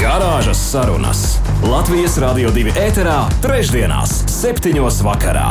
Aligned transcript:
Garāžas 0.00 0.56
sarunas 0.70 1.18
Latvijas 1.60 2.14
Rādio 2.22 2.48
2 2.56 2.72
ēterā, 2.86 3.18
trešdienās, 3.44 4.14
septiņos 4.32 5.02
vakarā. 5.04 5.50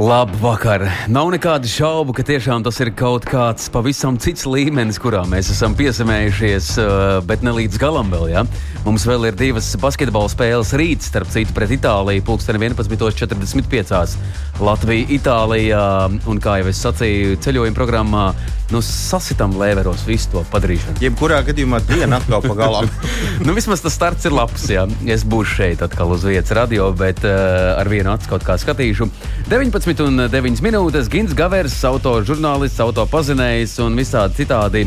Labvakar! 0.00 0.84
Nav 1.12 1.30
nekādu 1.32 1.68
šaubu, 1.68 2.12
ka 2.16 2.24
tiešām 2.24 2.60
tas 2.64 2.76
ir 2.84 2.92
kaut 2.96 3.24
kāds 3.28 3.72
pavisam 3.72 4.18
cits 4.20 4.44
līmenis, 4.48 5.00
kurā 5.00 5.22
mēs 5.28 5.48
esam 5.54 5.72
piesamējušies, 5.76 6.68
eh, 6.80 7.16
bet 7.24 7.40
ne 7.44 7.56
līdz 7.56 7.80
galam 7.80 8.12
vēl. 8.12 8.28
Ja? 8.28 8.44
Mums 8.84 9.08
vēl 9.08 9.30
ir 9.30 9.40
divas 9.40 9.72
basketbola 9.80 10.28
spēles 10.28 10.76
rīt, 10.76 11.00
starp 11.04 11.32
citu, 11.32 11.56
pret 11.56 11.72
Itāliju, 11.72 12.24
pulksten 12.28 12.60
11.45. 12.60 14.16
Latvija, 14.60 15.08
Itālijā, 15.16 15.84
un 16.28 16.40
kā 16.40 16.60
jau 16.60 16.68
es 16.68 16.84
sacīju, 16.84 17.40
ceļojuma 17.40 17.76
programmā, 17.76 18.34
nu, 18.74 18.82
sasitam 18.84 19.56
lēveros 19.60 20.06
visu 20.08 20.32
to 20.34 20.44
padarīšanu. 20.52 21.00
Jebkurā 21.04 21.42
gadījumā 21.46 21.82
diena 21.88 22.20
atkal 22.20 22.44
pa 22.44 22.56
galam. 22.58 22.90
nu, 23.46 23.54
vismaz 23.56 23.84
tas 23.84 23.96
starts 23.96 24.28
ir 24.28 24.36
labs, 24.36 24.68
jā. 24.70 24.86
Es 25.10 25.26
būšu 25.28 25.60
šeit 25.60 25.84
atkal 25.86 26.14
uz 26.14 26.24
vietas 26.26 26.54
radio, 26.56 26.90
bet 26.96 27.24
uh, 27.26 27.76
ar 27.80 27.90
vienu 27.90 28.14
acu 28.14 28.34
kaut 28.34 28.46
kā 28.46 28.58
skatīšu. 28.60 29.10
19 29.50 29.80
11,9 29.90 30.62
minūtes. 30.64 31.08
Gins 31.10 31.34
Gavers, 31.36 31.74
autožurnālists, 31.88 32.80
autopazinējs 32.84 33.78
un 33.84 33.98
visādi 33.98 34.42
citādi. 34.42 34.86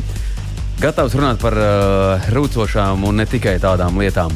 Gatavs 0.81 1.15
runāt 1.17 1.41
par 1.43 1.57
uh, 1.59 2.27
rūcošām 2.33 3.05
un 3.07 3.21
ne 3.21 3.27
tikai 3.29 3.59
tādām 3.63 3.99
lietām. 4.01 4.33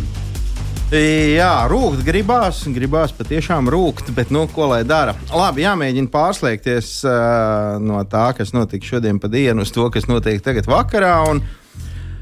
Jā, 0.87 1.67
rūkt 1.67 1.99
gribās, 2.07 2.61
gribās 2.71 3.11
patiešām 3.11 3.67
rūkt, 3.67 4.13
bet 4.15 4.29
nu, 4.31 4.45
ko 4.47 4.69
lai 4.71 4.85
dara? 4.87 5.17
Labi, 5.35 5.65
jāmēģina 5.65 6.07
pārslēgties 6.13 6.91
uh, 7.03 7.75
no 7.83 7.99
tā, 8.07 8.29
kas 8.37 8.55
notika 8.55 8.93
šodien 8.93 9.19
pa 9.19 9.27
dienu, 9.27 9.65
uz 9.67 9.73
to, 9.75 9.83
kas 9.91 10.07
notiek 10.07 10.39
tagad 10.45 10.69
vakarā. 10.71 11.17
Un, 11.27 11.43
uh, 11.43 11.66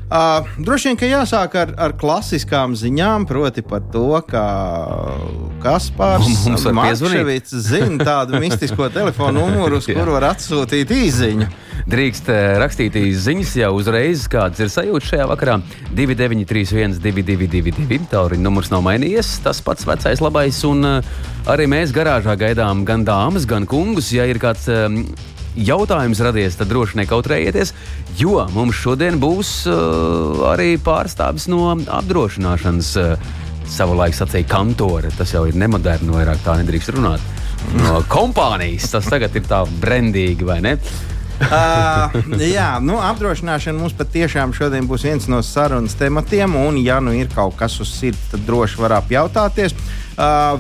Uh, 0.06 0.45
droši 0.61 0.92
vien, 0.92 0.98
ka 1.02 1.08
jāsāk 1.09 1.56
ar, 1.58 1.72
ar 1.81 1.94
klasiskām 1.98 2.75
ziņām, 2.78 3.23
proti 3.25 3.64
par 3.66 3.81
to, 3.89 4.20
ka 4.30 4.44
Kaspars 5.64 6.45
Marčevits 6.78 7.56
zina 7.66 8.06
tādu 8.06 8.38
mistisko 8.44 8.92
telefonu 8.94 9.48
numuru, 9.48 9.81
uz 9.81 9.89
kuru 9.95 10.14
var 10.14 10.28
atsūtīt 10.30 10.94
īziņu. 10.94 11.50
Drīkst 11.89 12.30
rakstīt 12.61 13.00
īsiņas 13.02 13.58
jau 13.64 13.73
uzreiz, 13.80 14.30
kāds 14.30 14.61
ir 14.61 14.70
sajūta 14.73 15.09
šajā 15.09 15.28
vakarā. 15.33 15.58
2931, 15.98 17.02
222, 17.02 18.06
tālruņa 18.14 18.45
numurs 18.45 18.70
nav 18.73 18.86
mainījies. 18.86 19.39
Tas 19.42 19.66
pats 19.66 19.89
vecais 19.89 20.22
labais, 20.22 20.61
un 20.70 20.86
arī 21.50 21.70
mēs 21.70 21.94
garāžā 21.98 22.38
gaidām 22.38 22.86
gan 22.86 23.09
dāmas, 23.09 23.50
gan 23.50 23.66
kungus, 23.66 24.14
ja 24.14 24.30
ir 24.30 24.42
kāds. 24.42 24.70
Um, 24.70 25.02
jautājums 25.56 26.22
radies, 26.23 26.58
tad 26.59 26.70
droši 26.72 27.00
nekautrējieties, 27.02 27.73
jo 28.20 28.44
mums 28.53 28.78
šodien 28.80 29.20
būs 29.22 29.56
uh, 29.70 30.45
arī 30.52 30.75
pārstāvis 30.81 31.50
no 31.52 31.72
apdrošināšanas. 31.73 32.94
Uh, 33.02 33.34
Savulaik 33.66 34.14
sacīja 34.14 34.45
kantore, 34.45 35.09
tas 35.17 35.31
jau 35.33 35.39
ir 35.50 35.56
nemoderni, 35.58 36.11
vairāk 36.14 36.44
tā 36.45 36.53
nedrīkst 36.59 36.92
runāt. 36.94 37.23
No 37.80 37.95
kompānijas 38.06 38.92
tas 38.94 39.08
tagad 39.09 39.33
ir 39.33 39.48
tā 39.50 39.64
brendīgi, 39.81 40.45
vai 40.45 40.59
ne? 40.61 40.76
uh, 41.42 42.14
jā, 42.45 42.67
nu, 42.86 42.99
apdrošināšana 43.02 43.82
mums 43.82 43.98
patiešām 43.98 44.54
šodien 44.54 44.86
būs 44.86 45.08
viens 45.10 45.26
no 45.33 45.42
sarunas 45.42 45.98
tematiem. 45.98 46.54
Un, 46.61 46.77
ja 46.77 47.02
nu 47.02 47.15
ir 47.17 47.33
kaut 47.33 47.58
kas 47.58 47.80
uz 47.82 47.89
sirds, 47.98 48.30
tad 48.36 48.45
droši 48.45 48.83
var 48.86 48.99
apjautāties. 48.99 49.73
Uh, 49.73 50.05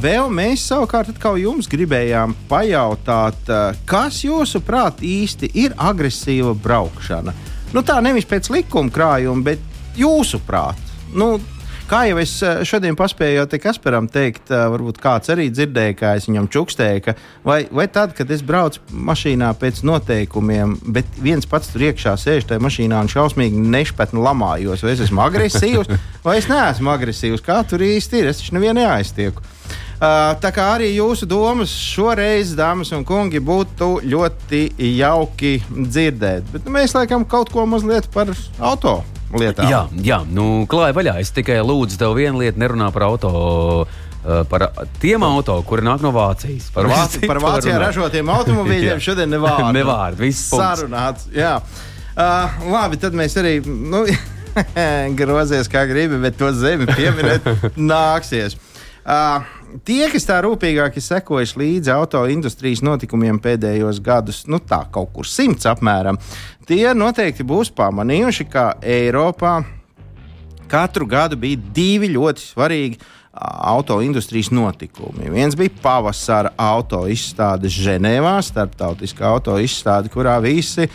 vēl 0.01 0.27
mēs 0.35 0.65
savukārt 0.67 1.13
jums 1.39 1.69
gribējām 1.71 2.35
pajautāt, 2.49 3.39
uh, 3.47 3.77
kas 3.87 4.23
jūsuprāt 4.25 4.99
īsti 4.99 5.51
ir 5.53 5.75
agresīva 5.77 6.51
braukšana? 6.53 7.33
Nu, 7.71 7.83
tā 7.83 8.01
nevis 8.03 8.27
pēc 8.27 8.49
likuma 8.51 8.91
krājuma, 8.91 9.43
bet 9.43 9.59
jūsuprāt. 9.95 10.79
Nu, 11.15 11.39
Kā 11.85 11.99
jau 12.09 12.17
es 12.17 12.31
eh, 12.41 12.63
šodien 12.65 12.95
paspēju 12.97 13.43
te 13.45 13.59
Kasparam 13.61 14.07
teikt, 14.09 14.49
eh, 14.49 14.63
varbūt 14.73 14.97
kāds 15.03 15.29
arī 15.29 15.51
dzirdēja, 15.53 15.93
kā 15.99 16.13
es 16.17 16.25
viņam 16.25 16.47
čukstēju, 16.49 17.03
ka 17.05 17.13
vai, 17.45 17.59
vai 17.69 17.85
tad, 17.93 18.15
kad 18.17 18.31
es 18.33 18.41
braucu 18.41 18.81
mašīnā 18.89 19.51
pēc 19.61 19.83
noteikumiem, 19.85 20.73
bet 20.97 21.21
viens 21.21 21.45
pats 21.45 21.69
tur 21.69 21.85
iekšā 21.85 22.15
sēž 22.17 22.49
tajā 22.49 22.63
mašīnā 22.65 23.03
un 23.05 23.11
šausmīgi 23.13 23.61
nešpatni 23.69 24.25
lamājos, 24.25 24.81
vai 24.81 24.95
es 24.95 25.05
esmu 25.05 25.21
agresīvs, 25.27 25.93
vai 26.25 26.39
es 26.41 26.49
neesmu 26.49 26.89
agresīvs, 26.95 27.45
kā 27.45 27.61
tur 27.69 27.85
īsti 27.85 28.23
ir, 28.23 28.33
es 28.33 28.41
taču 28.41 28.57
nevienu 28.57 28.81
neaiztieku. 28.81 29.45
Uh, 29.95 30.33
tā 30.41 30.49
kā 30.51 30.65
arī 30.73 30.89
jūsu 30.89 31.23
domas 31.29 31.71
šoreiz, 31.71 32.51
dāmas 32.57 32.91
un 32.97 33.05
kungi, 33.07 33.39
būtu 33.39 34.01
ļoti 34.03 34.65
jauki 34.97 35.59
dzirdēt. 35.69 36.49
Bet 36.51 36.65
nu, 36.65 36.75
mēs 36.75 36.97
laikam 36.97 37.23
kaut 37.29 37.53
ko 37.53 37.63
mazliet 37.69 38.09
par 38.11 38.33
auto 38.59 39.03
lietām. 39.41 39.69
Jā, 39.71 39.85
jā 40.03 40.19
nu, 40.27 40.65
klāja 40.69 40.95
vaļā. 40.97 41.19
Es 41.23 41.33
tikai 41.35 41.59
lūdzu 41.65 41.99
tev 42.01 42.15
vienu 42.17 42.41
lietu, 42.43 42.61
nerunā 42.61 42.91
par 42.95 43.07
auto. 43.09 43.31
Uh, 44.25 44.41
par 44.49 44.71
tiem 44.97 45.21
auto, 45.21 45.59
kuri 45.69 45.85
nāk 45.85 46.01
no 46.01 46.09
Vācijas. 46.15 46.71
Par, 46.73 46.87
Vāci, 46.93 47.21
par 47.29 47.37
Vācijā 47.45 47.75
ražotiem 47.77 48.29
automobīļiem 48.33 49.01
šodien 49.07 49.29
nevārdu. 49.29 49.69
nevārdu, 49.77 50.23
viss 50.25 50.49
sarunāts. 50.49 51.27
Jā. 51.35 51.59
Uh, 52.15 52.55
labi, 52.71 52.97
tad 52.97 53.13
mēs 53.13 53.37
arī 53.37 53.59
nu, 53.65 54.05
grozies 55.19 55.69
kā 55.69 55.83
gribi, 55.85 56.17
bet 56.23 56.39
to 56.39 56.49
zemi 56.57 56.87
pieminēt 56.89 57.75
nāksies. 57.77 58.57
Uh, 59.05 59.43
tie, 59.85 60.07
kas 60.09 60.23
tā 60.25 60.39
rūpīgāk 60.41 60.95
ir 60.97 61.03
sekojuši 61.05 61.59
līdzi 61.61 61.91
auto 61.93 62.23
industrijas 62.31 62.81
notikumiem 62.81 63.37
pēdējos 63.41 63.99
gadus, 64.01 64.39
nu 64.49 64.57
tā 64.57 64.81
kaut 64.89 65.11
kur 65.13 65.29
simts 65.29 65.67
apmēram, 65.69 66.17
tie 66.65 66.89
noteikti 66.97 67.45
būs 67.45 67.69
pamanījuši, 67.77 68.47
ka 68.49 68.71
Eiropā 68.81 69.59
katru 70.71 71.05
gadu 71.05 71.37
bija 71.37 71.61
divi 71.75 72.09
ļoti 72.15 72.47
svarīgi 72.47 72.97
auto 73.35 73.99
industrijas 74.01 74.49
notikumi. 74.49 75.29
Viens 75.29 75.57
bija 75.59 75.73
pavasara 75.83 76.55
auto 76.57 77.03
izstāde 77.11 77.69
Ženēvā, 77.69 78.39
starptautiskā 78.47 79.27
auto 79.27 79.59
izstāde, 79.61 80.09
kurā 80.09 80.39
visi 80.41 80.87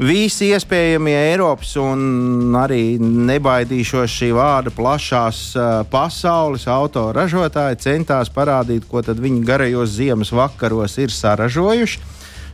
visi 0.00 0.48
iespējamie 0.54 1.16
Eiropas 1.30 1.74
un 1.80 2.54
arī 2.56 2.96
nebaidīšos 3.00 4.14
šī 4.14 4.30
vārda 4.36 4.72
plašās 4.74 5.40
uh, 5.58 5.66
pasaules 5.90 6.64
autoražotāji 6.70 7.80
centās 7.84 8.32
parādīt, 8.32 8.88
ko 8.88 9.02
viņi 9.04 9.44
garajos 9.44 9.92
ziemas 9.98 10.32
vakaros 10.32 10.96
ir 10.98 11.12
saražojuši. 11.12 12.00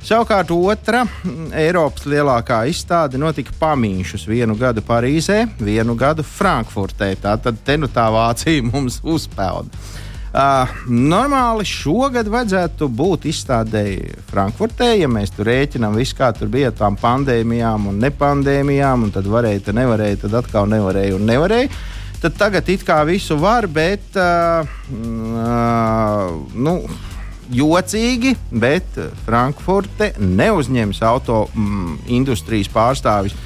Savukārt 0.07 0.53
otra 0.55 1.01
Eiropas 1.57 2.05
lielākā 2.07 2.61
izstāde 2.71 3.19
notika 3.19 3.55
pamīšus 3.59 4.27
vienu 4.29 4.55
gadu 4.59 4.85
Parīzē, 4.87 5.41
vienu 5.59 5.97
gadu 5.99 6.23
Frankfurtē. 6.23 7.15
Tā 7.23 7.35
tad 7.43 7.63
te 7.67 7.79
nu 7.81 7.89
tā 7.91 8.07
Vācija 8.15 8.63
mums 8.67 9.01
uzpeld. 9.03 9.73
Uh, 10.37 10.69
normāli 10.93 11.65
šogad 11.65 12.29
vajadzētu 12.29 12.91
būt 12.93 13.23
izstādēji 13.31 14.19
Frankfurtē, 14.29 14.91
ja 15.01 15.09
mēs 15.09 15.31
tur 15.33 15.49
rēķinām 15.49 15.97
visu, 15.97 16.13
kā 16.19 16.29
tur 16.37 16.51
bija 16.53 16.75
tām 16.77 16.99
pandēmijām 17.01 17.87
un 17.89 18.03
nepandēmijām, 18.05 19.07
un 19.07 19.15
tad 19.15 19.31
varēja, 19.33 19.63
tad 19.71 19.79
nevarēja, 19.79 20.19
tad 20.27 20.37
atkal 20.43 20.69
nevarēja 20.69 21.17
un 21.17 21.25
nevarēja. 21.31 21.71
Tad 22.21 22.37
tagad 22.37 22.69
it 22.69 22.85
kā 22.85 22.99
visu 23.09 23.39
var, 23.41 23.65
bet 23.65 24.21
uh, 24.21 24.69
uh, 24.93 26.37
nu, 26.53 26.77
jocīgi, 27.57 28.35
bet 28.53 29.01
Frankfurte 29.25 30.13
neuzņems 30.21 31.01
auto 31.15 31.47
mm, 31.55 32.01
industrijas 32.13 32.69
pārstāvis 32.77 33.37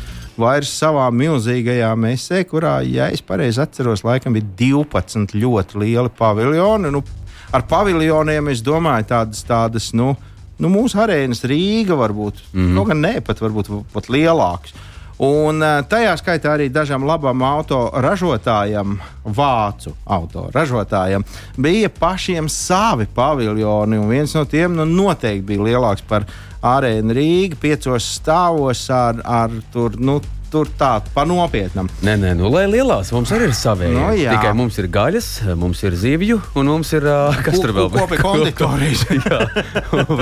vairs 0.40 0.72
savā 0.80 1.06
milzīgajā 1.14 1.90
mesē, 2.00 2.42
kurā, 2.48 2.80
ja 2.86 3.10
es 3.12 3.22
pareizi 3.22 3.62
atceros, 3.62 4.04
laikam 4.06 4.36
bija 4.36 4.48
12 4.58 5.36
ļoti 5.36 5.80
lieli 5.84 6.12
paviljoni. 6.18 6.92
Nu, 6.94 7.04
ar 7.52 7.66
paviljoniem 7.70 8.52
es 8.52 8.64
domāju 8.64 9.10
tādas, 9.12 9.44
tādas 9.46 9.90
nu, 9.96 10.14
nu, 10.60 10.70
mūsu 10.72 11.00
arēnas 11.02 11.44
Rīga 11.44 11.98
varbūt, 11.98 12.44
mm 12.52 12.60
-hmm. 12.60 12.76
nu, 12.76 12.84
gan 12.84 13.00
ne 13.00 13.20
pat, 13.20 13.42
varbūt 13.42 13.72
pat 13.92 14.08
lielākas. 14.12 14.74
Un 15.20 15.60
eh, 15.60 15.82
tajā 15.84 16.14
skaitā 16.16 16.54
arī 16.56 16.70
dažam 16.72 17.04
labam 17.04 17.42
autoražotājam, 17.44 18.94
vācu 19.24 19.92
autoražotājam, 20.08 21.24
bija 21.60 21.90
pašiem 21.92 22.48
savi 22.48 23.04
paviljoni. 23.14 23.98
Viens 24.08 24.32
no 24.34 24.46
tiem 24.48 24.78
nu, 24.78 24.86
noteikti 24.88 25.44
bija 25.52 25.66
lielāks 25.66 26.06
par 26.08 26.24
arēnu 26.66 27.16
Rīgā, 27.16 27.58
piecos 27.60 28.06
stāvos 28.18 28.84
ar, 28.92 29.20
ar 29.24 29.54
tur, 29.72 29.96
nu, 30.00 30.18
tur 30.50 30.68
tā 30.78 30.96
pa 31.14 31.24
nopietnam. 31.28 31.88
Nē, 32.04 32.16
nē, 32.20 32.32
nu, 32.38 32.50
lai 32.52 32.66
lielās 32.70 33.12
mums 33.14 33.30
arī 33.34 33.48
ir 33.48 33.54
savi. 33.56 33.90
Nu, 33.94 34.08
jā. 34.18 34.34
Tikai 34.34 34.52
mums 34.58 34.78
ir 34.82 34.90
gaļas, 34.92 35.28
mums 35.58 35.82
ir 35.86 35.96
zivju, 35.98 36.40
un 36.58 36.72
mums 36.72 36.90
ir 36.96 37.06
uh, 37.06 37.38
kas 37.46 37.60
tur 37.62 37.72
vēl 37.76 37.90
Kopi 37.94 38.18
konditorijas. 38.20 39.06
jā, 39.16 39.40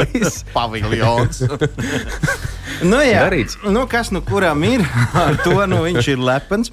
viss. 0.05 0.45
paviljons. 0.57 1.43
nu, 2.85 3.01
jā, 3.03 3.25
Darīts. 3.25 3.59
nu, 3.67 3.87
kas 3.91 4.13
nu 4.15 4.23
kuram 4.27 4.63
ir, 4.69 4.85
ar 5.25 5.41
to 5.45 5.59
nu, 5.71 5.83
viņš 5.89 6.13
ir 6.15 6.25
lepns. 6.31 6.73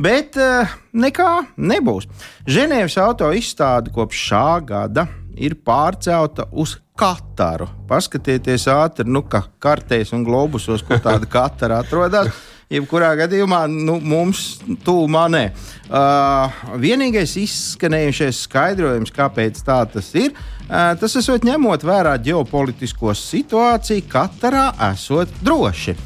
Bet 0.00 0.36
uh, 0.40 0.68
nekā 0.96 1.32
nebūs. 1.60 2.06
Ženēvas 2.48 2.96
auto 3.02 3.28
izstāde 3.36 3.92
kopš 3.92 4.22
šā 4.30 4.46
gada 4.64 5.08
ir 5.36 5.56
pārcelta 5.64 6.48
uz 6.52 6.78
Kataru. 7.00 7.68
Paskatieties 7.88 8.66
ātri, 8.68 9.08
nu, 9.08 9.22
kā 9.24 9.42
kartēs 9.62 10.12
un 10.16 10.24
globusos, 10.26 10.84
kur 10.84 11.00
tāda 11.00 11.28
Katara 11.36 11.80
atrodas. 11.84 12.32
Jebkurā 12.70 13.08
gadījumā 13.18 13.64
nu, 13.66 13.96
mums 13.98 14.60
tūmā 14.86 15.24
nē. 15.32 15.42
Uh, 15.88 16.60
vienīgais 16.78 17.32
izskanējušais 17.40 18.44
skaidrojums, 18.44 19.10
kāpēc 19.10 19.58
tā 19.66 19.80
tas 19.90 20.12
ir, 20.14 20.36
uh, 20.36 20.92
tas 21.00 21.16
esot 21.18 21.42
ņemot 21.48 21.82
vērā 21.82 22.14
ģeopolitisko 22.22 23.16
situāciju, 23.18 24.06
Katarā 24.12 24.68
esot 24.92 25.34
droši. 25.42 25.96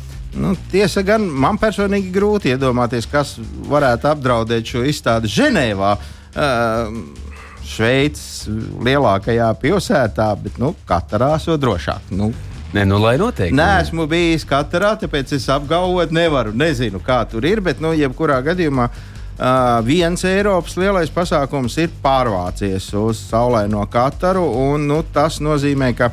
Nu, 0.41 0.55
tiesa 0.73 1.05
gan 1.07 1.27
man 1.29 1.61
personīgi 1.61 2.09
grūti 2.15 2.55
iedomāties, 2.55 3.07
kas 3.13 3.37
varētu 3.69 4.09
apdraudēt 4.15 4.73
šo 4.73 4.87
izstādi 4.89 5.31
Ženēvā. 5.37 5.93
Uh, 6.35 7.24
Šveices 7.75 8.49
lielākajā 8.85 9.51
pilsētā, 9.63 10.31
bet 10.43 10.59
nu, 10.63 10.75
katrā 10.89 11.35
esot 11.39 11.63
drošāk. 11.63 12.13
Nu, 12.15 12.31
Nē, 12.75 12.83
nu, 12.91 12.97
lai 12.99 13.15
noteikti. 13.21 13.55
Nē, 13.55 13.85
esmu 13.85 14.09
bijis 14.11 14.43
katrā, 14.51 14.97
tāpēc 14.99 15.37
es 15.37 15.45
apgalvot 15.53 16.11
nevaru. 16.15 16.51
Nezinu, 16.59 16.99
kā 16.99 17.21
tur 17.31 17.47
ir, 17.47 17.63
bet, 17.63 17.79
nu, 17.79 17.93
jebkurā 17.95 18.41
gadījumā 18.43 18.89
uh, 18.91 18.97
viens 19.87 20.25
Eiropas 20.27 20.75
lielais 20.81 21.13
pasākums 21.15 21.79
ir 21.79 21.95
pārvācies 22.03 22.89
uz 22.99 23.21
saulaino 23.29 23.85
Kataru. 23.87 24.43
Un, 24.65 24.89
nu, 24.91 25.05
tas 25.15 25.39
nozīmē, 25.39 25.93
ka 25.95 26.11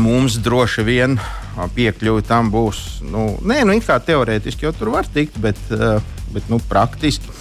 mums 0.00 0.38
droši 0.40 0.86
vien 0.88 1.20
piekļuvi 1.76 2.24
tam 2.24 2.48
būs. 2.54 3.02
Nu, 3.12 3.34
nē, 3.44 3.66
nu, 3.68 3.76
it 3.76 3.84
kā 3.84 4.00
teorētiski 4.00 4.64
jau 4.64 4.72
tur 4.80 4.94
var 4.96 5.12
tikt, 5.12 5.36
bet, 5.44 5.60
uh, 5.76 6.00
bet 6.32 6.48
nu, 6.48 6.56
praktiski. 6.72 7.36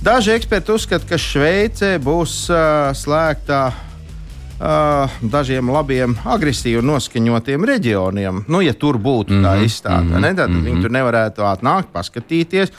Daži 0.00 0.30
eksperti 0.32 0.72
uzskata, 0.72 1.04
ka 1.04 1.16
Šveicē 1.20 1.98
būs 2.00 2.34
uh, 2.48 2.88
slēgta 2.96 3.58
uh, 3.68 5.18
dažiem 5.20 5.68
labiem, 5.68 6.14
agresīvi 6.24 6.80
noskaņotiem 6.88 7.66
reģioniem. 7.68 8.38
Nu, 8.48 8.62
ja 8.64 8.72
tur 8.72 8.96
būtu 8.96 9.34
mm 9.34 9.42
-hmm, 9.42 9.44
tā 9.44 9.66
izstāde, 9.66 10.08
mm 10.08 10.14
-hmm, 10.16 10.36
tad 10.36 10.50
mm 10.50 10.56
-hmm. 10.56 10.64
viņi 10.64 10.82
tur 10.82 10.90
nevarētu 10.90 11.44
atnākt, 11.44 11.92
paskatīties. 11.92 12.72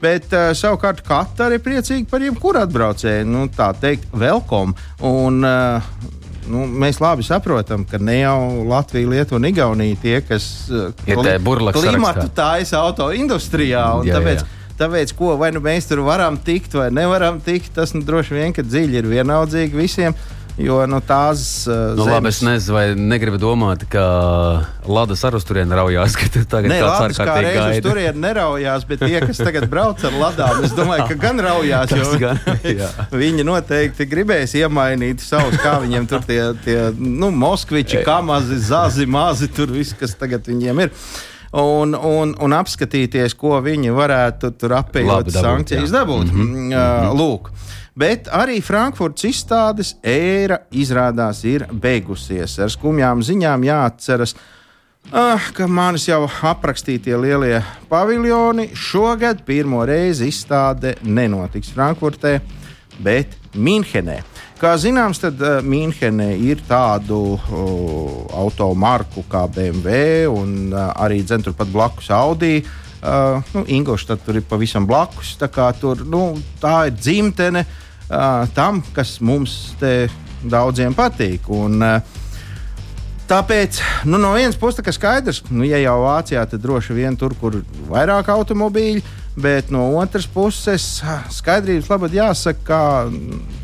Bet 0.00 0.30
uh, 0.32 0.54
savukārt 0.54 1.02
Katara 1.02 1.54
ir 1.54 1.60
priecīga 1.60 2.06
par 2.10 2.22
jebkuru 2.22 2.58
atbraucēju, 2.58 3.24
nu, 3.26 3.48
tā 3.56 3.74
teikt, 3.80 4.06
welcome. 4.12 4.72
Un, 5.00 5.44
uh, 5.44 5.82
Nu, 6.48 6.64
mēs 6.64 6.96
labi 7.00 7.22
saprotam, 7.22 7.84
ka 7.84 7.98
ne 7.98 8.20
jau 8.20 8.64
Latvija, 8.64 9.08
Lietuva 9.08 9.36
un 9.36 9.44
Igaunija 9.44 9.96
tie, 10.02 10.20
kas 10.20 10.70
Ir 11.06 11.16
klimatu 11.72 12.28
taisa 12.34 12.78
auto 12.78 13.12
industrijā. 13.12 14.00
Jā, 14.04 14.14
Tāpēc, 14.14 14.40
jā. 14.40 14.57
Tāpēc, 14.80 15.14
ko 15.18 15.36
vai 15.40 15.52
nu 15.54 15.62
mēs 15.64 15.90
tur 15.90 16.04
varam 16.06 16.38
tikt, 16.40 16.74
vai 16.78 16.88
nevaram 16.94 17.40
tikt, 17.44 17.74
tas 17.76 17.94
nu, 17.96 18.04
droši 18.06 18.38
vien 18.38 18.56
ka 18.56 18.64
dziļi 18.66 19.02
ir 19.02 19.12
vienaldzīgi 19.16 19.78
visiem. 19.78 20.16
Jo 20.58 20.80
nu, 20.90 20.98
tās 21.06 21.68
uh, 21.70 21.94
Nu, 21.94 22.02
labi, 22.08 22.32
es 22.32 22.40
nezinu, 22.42 22.74
vai 22.74 22.82
negribu 22.98 23.38
domāt, 23.38 23.84
ka 23.92 24.02
Latvijas 24.90 25.22
ar 25.28 25.36
uz 25.38 25.46
turieni 25.46 25.76
raujās, 25.78 26.16
tagad 26.50 26.72
Nē, 26.72 26.80
Latvijas 26.82 27.20
kā 27.20 27.28
ārkārtīgi 27.28 27.44
reizes 27.46 27.76
gaida. 27.76 27.84
tur 27.86 28.18
neraujās, 28.24 28.86
bet 28.88 29.04
tie, 29.04 29.20
kas 29.22 29.38
tagad 29.38 29.68
brauc 29.70 30.02
ar 30.02 30.18
ladām, 30.18 30.64
es 30.66 30.74
domāju, 30.74 31.06
ka 31.12 31.18
gan 31.22 31.38
raujās. 31.46 31.94
Jo 31.98 32.18
gan, 32.18 32.42
viņi 33.22 33.46
noteikti 33.46 34.08
gribēs 34.10 34.56
iemainīt 34.58 35.22
savus, 35.22 35.54
kā 35.62 35.78
viņiem 35.84 36.10
tur 36.10 36.26
tie, 36.26 36.42
tie 36.66 36.78
nu, 36.98 37.30
moskviči, 37.30 38.02
kamazi, 38.06 38.58
zazi, 38.58 39.06
mazi, 39.06 39.46
tur 39.54 39.70
viss, 39.70 39.94
kas 39.98 40.18
tagad 40.18 40.50
viņiem 40.50 40.88
ir. 40.88 40.94
Un, 41.52 41.94
un, 41.94 42.34
un 42.44 42.52
apskatīties, 42.52 43.34
ko 43.38 43.56
viņi 43.64 43.94
varētu 43.96 44.52
tur 44.60 44.74
apējot 44.82 45.30
sankcijas 45.32 45.94
dabūt. 45.94 46.32
Mm 46.32 46.54
-hmm. 46.54 46.74
uh, 46.76 47.14
lūk. 47.16 47.48
Bet 47.98 48.28
arī 48.28 48.60
Frankfurts 48.62 49.24
izstādes 49.24 49.96
ēra 50.02 50.60
izrādās 50.70 51.44
ir 51.44 51.66
beigusies. 51.72 52.58
Ar 52.58 52.70
skumjām 52.70 53.22
ziņām 53.22 53.64
jāatceras, 53.64 54.34
Ah, 55.08 55.40
ka 55.56 55.64
manis 55.64 56.04
jau 56.04 56.26
aprakstītie 56.26 57.16
lielie 57.16 57.62
paviljoni 57.88 58.66
šogad 58.76 59.40
pirmo 59.46 59.80
reizi 59.88 60.26
izstāde 60.28 60.98
nenotiks 61.00 61.70
Frankfurtē, 61.72 62.34
bet 63.02 63.36
Münhenē. 63.54 64.20
Kā 64.58 64.74
zināms, 64.80 65.20
tad 65.22 65.40
uh, 65.42 65.58
Münhenē 65.62 66.32
ir 66.42 66.62
tādu 66.66 67.20
uh, 67.36 68.28
automarku 68.40 69.24
kā 69.30 69.46
BMW 69.46 70.26
un 70.32 70.72
uh, 70.72 70.90
arī 70.98 71.22
dzen, 71.22 71.46
turpat 71.46 71.70
blakus 71.72 72.10
Audi. 72.14 72.58
Uh, 72.98 73.38
nu, 73.54 73.62
Ingūns 73.78 74.06
tur 74.08 74.40
ir 74.40 74.46
pavisam 74.48 74.86
blakus. 74.86 75.36
Tā, 75.38 75.50
tur, 75.78 76.02
nu, 76.02 76.32
tā 76.58 76.88
ir 76.90 76.96
dzimtene 76.98 77.62
uh, 77.64 78.46
tam, 78.54 78.82
kas 78.94 79.20
mums 79.22 79.76
daudziem 79.78 80.96
patīk. 80.98 81.46
Un, 81.54 81.78
uh, 81.82 82.24
Tāpēc 83.28 83.82
nu, 84.08 84.16
no 84.16 84.30
vienas 84.32 84.56
puses 84.56 84.80
ir 84.80 84.94
skaidrs, 84.96 85.42
ka, 85.44 85.52
nu, 85.52 85.66
ja 85.68 85.76
jau 85.82 85.98
Vācijā, 86.00 86.46
tad 86.48 86.62
droši 86.64 86.94
vien 86.96 87.16
tur, 87.20 87.34
kur 87.36 87.58
ir 87.58 87.82
vairāk 87.90 88.30
automobīļu, 88.32 89.02
bet 89.38 89.70
no 89.70 89.84
otras 89.98 90.26
puses, 90.26 90.84
skaidrības 91.30 91.88
labad 91.90 92.14
jāsaka, 92.14 92.64
ka 92.66 92.80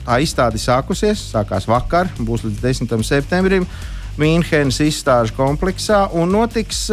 tā 0.06 0.20
izstāde 0.22 0.60
sākusies, 0.62 1.22
sākās 1.34 1.68
vakar, 1.68 2.10
būs 2.18 2.46
līdz 2.46 2.62
10. 2.62 2.96
septembrim 3.06 3.66
Mīnhenes 4.14 4.78
izstāžu 4.84 5.34
kompleksā 5.34 6.06
un 6.14 6.30
notiks. 6.34 6.86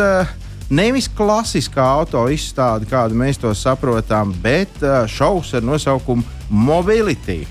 Nevis 0.72 1.10
klasiskā 1.12 1.84
auto 1.84 2.22
izstāde, 2.32 2.88
kādu 2.88 3.18
mēs 3.20 3.42
to 3.42 3.52
saprotam, 3.52 4.32
bet 4.42 4.80
šovs 5.12 5.52
ar 5.60 5.66
nosaukumu 5.68 6.24
Mobility. 6.50 7.42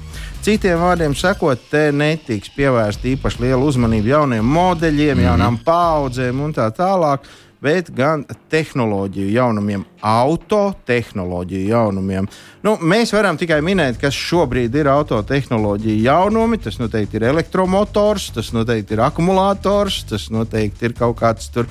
Citiem 0.41 0.81
vārdiem 0.81 1.13
sakot, 1.13 1.61
te 1.69 1.91
netiks 1.93 2.49
pievērsta 2.55 3.11
īpaši 3.11 3.43
liela 3.45 3.61
uzmanība 3.61 4.15
jauniem 4.15 4.45
modeļiem, 4.45 5.13
mm 5.13 5.21
-hmm. 5.21 5.27
jaunām 5.29 5.59
paudzēm 5.65 6.41
un 6.41 6.55
tā 6.57 6.71
tālāk, 6.73 7.29
bet 7.61 7.91
gan 7.93 8.25
tehnoloģiju 8.53 9.31
jaunumiem, 9.35 9.85
autotehnoloģiju 10.01 11.69
jaunumiem. 11.69 12.29
Nu, 12.65 12.77
mēs 12.81 13.13
varam 13.15 13.39
tikai 13.41 13.61
minēt, 13.65 14.01
kas 14.01 14.17
šobrīd 14.17 14.75
ir 14.81 14.91
autotehnoloģija 14.93 16.03
jaunumi. 16.09 16.61
Tas 16.65 16.81
noteikti 16.81 17.21
ir 17.21 17.29
elektromotors, 17.31 18.31
tas 18.37 18.53
noteikti 18.57 18.97
ir 18.97 19.05
akumulators, 19.05 20.03
tas 20.11 20.29
noteikti 20.33 20.89
ir 20.89 20.97
kaut 20.99 21.19
kāds 21.21 21.53
tur 21.53 21.69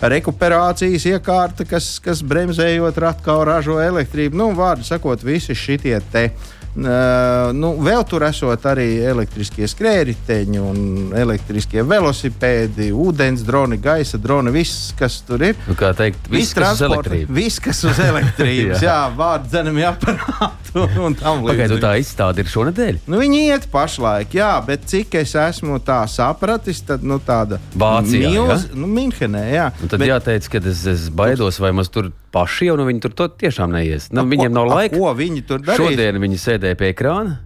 rekuperācijas 0.00 1.04
iekārta, 1.10 1.66
kas, 1.68 1.98
kas 2.00 2.22
bremzējot 2.24 3.00
ratkau 3.04 3.42
ražo 3.44 3.76
elektrību. 3.84 4.38
Nu, 4.40 4.52
vārdu 4.56 4.86
sakot, 4.88 5.24
visi 5.24 5.56
šitie 5.56 5.98
te. 6.12 6.30
Uh, 6.30 6.59
nu, 6.76 7.72
vēl 7.82 8.04
tur 8.08 8.22
esot 8.28 8.66
arī 8.70 8.86
elektriskie 9.10 9.66
skrējēji, 9.70 10.60
un 10.62 11.10
elektriskie 11.18 11.82
velosipēdi, 11.86 12.90
ūdens 12.94 13.42
droni, 13.46 13.80
gaisa 13.82 14.20
droni, 14.22 14.52
viss, 14.54 14.92
kas 14.98 15.20
tur 15.26 15.42
ir. 15.50 15.58
Nu, 15.66 15.74
kā 15.78 15.90
teikt, 15.98 16.30
viss, 16.30 16.54
kas 16.54 16.78
uz 16.78 16.84
elektrību. 16.86 17.34
Viss, 17.34 17.62
kas 17.62 17.82
uz 17.88 17.98
elektrības, 18.10 18.84
jā, 18.86 18.98
vārdu 19.16 19.50
dzenami 19.50 19.86
aparātu 19.88 20.86
un 21.06 21.18
tam 21.18 21.42
Pagaidu, 21.44 21.76
līdzīgi. 21.76 21.82
tā 21.82 21.92
izstāde 22.00 22.44
ir 22.44 22.52
šonadēļ. 22.54 23.02
Nu, 23.10 23.18
viņi 23.22 23.42
iet 23.48 23.68
pašlaik, 23.72 24.38
jā, 24.38 24.52
bet 24.66 24.86
cik 24.90 25.18
es 25.24 25.34
esmu 25.38 25.80
tā 25.84 26.02
sapratis, 26.10 26.84
tad 26.86 27.02
nu, 27.06 27.18
tāda 27.18 27.58
Vācijā, 27.74 28.30
milz, 28.30 28.70
nu, 28.76 28.88
Minhenē, 28.90 29.44
jā. 29.50 29.68
Un 29.82 29.90
tad 29.90 30.02
bet, 30.02 30.12
jāteic, 30.14 30.50
ka 30.54 30.62
es, 30.70 30.86
es 30.94 31.10
baidos, 31.14 31.58
vai 31.62 31.74
mums 31.74 31.90
tur 31.92 32.12
paši 32.30 32.70
jau 32.70 32.76
nu, 32.78 32.86
viņi 32.88 33.02
tur 33.02 33.14
tiešām 33.40 33.72
neies. 33.74 34.08
Nu, 34.14 34.24
viņiem 34.30 34.54
nav 34.54 34.70
a, 34.70 34.78
laika. 34.80 34.98
Ko 34.98 35.10
viņi 35.16 35.42
tur 35.48 35.62
darīs? 35.64 35.82
Šodien 35.82 36.20
viņi 36.22 36.38
sēdēja 36.60 36.76
pie 36.76 36.92
ekrāna. 36.92 37.38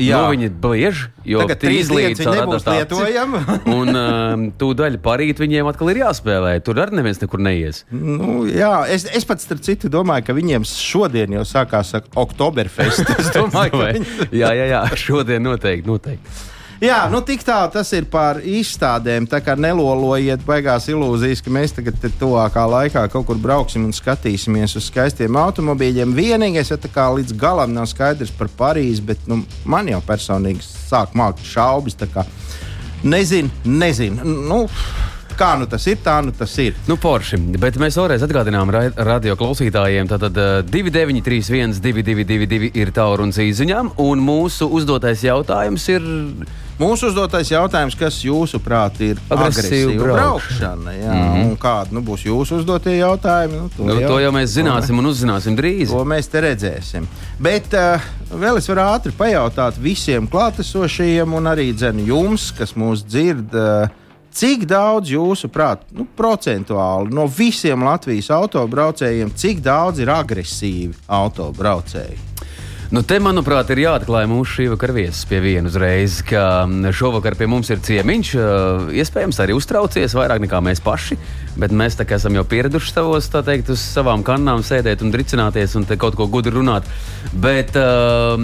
Jā. 0.00 0.22
Nu, 0.24 0.32
viņi 0.32 0.48
bliež, 0.56 1.00
jo 1.28 1.42
Tagad 1.44 1.58
trīs 1.60 1.90
dienas 1.90 2.16
viņi 2.22 2.32
nebūs 2.32 2.64
lietojami. 2.64 3.40
un 3.76 3.98
um, 4.00 4.46
tūdaļ 4.56 4.96
parīt 5.04 5.42
viņiem 5.42 5.68
atkal 5.68 5.92
ir 5.92 6.00
jāspēlē. 6.00 6.54
Tur 6.64 6.80
arī 6.80 6.96
neviens 6.96 7.20
nekur 7.20 7.42
neies. 7.44 7.82
Nu, 7.92 8.46
jā, 8.48 8.72
es, 8.88 9.04
es 9.04 9.28
pats 9.28 9.44
starp 9.44 9.60
citu 9.66 9.92
domāju, 9.92 10.24
ka 10.30 10.36
viņiem 10.38 10.64
šodien 10.64 11.36
jau 11.36 11.44
sākās 11.44 11.92
Oktoberfest. 12.16 13.04
Es 13.20 13.28
domāju, 13.36 13.76
ka 13.76 13.92
viņi... 13.92 14.32
jā, 14.40 14.54
jā, 14.56 14.66
jā, 14.72 14.82
šodien 14.96 15.44
noteikti. 15.44 15.84
noteikti. 15.88 16.40
Jā, 16.76 17.06
nu 17.08 17.22
tik 17.24 17.40
tālu 17.40 17.70
tas 17.72 17.88
ir 17.96 18.04
par 18.12 18.42
izstādēm. 18.44 19.24
Tā 19.30 19.38
kā 19.40 19.54
nelolojiet 19.56 20.42
baigās 20.44 20.90
ilūzijas, 20.92 21.40
ka 21.40 21.52
mēs 21.54 21.72
tagad 21.72 22.02
tuvākā 22.20 22.66
laikā 22.68 23.06
kaut 23.12 23.24
kur 23.30 23.40
brauksim 23.40 23.86
un 23.88 23.94
skatīsimies 23.96 24.76
uz 24.76 24.90
skaistiem 24.90 25.38
automobīļiem. 25.40 26.12
Vienīgais, 26.16 26.74
ja 26.74 26.76
tā 26.76 26.90
kā 26.92 27.06
līdz 27.16 27.32
galam 27.40 27.72
nav 27.72 27.88
skaidrs 27.88 28.34
par 28.36 28.52
Parīzi, 28.58 29.06
bet 29.08 29.24
nu, 29.30 29.40
man 29.64 29.88
jau 29.88 30.02
personīgi 30.04 30.60
sāk 30.66 31.16
mākt 31.16 31.40
šaubas. 31.48 31.96
Nezinu, 33.06 33.48
nezinu. 33.64 34.36
Nu, 34.44 34.66
kā 35.38 35.52
nu 35.60 35.68
tas 35.70 35.86
ir, 35.90 35.98
tā 36.04 36.18
nu 36.24 36.34
tas 36.36 36.52
ir. 36.62 36.76
Nu, 36.88 36.98
forši. 37.00 37.38
Bet 37.60 37.78
mēs 37.80 37.98
vēlreiz 38.00 38.24
atgādinām 38.26 38.70
ra 38.72 38.86
radio 39.08 39.36
klausītājiem, 39.38 40.08
tātad 40.10 40.36
uh, 40.40 40.60
2931, 40.66 41.80
222 41.84 42.72
ir 42.76 42.92
tālrunis 42.96 43.40
īsiņām, 43.46 43.96
un 44.02 44.22
mūsu 44.24 44.70
uzdotais 44.78 45.24
jautājums 45.26 45.90
ir. 45.92 46.06
Mūsu 46.76 47.08
uzdotais 47.08 47.48
jautājums, 47.48 47.94
kas 47.96 48.18
jūsuprāt 48.20 48.98
ir 49.00 49.20
Agresīva 49.32 49.94
braukšana. 49.96 50.92
Jā, 50.92 51.14
mm 51.14 51.30
-hmm. 51.32 51.54
kādi 51.62 51.96
nu, 51.96 52.02
būs 52.04 52.26
jūsu 52.26 52.58
uzdotie 52.60 52.98
jautājumi? 52.98 53.62
Nu, 53.62 53.70
to, 53.72 53.84
Nu, 53.88 53.96
to 54.02 54.18
jau 54.20 54.32
mēs 54.32 54.52
zināsim 54.58 54.98
un 55.00 55.08
uzzināsim 55.08 55.56
drīz. 55.56 55.88
To 55.88 56.04
mēs 56.04 56.28
te 56.28 56.40
redzēsim. 56.44 57.08
Bet 57.40 57.72
uh, 57.72 58.04
vēl 58.28 58.58
es 58.60 58.68
varu 58.68 58.80
ātri 58.80 59.12
pajautāt 59.16 59.80
visiem 59.80 60.28
klātesošajiem, 60.28 61.32
un 61.32 61.46
arī 61.46 61.72
dzen, 61.72 62.04
jums, 62.06 62.50
kas 62.58 62.76
mūs 62.76 63.06
dzird, 63.08 63.56
uh, 63.56 63.88
cik 64.36 64.66
daudz 64.68 65.10
jūsuprāt, 65.14 65.86
nu, 65.96 66.06
procentuāli 66.18 67.14
no 67.16 67.26
visiem 67.30 67.86
Latvijas 67.86 68.30
autobraucējiem, 68.36 69.32
cik 69.32 69.64
daudz 69.64 70.04
ir 70.04 70.12
agresīvi 70.12 70.96
autobraucēji? 71.08 72.35
Nu, 72.86 73.00
te, 73.02 73.16
manuprāt, 73.18 73.66
ir 73.74 73.80
jāatklāj 73.82 74.28
mūsu 74.30 74.60
šī 74.60 74.64
vakara 74.70 74.94
viesis 74.94 75.24
pie 75.26 75.40
viena 75.42 75.66
uzreiz, 75.66 76.20
ka 76.22 76.68
šovakar 76.94 77.34
pie 77.34 77.48
mums 77.50 77.66
ir 77.74 77.80
ciemiņš. 77.82 78.28
Iespējams, 78.94 79.40
arī 79.42 79.56
uztraucies 79.58 80.14
vairāk 80.14 80.44
nekā 80.44 80.60
mēs 80.62 80.78
paši, 80.84 81.16
bet 81.58 81.74
mēs 81.74 81.98
tā 81.98 82.06
kā 82.06 82.20
esam 82.20 82.36
jau 82.38 82.44
pieraduši 82.46 82.92
savos, 82.94 83.26
tā 83.32 83.42
teikt, 83.42 83.72
uz 83.74 83.82
savām 83.82 84.22
kannām 84.26 84.62
sēdēt 84.62 85.02
un 85.02 85.10
dricināties 85.10 85.74
un 85.80 85.86
te 85.88 85.98
kaut 85.98 86.14
ko 86.14 86.28
gudru 86.30 86.60
runāt. 86.60 86.86
Bet 87.34 87.74
uh, 87.74 88.38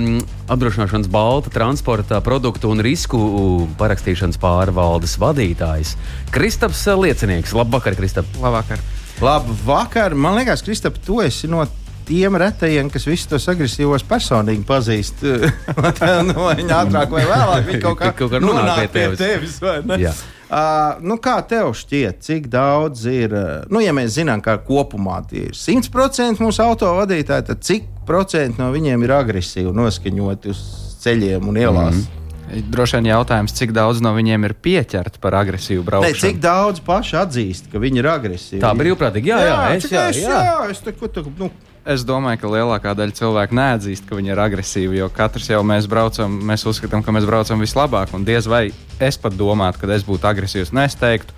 apdrošināšanas 0.50 1.12
balta 1.12 1.52
transporta 1.54 2.18
produktu 2.26 2.72
un 2.74 2.82
risku 2.82 3.20
parakstīšanas 3.78 4.42
pārvaldes 4.42 5.14
vadītājs 5.22 5.94
Kristaps 6.34 6.82
Liecinieks. 6.98 7.54
Labvakar, 7.54 7.94
Kristap! 7.94 8.26
Labvakar. 8.42 8.82
Labu 9.22 9.54
vakar! 9.68 10.18
Man 10.18 10.34
liekas, 10.40 10.66
Kristap, 10.66 10.98
tu 11.06 11.20
esi 11.22 11.46
no 11.46 11.62
tiem 12.06 12.36
retajiem, 12.40 12.90
kas 12.92 13.06
visus 13.08 13.28
tos 13.30 13.48
agresīvos 13.52 14.04
personīgi 14.08 14.64
pazīst. 14.68 15.24
no 16.28 16.50
viņa 16.50 16.78
ātrāk 16.82 17.10
vai 17.14 17.24
vēlāk 17.28 17.66
viņi 17.70 17.82
kaut 17.82 17.98
kā, 18.00 18.12
Kaut 18.16 18.32
kā 18.34 18.40
nonāk 18.42 18.84
pie 18.84 18.92
tevis. 18.94 19.18
tevis 19.18 19.58
ne? 19.88 19.98
Jā. 20.02 20.14
Uh, 20.52 20.98
nu 21.00 21.16
kā 21.16 21.38
tev 21.48 21.70
šķiet, 21.72 22.18
cik 22.20 22.50
daudz 22.52 23.06
ir, 23.08 23.32
uh, 23.32 23.62
nu, 23.72 23.80
ja 23.80 23.94
mēs 23.96 24.18
zinām, 24.18 24.42
ka 24.44 24.58
kopumā 24.60 25.22
tie 25.30 25.46
ir 25.48 25.54
100% 25.56 26.42
mūsu 26.44 26.60
autovadītāji, 26.66 27.46
tad 27.48 27.62
cik 27.64 27.86
procenti 28.04 28.60
no 28.60 28.68
viņiem 28.74 29.06
ir 29.06 29.14
agresīvi 29.16 29.72
noskaņoti 29.72 30.52
uz 30.52 30.60
ceļiem 31.00 31.48
un 31.48 31.56
ielās? 31.56 31.94
Mm 31.94 32.02
-hmm. 32.02 32.18
Droši 32.68 32.98
vien 32.98 33.06
jautājums, 33.06 33.54
cik 33.56 33.72
daudz 33.72 34.02
no 34.04 34.12
viņiem 34.12 34.44
ir 34.44 34.52
pieķerti 34.60 35.20
par 35.20 35.34
agresīvu 35.40 35.80
Ne, 35.80 35.86
braukšanu? 35.86 36.20
cik 36.20 36.40
daudz 36.40 36.80
paši 36.84 37.16
atzīst, 37.16 37.70
ka 37.72 37.78
viņi 37.78 37.98
ir 38.02 38.08
agresīvi? 38.12 38.60
Tā 38.60 38.74
brīvprātīgi, 38.76 39.32
jā, 39.32 39.38
jā, 39.46 39.76
es, 39.76 39.82
cik 39.86 39.92
jā, 39.92 40.08
es, 40.10 40.16
jā. 40.20 40.42
jā, 40.44 40.70
es 40.70 40.80
te, 40.84 40.92
ko, 40.92 41.08
te, 41.08 41.22
nu, 41.38 41.48
Es 41.82 42.04
domāju, 42.06 42.38
ka 42.38 42.50
lielākā 42.52 42.92
daļa 42.94 43.14
cilvēku 43.18 43.56
neatzīst, 43.58 44.04
ka 44.06 44.14
viņi 44.14 44.30
ir 44.30 44.38
agresīvi, 44.38 45.00
jo 45.00 45.08
katrs 45.10 45.48
jau 45.50 45.64
mēs 45.66 45.88
braucam, 45.90 46.36
mēs 46.46 46.62
uzskatām, 46.70 47.02
ka 47.02 47.14
mēs 47.14 47.26
braucam 47.26 47.58
vislabāk. 47.58 48.12
Un 48.14 48.22
diez 48.26 48.46
vai 48.46 48.68
es 49.02 49.18
pat 49.18 49.34
domātu, 49.34 49.82
ka 49.82 49.90
es 49.90 50.06
būtu 50.06 50.28
agresīvs, 50.30 50.70
es 50.84 50.94
teiktu, 51.00 51.34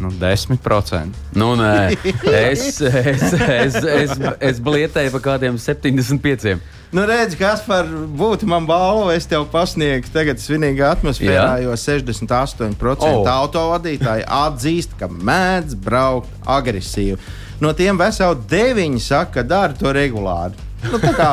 nu, 0.00 0.08
10%. 0.16 1.12
Nu, 1.36 1.50
nē, 1.60 1.92
es, 2.24 2.80
es, 2.80 3.26
es, 3.36 3.76
es, 3.84 4.16
es 4.40 4.62
blietēju 4.64 5.12
par 5.18 5.24
kādiem 5.26 5.60
75. 5.60 6.56
Nu, 6.92 7.04
redz, 7.08 7.36
kas 7.40 7.60
par 7.68 7.84
būtu 7.88 8.48
man 8.48 8.64
balvu, 8.68 9.10
es 9.12 9.28
tev 9.28 9.44
pasniegtu 9.52 10.12
tagad 10.12 10.40
svinīgā 10.40 10.90
atmosfērā, 10.96 11.60
Jā. 11.60 11.68
jo 11.68 11.76
68% 11.76 12.80
Oh. 12.80 13.22
oh. 13.22 13.28
autovadītāji 13.28 14.24
atzīst, 14.24 14.96
ka 15.00 15.12
mēdz 15.12 15.76
braukt 15.84 16.32
agresīvi. 16.48 17.20
No 17.62 17.70
tiem 17.78 17.98
veseli 18.00 18.42
deviņi 18.50 19.00
saka, 19.02 19.38
ka 19.38 19.42
dara 19.46 19.76
to 19.78 19.92
regulāri. 19.94 20.58
Nu, 20.82 20.98
tā 20.98 21.12
kā 21.14 21.28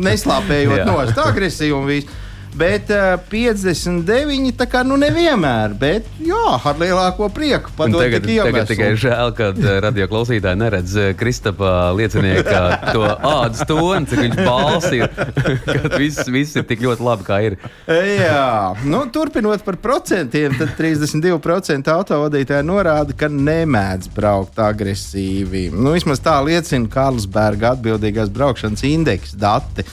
neslāpējot 0.00 0.78
Jā. 0.80 0.86
nost, 0.88 1.18
agresīvi 1.20 1.74
un 1.76 1.88
viss. 1.90 2.22
Bet 2.54 2.90
uh, 2.94 3.18
59, 3.30 4.52
tā 4.54 4.66
kā 4.70 4.84
nu 4.86 4.94
nevienmēr, 5.00 5.72
bet 5.74 6.06
jā, 6.22 6.42
ar 6.54 6.76
lielāko 6.78 7.26
prieku 7.34 7.72
padot 7.74 7.98
Tagad, 8.04 8.22
tik 8.22 8.38
tagad 8.46 8.68
tikai 8.70 8.90
žēl, 9.00 9.32
ka 9.34 9.48
eh, 9.50 9.78
radio 9.82 10.06
klausītāji 10.10 10.60
neredz 10.60 10.94
eh, 11.00 11.08
Kristapā 11.18 11.90
liecinieka 11.98 12.92
to 12.94 13.02
ādas 13.10 13.64
toni, 13.66 14.06
cik 14.06 14.22
viņš 14.22 14.38
balss 14.46 14.94
ir. 14.94 15.10
Kad 15.66 15.96
viss, 15.98 16.22
viss 16.30 16.54
ir 16.54 16.66
tik 16.68 16.84
ļoti 16.86 17.06
labi, 17.08 17.26
kā 17.26 17.40
ir. 17.48 17.58
Jā, 17.90 18.46
nu, 18.86 19.02
turpinot 19.10 19.66
par 19.66 19.80
procentiem, 19.82 20.54
tad 20.54 20.76
32% 20.78 21.90
autovadītāji 21.90 22.68
norāda, 22.70 23.18
ka 23.18 23.32
nemēdz 23.34 24.14
braukt 24.14 24.62
agresīvi. 24.62 25.66
Nu, 25.74 25.96
vismaz 25.98 26.22
tā 26.22 26.38
liecina 26.46 26.86
Karlsberga 26.92 27.74
atbildīgās 27.74 28.30
braukšanas 28.34 28.86
indeksa 28.94 29.42
dati. 29.42 29.88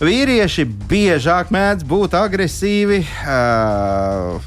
Vīrieši 0.00 0.64
biežāk 0.88 1.50
mēdz 1.52 1.84
būt 1.84 2.16
agresīvi. 2.16 3.02
Uh, 3.24 4.40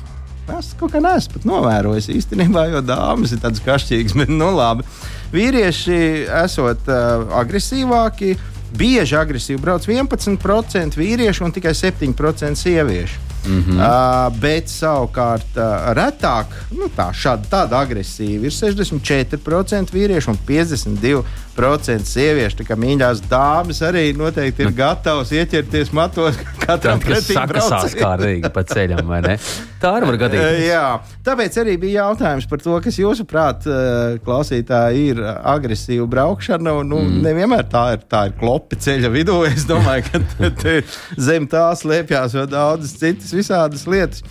Es 0.43 0.73
kaut 0.75 0.91
kā 0.91 0.99
neesmu 0.99 1.37
pat 1.37 1.45
novērojis 1.47 2.09
īstenībā, 2.11 2.65
jo 2.73 2.81
dāmas 2.83 3.31
ir 3.31 3.39
tādas 3.39 3.63
kašķīgas, 3.63 4.15
bet 4.19 4.31
nu 4.33 4.49
labi. 4.51 4.83
Vīrieši 5.31 5.99
esot 6.43 6.89
uh, 6.91 7.23
agresīvāki, 7.39 8.33
bieži 8.75 9.15
agresīvi 9.15 9.61
brauc 9.63 9.87
11% 9.87 10.99
vīriešu 10.99 11.47
un 11.47 11.55
tikai 11.55 11.71
7% 11.77 12.59
sieviešu. 12.59 13.32
Mm 13.45 13.63
-hmm. 13.63 13.79
uh, 13.79 14.39
bet 14.39 14.69
savukārt 14.69 15.57
uh, 15.57 15.91
retāk, 15.97 16.45
nu, 16.71 16.87
tā, 16.97 17.09
šāda, 17.11 17.49
tāda 17.49 17.81
agresīva 17.83 18.45
ir 18.45 18.51
64% 18.51 19.91
vīriešu 19.91 20.29
un 20.29 20.37
52% 20.47 22.03
sieviešu. 22.03 22.57
Tā 22.57 22.63
kā 22.67 22.75
mīļās 22.79 23.21
dāmas 23.29 23.81
arī 23.81 24.13
noteikti 24.17 24.63
ir 24.63 24.71
gatavas 24.71 25.31
ieķerties 25.31 25.91
matos 25.93 26.39
katram 26.65 27.01
sakasās 27.01 27.49
braucējam. 27.49 27.99
kārtīgi 27.99 28.51
pa 28.53 28.63
ceļam, 28.63 29.07
vai 29.07 29.21
ne? 29.21 29.37
Tā 29.83 29.91
arī 29.97 30.07
var 30.07 30.17
gadīties. 30.21 30.61
Jā, 30.63 30.83
tāpēc 31.25 31.57
arī 31.59 31.75
bija 31.81 32.05
jautājums 32.05 32.47
par 32.47 32.61
to, 32.63 32.75
kas 32.85 32.99
jūsuprāt, 33.01 33.65
eh, 33.67 34.17
klausītāji, 34.23 35.09
ir 35.11 35.19
agresīva 35.27 36.07
braukšana. 36.13 36.77
Un, 36.79 36.91
nu, 36.93 37.01
mm. 37.03 37.19
Nevienmēr 37.25 37.67
tā 37.71 37.83
ir, 37.97 38.05
tā 38.07 38.25
ir 38.29 38.37
klopi 38.39 38.79
ceļa 38.85 39.11
vidū. 39.11 39.41
Es 39.49 39.67
domāju, 39.67 40.07
ka 40.07 40.53
zem 41.27 41.49
tā 41.51 41.65
slēpjas 41.79 42.37
vēl 42.37 42.47
daudzas 42.53 42.95
citas 43.01 43.32
visādas 43.35 43.85
lietas. 43.89 44.23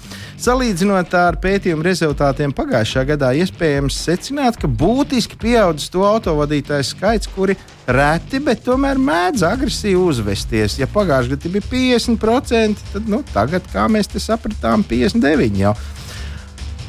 Salīdzinot 0.42 1.14
ar 1.14 1.38
pētījumu 1.42 1.84
rezultātiem 1.86 2.54
pagājušā 2.56 3.04
gadā, 3.12 3.32
iespējams 3.42 3.98
secināt, 4.06 4.58
ka 4.58 4.70
būtiski 4.70 5.38
pieaudzis 5.42 5.92
to 5.92 6.04
autovadītāju 6.06 6.88
skaits, 6.88 7.30
kuri 7.34 7.56
reti, 7.86 8.40
bet 8.42 8.64
tomēr 8.66 9.00
mēdz 9.02 9.46
agresīvi 9.46 9.98
uzvesties. 10.00 10.78
Ja 10.80 10.90
pagājušajā 10.90 11.36
gadā 11.36 11.56
bija 11.58 11.68
50%, 11.72 12.86
tad 12.94 13.10
nu, 13.10 13.22
tagad, 13.34 13.66
kā 13.72 13.88
mēs 13.90 14.10
te 14.12 14.22
sapratām, 14.22 14.86
59%. 14.88 15.60
Jau. 15.62 15.76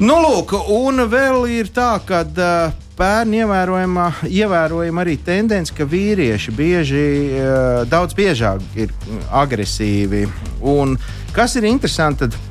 Nu, 0.02 0.16
lūk, 0.18 0.56
un 0.74 1.04
vēl 1.06 1.44
ir 1.54 1.68
tā, 1.70 1.92
ka 2.02 2.24
uh, 2.26 2.83
pērn 2.98 3.34
ievērojama, 3.40 4.08
ievērojama 4.30 5.04
arī 5.04 5.18
tendence, 5.26 5.74
ka 5.74 5.86
vīrieši 5.88 6.54
bieži, 6.54 7.04
uh, 7.34 7.82
daudz 7.90 8.16
biežāk 8.16 8.62
ir 8.78 8.94
agresīvi. 9.30 10.26
Un 10.74 10.98
kas 11.34 11.56
ir 11.58 11.68
interesanti, 11.70 12.28
tad 12.28 12.42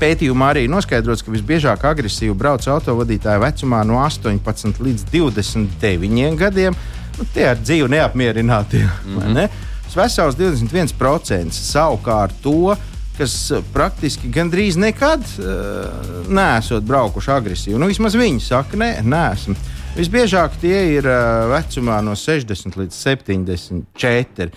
Pētījumā 0.00 0.54
arī 0.54 0.62
noskaidrots, 0.70 1.20
ka 1.20 1.32
visbiežāk 1.34 1.82
agresīvi 1.84 2.32
brauc 2.40 2.64
autovadītāji 2.72 3.42
vecumā 3.42 3.82
no 3.84 3.98
18 4.00 4.80
līdz 4.80 5.04
29 5.12 6.38
gadiem. 6.40 6.76
Nu, 7.18 7.26
tie 7.34 7.50
ir 7.50 7.60
dzīvi 7.60 7.90
neapmierināti. 7.96 8.84
Mm 9.08 9.34
-hmm. 9.36 9.48
Vesels 9.96 10.36
21% 10.36 11.52
savukārt 11.52 12.32
to, 12.42 12.76
kas 13.18 13.34
eh, 13.52 13.64
praktiski 13.74 14.30
gandrīz 14.32 14.78
nekad 14.80 15.24
uh, 15.42 16.24
nesot 16.30 16.86
braukuši 16.88 17.34
agresīvi. 17.34 17.78
Nu, 17.80 17.90
vismaz 17.90 18.16
viņi 18.18 18.42
saka, 18.46 18.78
nē, 18.80 18.90
neesmu. 19.06 19.56
Visbiežāk 19.98 20.58
tie 20.62 20.80
ir 20.94 21.08
uh, 21.08 21.48
vecumā 21.52 22.00
no 22.06 22.14
60 22.18 22.78
līdz 22.78 22.98
74. 23.04 24.50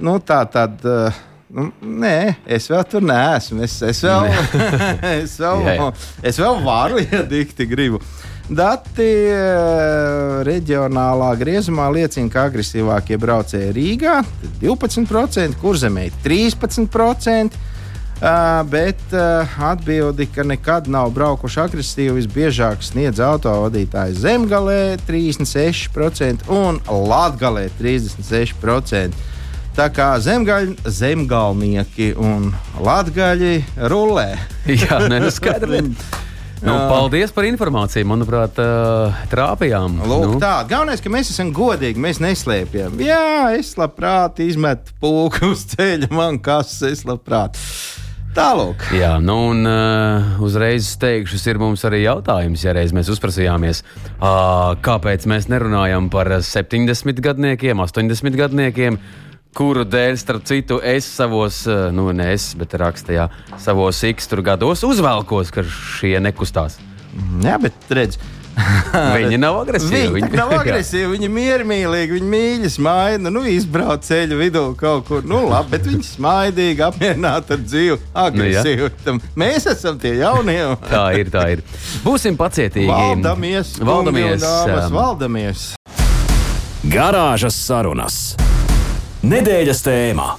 Nu, 0.00 0.18
tā 0.24 0.42
tad. 0.50 0.84
Uh, 0.84 1.24
Nu, 1.46 1.68
nē, 1.78 2.42
es 2.50 2.64
vēl 2.66 2.82
tur 2.90 3.04
neesmu. 3.06 3.62
Es, 3.62 3.76
es, 3.86 4.00
vēl, 4.02 4.32
es, 5.22 5.36
vēl, 5.38 5.60
Jā, 5.62 5.74
jā. 5.78 5.84
es 6.26 6.40
vēl 6.42 6.58
varu, 6.64 6.98
ja 6.98 7.20
dikti 7.22 7.68
gribu. 7.70 8.00
Dati 8.46 9.06
eh, 9.26 10.42
reģionālā 10.46 11.32
griezumā 11.38 11.88
liecina, 11.90 12.30
ka 12.30 12.44
agresīvākie 12.46 13.18
braucēji 13.18 13.72
Rīgā- 13.74 14.20
12%, 14.62 15.58
kurzemē- 15.62 16.04
13%. 16.26 17.58
Uh, 18.16 18.62
bet 18.64 18.96
uh, 19.12 19.44
atbildi, 19.60 20.24
ka 20.32 20.40
nekad 20.40 20.86
nav 20.88 21.10
braukuši 21.12 21.58
agresīvi, 21.66 22.14
visbiežāk 22.16 22.80
sniedz 22.80 23.20
autovadītāji 23.20 24.16
Zemgalē 24.22 24.96
36% 25.04 26.48
un 26.48 26.80
Latvijā 26.88 27.66
36%. 27.76 29.34
Tā 29.76 29.90
kā 29.92 30.14
zemgaļ, 30.24 30.70
zemgalnieki 30.88 32.14
un 32.16 32.46
latgaļi 32.80 33.58
rulē. 33.92 34.30
Jā, 34.86 35.02
nē, 35.12 35.20
nu 35.20 36.78
paldies 36.88 37.36
par 37.36 37.44
informāciju. 37.44 38.08
Manuprāt, 38.08 38.56
trāpījām. 39.28 40.00
Lūk, 40.08 40.24
nu. 40.30 40.40
tā. 40.40 40.54
Galvenais, 40.72 41.04
ka 41.04 41.12
mēs 41.12 41.34
esam 41.36 41.52
godīgi, 41.52 42.00
mēs 42.00 42.22
neslēpjam. 42.24 42.96
Jā, 43.04 43.52
es 43.60 43.74
labprāt 43.76 44.40
izmetu 44.40 44.96
pūku 45.04 45.52
uz 45.52 45.68
ceļa, 45.76 46.08
man 46.16 46.40
kas 46.40 46.78
es 46.88 47.04
labprāt. 47.04 47.60
Tālāk. 48.36 48.82
Jā, 48.92 49.14
nu 49.16 49.34
un 49.48 49.64
uh, 49.64 50.40
uzreiz 50.44 50.90
teikšu, 51.00 51.38
ir 51.48 51.56
mums 51.56 51.86
arī 51.88 52.02
jautājums, 52.02 52.66
ja 52.66 52.74
reiz 52.76 52.92
mēs 52.92 53.08
uzprasījāmies, 53.14 53.80
uh, 53.80 54.74
kāpēc 54.84 55.24
mēs 55.30 55.48
nerunājam 55.48 56.10
par 56.12 56.28
70 56.44 57.22
gadniekiem, 57.24 57.80
80 57.80 58.36
gadniekiem, 58.36 59.00
kuru 59.56 59.86
dēļ, 59.88 60.18
starp 60.20 60.44
citu, 60.50 60.82
es 60.84 61.08
savos, 61.08 61.62
uh, 61.64 61.88
nu, 61.96 62.10
ne 62.12 62.28
es, 62.34 62.50
bet 62.60 62.76
rakstījā, 62.76 63.30
savos 63.56 64.02
iksturu 64.04 64.44
gados 64.44 64.84
uzvelkos, 64.84 65.54
ka 65.56 65.64
šie 65.64 66.18
nekustās. 66.20 66.76
Jā, 67.40 67.56
bet 67.62 67.88
redz. 67.88 68.20
Viņi 69.16 69.38
nav 69.40 69.58
agresīvi. 69.62 70.12
Viņi 70.16 70.30
nav 70.38 70.52
agresīvi, 70.60 71.10
viņi 71.16 71.28
miermīlīgi, 71.32 72.16
viņi 72.16 72.30
mīļi 72.32 72.70
smaida. 72.72 73.32
Nu, 73.32 73.44
izbrauc 73.48 74.06
ceļu 74.06 74.38
vidū 74.40 74.64
kaut 74.80 75.06
kur. 75.10 75.26
Nu, 75.28 75.42
labi, 75.50 75.74
bet 75.76 75.88
viņi 75.90 76.08
smaidīgi, 76.14 76.84
apmierināti 76.86 77.56
ar 77.56 77.64
dzīvi. 77.64 77.98
Agresīvi. 78.26 78.90
Nu, 79.08 79.18
Mēs 79.38 79.68
esam 79.72 80.00
tie 80.02 80.16
jaunie. 80.22 80.58
tā 80.94 81.04
ir, 81.20 81.30
tā 81.34 81.46
ir. 81.56 81.64
Būsim 82.06 82.38
pacietīgi. 82.40 82.88
Valdamies, 82.88 83.76
valdamies. 83.82 84.40
Dāmas, 84.44 84.88
um, 84.88 84.98
valdamies. 85.00 85.68
Garāžas 86.86 87.56
sarunas. 87.66 88.20
Nedēļas 89.26 89.80
tēmā. 89.82 90.34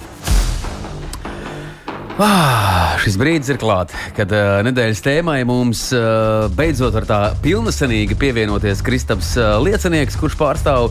Ah, 2.18 2.96
šis 2.98 3.14
brīdis 3.14 3.52
ir 3.52 3.60
klāts, 3.62 3.94
kad 4.16 4.32
uh, 4.34 4.56
nedēļas 4.66 5.02
tēmai 5.04 5.36
mums 5.46 5.84
uh, 5.94 6.48
beidzot 6.50 6.96
var 6.96 7.04
tā 7.06 7.18
pilnasenīgi 7.44 8.16
pievienoties 8.18 8.82
Kristaps 8.82 9.36
uh, 9.38 9.52
Liecinieks, 9.62 10.16
kurš 10.18 10.34
pārstāv 10.40 10.88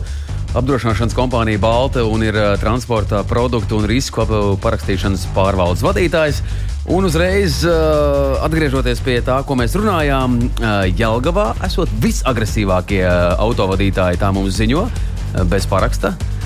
apdrošināšanas 0.56 1.12
kompāniju 1.12 1.60
Balta 1.60 2.06
un 2.08 2.24
ir 2.24 2.32
uh, 2.32 2.54
transporta 2.62 3.20
produktu 3.28 3.76
un 3.76 3.84
risku 3.90 4.24
parakstīšanas 4.64 5.26
pārvaldes 5.36 5.84
vadītājs. 5.84 6.40
Un 6.96 7.04
uzreiz 7.10 7.60
uh, 7.68 8.40
atgriežoties 8.48 9.04
pie 9.04 9.18
tā, 9.20 9.42
ko 9.44 9.58
mēs 9.60 9.76
runājām, 9.76 10.40
uh, 10.48 10.80
Jelgavā 10.88 11.50
esot 11.68 11.92
visagresīvākie 12.00 13.04
uh, 13.04 13.36
autovadītāji, 13.44 14.24
tā 14.24 14.32
mums 14.32 14.56
ziņo, 14.62 14.88
uh, 14.88 15.44
bez 15.52 15.68
paraksta. 15.68 16.16
Uh, 16.16 16.37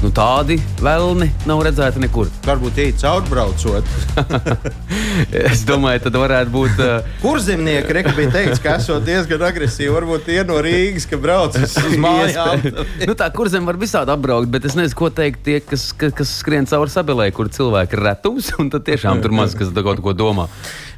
nu, 0.00 0.10
tādi 0.14 0.56
vēlni 0.80 1.30
nav 1.48 1.62
redzēti 1.66 2.02
nekur. 2.02 2.30
Varbūt 2.46 2.78
īsi 2.84 3.02
caurbraucot. 3.02 3.88
es 5.52 5.64
domāju, 5.68 6.04
tad 6.06 6.18
varētu 6.20 6.52
būt. 6.54 6.80
Uh, 6.80 7.10
Kur 7.22 7.40
zemnieki 7.42 7.96
reka 7.96 8.14
bija 8.16 8.32
teikts, 8.34 8.62
ka 8.62 8.76
esot 8.78 9.04
diezgan 9.06 9.44
agresīvi? 9.48 9.90
Varbūt 9.94 10.26
tie 10.28 10.40
no 10.48 10.60
Rīgas, 10.64 11.08
ka 11.10 11.18
brauc 11.20 11.58
uz 11.60 11.76
mājām. 12.04 12.66
nu, 13.04 13.16
tā 13.18 13.30
kur 13.34 13.50
zem 13.52 13.68
var 13.68 13.80
visādi 13.80 14.14
apbraukt, 14.14 14.50
bet 14.52 14.68
es 14.70 14.78
nezinu, 14.78 14.98
ko 15.00 15.10
teikt 15.14 15.44
tie, 15.46 15.58
kas, 15.64 15.90
kas, 15.96 16.14
kas 16.16 16.34
skrien 16.42 16.68
cauri 16.70 16.92
sabilē, 16.92 17.30
kur 17.36 17.50
cilvēki 17.52 17.98
ir 17.98 18.04
retums, 18.06 18.52
un 18.60 18.72
tad 18.72 18.86
tiešām 18.88 19.22
tur 19.24 19.34
maz 19.36 19.56
kas 19.58 19.74
kaut 19.80 20.02
ko 20.04 20.16
domā. 20.16 20.48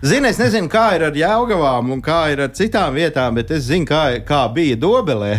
Zini, 0.02 0.32
es 0.32 0.40
nezinu, 0.40 0.70
kā 0.70 0.88
ir 0.96 1.06
ar 1.08 1.16
Jāgavām 1.16 1.92
un 1.94 2.00
kā 2.02 2.24
ir 2.32 2.42
ar 2.46 2.50
citām 2.56 2.96
vietām, 2.98 3.36
bet 3.38 3.52
es 3.54 3.68
zinu, 3.68 3.86
kā, 3.86 4.06
kā 4.26 4.44
bija 4.54 4.78
Dobelē. 4.82 5.36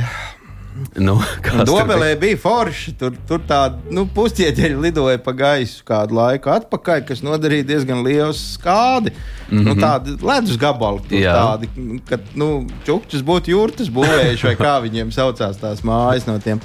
Nu, 0.96 1.18
Dobelē 1.70 2.14
bija 2.20 2.38
forši. 2.38 2.94
Tur, 2.98 3.14
tur 3.28 3.42
tādi 3.48 3.94
nu, 3.94 4.06
pusķieģeļi 4.16 4.80
lidoja 4.88 5.20
pa 5.24 5.34
gaisu 5.38 5.84
kādu 5.88 6.18
laiku 6.18 6.52
atpakaļ, 6.54 7.04
kas 7.10 7.24
nodarīja 7.26 7.68
diezgan 7.74 8.04
lielu 8.06 8.34
skādi. 8.38 9.14
Mm 9.50 9.60
-hmm. 9.60 9.68
nu, 9.68 9.76
tādi 9.82 10.18
ledus 10.22 10.58
gabali, 10.58 11.02
tādi, 11.10 11.70
kad 12.10 12.34
nu, 12.36 12.68
čukčus 12.86 13.22
būtu 13.22 13.54
jūrtas 13.54 13.92
būvējuši, 13.94 14.50
vai 14.50 14.56
kā 14.58 14.76
viņiem 14.86 15.12
saucās 15.12 15.58
tās 15.62 15.84
mājas 15.86 16.28
no 16.28 16.40
tiem. 16.40 16.62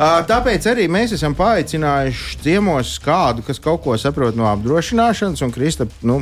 Uh, 0.00 0.22
tāpēc 0.24 0.64
arī 0.64 0.86
mēs 0.88 1.12
esam 1.12 1.34
paaicinājuši 1.36 2.38
ciemos 2.40 2.94
kādu, 3.04 3.42
kas 3.44 3.60
kaut 3.60 3.82
ko 3.84 3.98
saprot 4.00 4.36
no 4.36 4.46
apdrošināšanas. 4.48 5.42
Un, 5.44 5.52
Krista, 5.52 5.84
nu, 6.02 6.16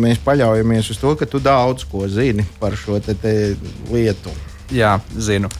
mēs 0.00 0.22
paļaujamies 0.24 0.88
uz 0.90 1.00
to, 1.02 1.12
ka 1.16 1.26
tu 1.26 1.38
daudz 1.38 1.84
ko 1.84 2.08
zini 2.08 2.46
par 2.60 2.76
šo 2.76 2.96
te, 3.04 3.14
te 3.14 3.56
lietu. 3.92 4.32
Jā, 4.72 5.00
zinu. 5.18 5.50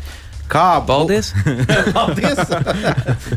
Kā 0.50 0.80
Paldies! 0.82 1.30
Paldies! 1.96 2.40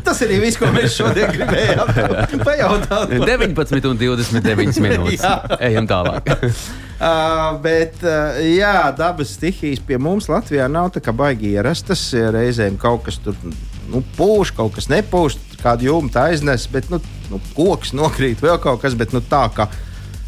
Tas 0.02 0.22
arī 0.26 0.40
viss, 0.42 0.58
ko 0.58 0.70
mēs 0.74 0.96
šodien 0.96 1.30
gribējām 1.30 1.92
pajautāt. 2.48 3.12
19 3.22 3.86
un 3.92 4.00
29 4.00 4.80
minūtes. 4.84 5.22
Ejam 5.62 5.86
tālāk. 5.90 6.32
Uh, 6.34 7.54
bet, 7.62 8.00
uh, 8.02 8.40
jā, 8.42 8.90
dabas 8.98 9.36
stihijas 9.36 9.82
pie 9.86 9.98
mums 10.02 10.26
Latvijā 10.30 10.66
nav 10.70 10.90
tā 10.94 11.02
kā 11.04 11.14
baigi 11.14 11.52
ierastas. 11.54 12.02
Reizēm 12.34 12.80
kaut 12.82 13.06
kas 13.06 13.20
tur 13.22 13.38
nu, 13.92 14.02
pūš, 14.18 14.54
kaut 14.58 14.74
kas 14.74 14.90
nepūš, 14.90 15.38
kādu 15.62 15.86
jumtu 15.90 16.18
aiznes, 16.18 16.66
bet 16.70 16.90
nu, 16.90 16.98
nu, 17.30 17.40
koks 17.54 17.94
nokrīt, 17.94 18.42
vēl 18.42 18.58
kaut 18.62 18.82
kas. 18.82 18.98
Bet, 18.98 19.14
nu, 19.14 19.22
tā, 19.22 19.44
kā, 19.54 19.68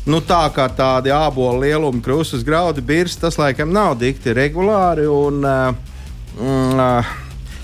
nu, 0.06 0.22
tā 0.22 0.44
kā 0.54 0.68
tādi 0.70 1.10
ābolu 1.14 1.64
lielumi 1.64 2.04
krustas 2.04 2.46
graudi 2.46 2.84
birst, 2.84 3.24
tas 3.26 3.42
laikam 3.42 3.74
nav 3.74 3.98
dikti 3.98 4.36
regulāri. 4.38 5.10
Un, 5.10 5.42
uh, 5.42 5.95
mm, 6.36 6.78
uh, 6.78 7.04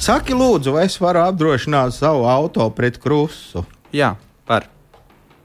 saki, 0.02 0.34
lūdzu, 0.36 0.72
vai 0.76 0.86
es 0.88 0.98
varu 1.00 1.22
apdrošināt 1.26 1.94
savu 1.96 2.26
auto 2.28 2.68
pret 2.74 2.98
krustu? 3.02 3.64
Jā, 3.92 4.14
par. 4.48 4.68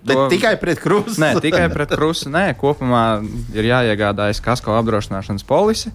Bet 0.07 0.15
To- 0.15 0.27
tikai 0.31 0.55
pret 0.61 0.79
krustu. 0.79 1.19
Nē, 1.21 1.33
tikai 1.43 1.67
pret 1.73 1.91
krustu. 1.91 2.31
Nē, 2.31 2.53
kopumā 2.59 3.19
ir 3.53 3.67
jāiegādājas 3.67 4.39
kasko 4.43 4.77
apdrošināšanas 4.79 5.43
polisi, 5.47 5.91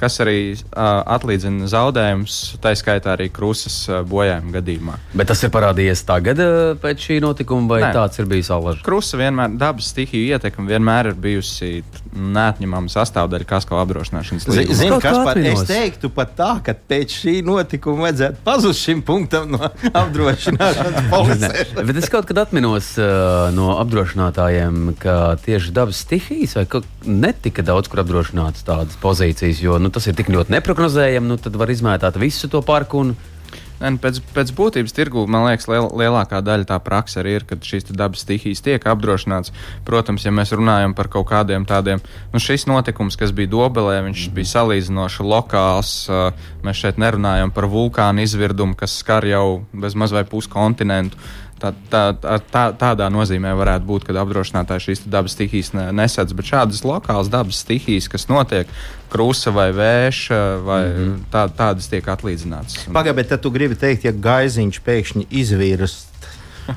kas 0.00 0.18
arī 0.24 0.38
uh, 0.54 1.02
atlīdzina 1.16 1.68
zaudējumus, 1.70 2.38
tā 2.62 2.74
skaitā 2.78 3.14
arī 3.14 3.28
krustas 3.34 3.76
uh, 3.88 4.02
bojājuma 4.08 4.54
gadījumā. 4.58 4.96
Bet 5.14 5.30
tas 5.30 5.42
ir 5.46 5.52
parādījies 5.54 6.04
tagad, 6.08 6.40
eh, 6.42 6.74
pēc 6.80 7.06
šī 7.08 7.18
notikuma, 7.24 7.68
vai 7.70 7.80
Nē. 7.84 7.92
tāds 7.96 8.18
ir 8.20 8.28
bijis 8.30 8.50
alažs? 8.54 8.82
Krusta 8.84 9.20
vienmēr, 9.20 9.54
dabas 9.60 9.90
stihiju 9.92 10.34
ietekme 10.34 10.66
vienmēr 10.68 11.12
ir 11.12 11.18
bijusi 11.18 11.70
neatņemama 12.14 12.90
sastāvdaļa 12.92 13.46
kasko 13.48 13.78
apdrošināšanas 13.82 14.46
Zini, 14.46 14.56
līguma. 14.60 14.78
zin, 14.78 14.92
Kaut 14.94 15.02
kas 15.02 15.18
atminos. 15.18 15.62
es 15.62 15.68
teiktu 15.70 16.10
pat 16.14 16.34
tā, 16.38 16.50
ka 16.64 16.74
pēc 16.74 17.16
šī 17.22 17.34
notikuma 17.46 18.08
vajadzētu 18.08 18.42
pazust 18.46 18.84
šim 18.84 19.02
punktam 19.06 19.50
no 19.54 19.70
apdrošināšanas 20.02 21.10
polises. 21.10 21.74
Bet 21.74 22.00
es 22.02 22.10
kaut 22.12 22.28
kad 22.30 22.38
atminos 22.44 22.92
uh, 23.00 23.50
no 23.54 23.74
apdrošinātājiem, 23.82 24.94
ka 25.02 25.36
tieši 25.44 25.74
dabas 25.74 26.02
stihijas 26.04 26.56
vai 26.58 26.66
netika 27.04 27.64
daudz 27.66 27.90
kur 27.90 28.02
apdrošinātas 28.04 28.64
tādas 28.66 28.98
pozīcijas, 29.02 29.62
jo 29.62 29.78
nu, 29.84 29.92
tas 29.92 30.08
ir 30.08 30.16
tik 30.18 30.32
ļoti 30.32 30.56
neprognozējami, 30.56 31.30
nu, 31.30 31.38
tad 31.40 31.60
var 31.60 31.72
izmētāt 31.72 32.18
visu 32.20 32.50
to 32.52 32.64
parku. 32.64 33.04
Un, 33.04 33.14
Nē, 33.74 33.90
nu, 33.90 33.98
Pēc, 33.98 34.20
pēc 34.32 34.52
būtības 34.54 34.94
tirgu, 34.94 35.24
man 35.30 35.48
liekas, 35.48 35.66
liel, 35.68 35.88
lielākā 35.98 36.38
daļa 36.46 36.68
tā 36.68 36.78
praksa 36.82 37.20
arī 37.20 37.34
ir, 37.40 37.46
kad 37.48 37.64
šīs 37.66 37.88
dabas 37.90 38.22
stihijas 38.22 38.62
tiek 38.62 38.86
apdrošināts. 38.86 39.50
Protams, 39.84 40.24
ja 40.24 40.32
mēs 40.34 40.54
runājam 40.54 40.94
par 40.94 41.10
kaut 41.12 41.26
kādiem 41.32 41.66
tādiem, 41.66 42.02
nu, 42.32 42.40
šis 42.40 42.68
notikums, 42.70 43.18
kas 43.18 43.34
bija 43.34 43.50
Dobelē, 43.50 43.98
viņš 44.06 44.28
bija 44.36 44.52
salīdzinoši 44.52 45.26
lokāls. 45.26 45.94
Mēs 46.64 46.80
šeit 46.84 47.02
nerunājam 47.02 47.50
par 47.54 47.66
vulkānu 47.72 48.22
izvirdumu, 48.24 48.78
kas 48.78 48.94
skar 49.02 49.26
jau 49.26 49.64
bezmaz 49.74 50.14
vai 50.14 50.22
pusi 50.28 50.52
kontinentu. 50.54 51.18
Tā, 51.60 51.70
tā, 51.90 52.02
tā, 52.18 52.38
tā, 52.50 52.62
tādā 52.76 53.06
nozīmē 53.12 53.52
varētu 53.56 53.86
būt, 53.88 54.06
kad 54.08 54.18
apdrošinātāji 54.20 54.84
šīs 54.88 55.04
dabas 55.08 55.36
stihijas 55.36 55.70
ne, 55.76 55.86
nesadz, 55.96 56.34
bet 56.36 56.48
šādas 56.50 56.82
lokālas 56.84 57.30
dabas 57.32 57.62
stihijas, 57.62 58.08
kas 58.10 58.26
notiek, 58.28 58.70
krusta 59.12 59.52
vai 59.54 59.68
vēša, 59.72 60.40
vai 60.66 60.80
mm 60.88 60.96
-hmm. 60.96 61.20
tā, 61.32 61.44
tādas 61.56 61.88
tiek 61.88 62.04
atlīdzinātas. 62.04 62.90
Pagaidiet, 62.92 63.16
bet 63.16 63.28
tad 63.28 63.40
tu 63.40 63.50
gribi 63.50 63.78
teikt, 63.78 64.04
ja 64.04 64.12
gaiziņš 64.12 64.80
pēkšņi 64.84 65.26
izvirst. 65.30 66.10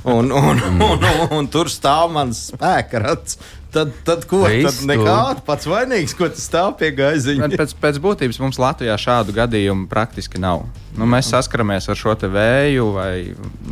Un, 0.03 0.31
un, 0.31 0.61
un, 0.79 1.03
un, 1.03 1.27
un 1.31 1.47
tur 1.47 1.69
stāv 1.71 2.11
mans 2.11 2.51
spēka 2.51 2.99
rats. 2.99 3.37
Tad, 3.71 3.91
tad 4.07 4.23
ko? 4.29 4.45
Viss 4.47 4.79
Tad 4.79 4.87
nekāds 4.87 5.43
pats 5.47 5.67
vainīgs, 5.67 6.13
ko 6.15 6.29
tas 6.31 6.45
stāv 6.47 6.73
pie 6.79 6.89
Bet 6.93 6.99
gaiziņa. 7.01 7.49
Pēc, 7.59 7.73
pēc 7.81 7.99
būtības 8.03 8.39
mums 8.39 8.59
Latvijā 8.61 8.95
šādu 9.01 9.35
gadījumu 9.35 9.89
praktiski 9.91 10.39
nav. 10.39 10.63
Nu, 10.97 11.05
mēs 11.09 11.29
saskaramies 11.33 11.89
ar 11.91 11.99
šo 11.99 12.15
te 12.17 12.29
vēju, 12.31 12.85
vai 12.95 13.11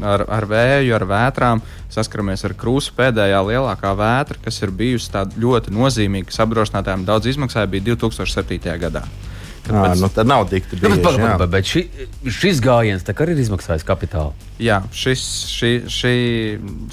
ar, 0.03 0.25
ar 0.37 0.47
vēju, 0.51 0.95
ar 0.97 1.07
vētrām. 1.09 1.63
Saskaramies 1.95 2.43
ar 2.45 2.57
krūsu 2.59 2.91
pēdējā 2.97 3.39
lielākā 3.47 3.93
vētra, 3.97 4.41
kas 4.43 4.59
ir 4.61 4.75
bijusi 4.75 5.13
tāda 5.15 5.39
ļoti 5.39 5.73
nozīmīga, 5.73 6.27
kas 6.29 6.43
apdrošinātājiem 6.43 7.07
daudz 7.07 7.31
izmaksāja, 7.31 7.71
bija 7.71 7.95
2007. 7.95 8.75
gadā. 8.83 9.05
Jā, 9.65 9.73
pēc- 9.73 10.01
nu, 10.03 10.09
tad 10.13 10.27
nav 10.29 10.43
dikti 10.49 10.77
nu, 10.77 10.89
bet, 10.89 11.01
bieži. 11.01 11.47
bet, 11.49 11.65
ši, 11.65 11.81
šis 12.29 12.59
gājiens 12.61 13.01
tā 13.01 13.15
arī 13.17 13.33
ir 13.33 13.41
izmaksājis 13.47 13.85
kapitālu. 13.87 14.35
Jā, 14.61 14.83
šis, 14.93 15.23
šī, 15.49 15.71
šī, 15.89 16.13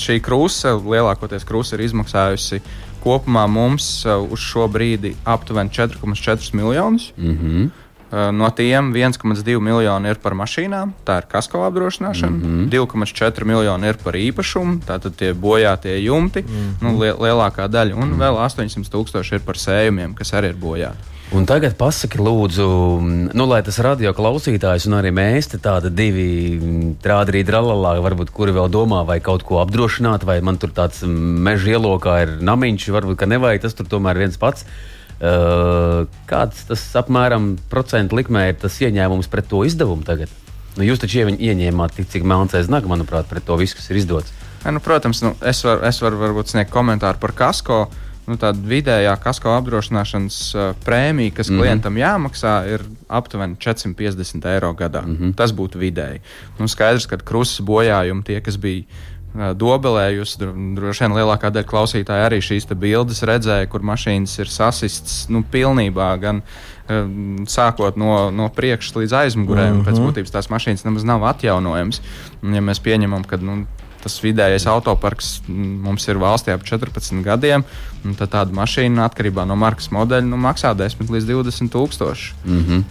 šī 0.00 0.16
krūze, 0.24 0.72
lielākoties 0.80 1.44
krūze, 1.44 1.76
ir 1.76 1.84
izmaksājusi 1.90 2.62
kopumā 3.02 3.46
mums 3.50 4.06
uh, 4.06 4.22
uz 4.22 4.40
šo 4.40 4.68
brīdi 4.72 5.14
aptuveni 5.24 5.70
4,4 5.70 6.54
miljonus. 6.54 7.12
Mm 7.16 7.38
-hmm. 7.38 7.70
No 8.12 8.50
tiem 8.50 8.92
1,2 8.92 9.60
miljoni 9.60 10.08
ir 10.08 10.18
par 10.20 10.34
mašīnām, 10.36 10.90
tā 11.06 11.14
ir 11.22 11.26
kasko 11.32 11.62
apdrošināšana, 11.64 12.36
mm 12.36 12.42
-hmm. 12.42 12.68
2,4 12.70 13.44
miljoni 13.44 13.88
ir 13.88 13.96
par 14.04 14.14
īpašumu, 14.14 14.80
tātad 14.86 15.16
tie 15.16 15.32
bojātie 15.34 16.04
jumti, 16.04 16.42
mm 16.42 16.48
-hmm. 16.48 16.82
nu, 16.82 16.98
lie, 17.00 17.12
lielākā 17.12 17.68
daļa, 17.68 17.94
un 17.94 18.12
vēl 18.20 18.36
800 18.36 18.90
tūkstoši 18.92 19.34
ir 19.34 19.40
par 19.40 19.56
sējumiem, 19.56 20.14
kas 20.14 20.32
arī 20.32 20.48
ir 20.48 20.56
bojāti. 20.56 21.12
Un 21.32 21.46
tagad 21.48 21.72
pasaki, 21.80 22.18
lūdzu, 22.20 22.64
nu, 23.32 23.44
lai 23.48 23.62
tas 23.64 23.78
radio 23.80 24.10
klausītājs 24.12 24.84
un 24.90 24.98
arī 24.98 25.08
mēs 25.16 25.46
te 25.48 25.56
tādi 25.64 25.88
divi 25.88 26.26
trādi 27.00 27.40
dralalā, 27.48 27.94
varbūt 28.04 28.28
kuri 28.36 28.52
vēl 28.52 28.68
domā, 28.68 28.98
vai 29.08 29.16
kaut 29.24 29.46
ko 29.48 29.62
apdrošināt, 29.62 30.26
vai 30.28 30.42
man 30.44 30.60
tur 30.60 30.74
tāds 30.76 31.00
meža 31.08 31.72
ielokā 31.78 32.18
ir 32.26 32.34
namiņš, 32.44 32.90
varbūt, 32.92 33.16
ka 33.22 33.30
nevajag 33.32 33.64
tas 33.64 33.78
tur 33.78 33.88
tomēr 33.94 34.20
viens 34.20 34.36
pats. 34.36 34.68
Uh, 35.22 36.04
kāds 36.28 36.66
tas 36.68 36.84
apmēram 37.00 37.54
procentu 37.72 38.18
likmē 38.18 38.50
ir 38.50 38.60
tas 38.60 38.76
ieņēmums 38.84 39.32
pret 39.32 39.48
to 39.48 39.64
izdevumu 39.64 40.04
tagad? 40.04 40.28
Nu, 40.76 40.84
jūs 40.84 41.00
taču 41.00 41.22
ieņ- 41.22 41.40
ieņēmāt 41.40 41.96
tik, 41.96 42.12
cik 42.12 42.28
melncēs 42.28 42.68
nāk, 42.68 42.84
manuprāt, 42.90 43.30
pret 43.30 43.48
to 43.48 43.56
visu, 43.56 43.78
kas 43.80 43.88
ir 43.88 44.02
izdots. 44.02 44.36
Ja, 44.66 44.72
nu, 44.74 44.84
protams, 44.84 45.24
nu, 45.24 45.32
es 45.40 45.64
varu 45.64 45.80
var, 45.80 46.20
varbūt 46.26 46.52
sniegt 46.52 46.74
komentāru 46.74 47.22
par 47.22 47.32
kasko. 47.38 47.86
Nu, 48.22 48.36
tāda 48.38 48.54
vidējā 48.54 49.12
kasko 49.18 49.50
apdrošināšanas 49.56 50.36
uh, 50.54 50.66
prēmija, 50.86 51.34
kas 51.34 51.48
mm 51.50 51.54
-hmm. 51.54 51.62
klientam 51.62 51.96
jāmaksā, 51.98 52.52
ir 52.74 52.84
aptuveni 53.08 53.56
450 53.58 54.46
eiro 54.54 54.72
gadā. 54.78 55.02
Mm 55.02 55.16
-hmm. 55.16 55.34
Tas 55.34 55.50
būtu 55.50 55.78
vidēji. 55.78 56.20
Nu, 56.58 56.68
skaidrs, 56.68 57.06
ka 57.06 57.16
krustas 57.16 57.66
bojājumi 57.66 58.22
tie, 58.22 58.40
kas 58.40 58.56
bija 58.56 58.82
uh, 58.82 59.52
dobelē, 59.56 60.06
jūs 60.20 60.36
dro- 60.38 60.54
droši 60.76 61.04
vien 61.04 61.16
lielākā 61.16 61.50
daļa 61.50 61.66
klausītāju 61.66 62.26
arī 62.26 62.38
šīs 62.38 62.68
bildes 62.74 63.22
redzēja, 63.22 63.66
kur 63.66 63.82
mašīnas 63.82 64.38
ir 64.38 64.48
sasistas 64.48 65.28
nu, 65.28 65.42
pilnībā. 65.42 66.16
Gan, 66.20 66.42
um, 66.88 67.44
Sākot 67.46 67.96
no, 67.96 68.30
no 68.30 68.48
priekšas 68.48 68.94
līdz 68.94 69.12
aizmugurē, 69.12 69.70
mm 69.70 69.80
-hmm. 69.80 69.84
pēc 69.84 69.98
būtības 69.98 70.30
tās 70.30 70.48
mašīnas 70.50 70.84
nemaz 70.84 71.04
nav 71.04 71.24
atjaunojamas. 71.24 72.00
Un, 72.42 72.54
ja 72.54 72.60
mēs 72.60 72.78
pieņemam, 72.78 73.24
ka 73.24 73.36
nu, 73.36 73.66
tas 74.02 74.18
vidējais 74.22 74.66
autoparks 74.70 75.34
mm, 75.46 75.74
mums 75.86 76.08
ir 76.08 76.20
valstī 76.22 76.54
ap 76.54 76.64
14 76.68 77.22
gadiem, 77.26 77.66
un 78.04 78.16
tad 78.18 78.34
tāda 78.34 78.56
mašīna 78.56 79.06
atkarībā 79.08 79.46
no 79.48 79.58
markas 79.58 79.92
modeļa 79.94 80.28
nu, 80.28 80.40
maksā 80.40 80.74
10 80.78 81.12
līdz 81.12 81.30
20 81.30 81.72
tūkstoši. 81.72 82.34
Mm 82.44 82.64
-hmm. 82.66 82.90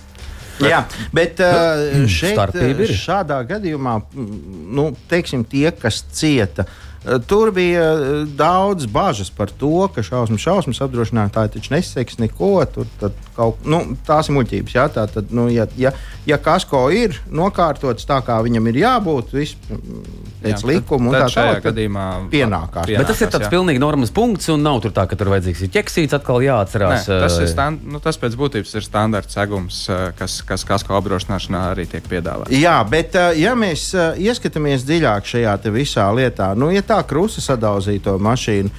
Jā, 0.61 0.83
bet 1.13 1.39
uh, 1.41 2.05
šeit, 2.19 2.55
ir. 2.55 2.85
šādā 2.93 3.39
gadījumā, 3.49 3.97
mm, 4.13 4.39
nu, 4.77 4.91
teiksim, 5.09 5.43
tie, 5.43 5.71
kas 5.71 6.03
cieta, 6.13 6.67
uh, 6.67 6.90
tur 7.27 7.51
bija 7.51 7.85
uh, 7.93 8.27
daudz 8.37 8.85
bažas 8.85 9.31
par 9.33 9.49
to, 9.49 9.87
ka 9.95 10.03
šausmu, 10.05 10.37
šausmas 10.37 10.81
apdrošinātāji 10.85 11.55
taču 11.55 11.73
neseks 11.73 12.19
neko. 12.21 12.53
Tur, 12.73 12.89
tad 13.01 13.17
kaut, 13.35 13.63
nu, 13.65 13.81
tās 14.05 14.29
ir 14.29 14.37
muļķības. 14.37 14.75
Jā, 14.75 14.85
tā, 14.93 15.07
tad, 15.09 15.31
nu, 15.33 15.47
ja, 15.51 15.65
ja, 15.79 15.93
ja 16.29 16.37
kasko 16.41 16.83
ir 16.93 17.17
nokārtots 17.33 18.05
tā, 18.07 18.19
kā 18.25 18.37
viņam 18.45 18.69
ir 18.69 18.81
jābūt, 18.83 19.33
viss 19.33 19.57
mm, 19.69 20.03
pēc 20.43 20.55
Jā, 20.55 20.69
likuma, 20.69 21.09
un 21.09 21.15
tad, 21.15 21.25
tā 21.25 21.29
šajā 21.35 21.47
tālāk, 21.47 21.63
tad 21.63 21.67
gadījumā 21.71 22.05
pienākās. 22.31 22.91
Bet 22.91 23.09
tas 23.09 23.17
ir 23.17 23.25
Pienākās, 23.25 23.33
tāds 23.37 23.47
jā. 23.47 23.51
pilnīgi 23.55 23.81
normāls 23.81 24.13
punkts, 24.13 24.49
un 24.53 24.65
nav 24.65 24.81
tur 24.85 24.93
tā, 24.95 25.07
ka 25.09 25.17
tur 25.17 25.31
vajadzīgs 25.33 25.65
ir 25.65 25.73
ķeksīts, 25.73 26.17
atkal 26.17 26.41
jāatcerās. 26.45 27.07
Nē, 27.09 27.19
tas, 27.25 27.39
ir 27.39 27.47
eh, 27.47 27.51
stand, 27.51 27.85
nu, 27.89 28.01
tas 28.03 28.19
pēc 28.21 28.37
būtības 28.39 28.77
ir 28.77 28.85
standarts 28.85 29.37
segums, 29.37 29.81
eh, 29.89 30.03
kas, 30.17 30.39
kas 30.47 30.65
kasko 30.67 30.97
apdrošināšanā 30.99 31.63
arī 31.73 31.87
tiek 31.89 32.05
piedāvāts. 32.11 32.53
Jā, 32.53 32.77
bet 32.89 33.17
ja 33.39 33.55
mēs 33.57 33.89
ieskatāmies 34.21 34.85
dziļāk 34.85 35.29
šajā 35.33 35.57
te 35.63 35.73
visā 35.73 36.07
lietā, 36.15 36.51
nu, 36.57 36.71
ja 36.73 36.83
tā 36.91 37.01
krusta 37.07 37.43
sadauzīja 37.43 38.03
to 38.09 38.15
mašīnu, 38.21 38.71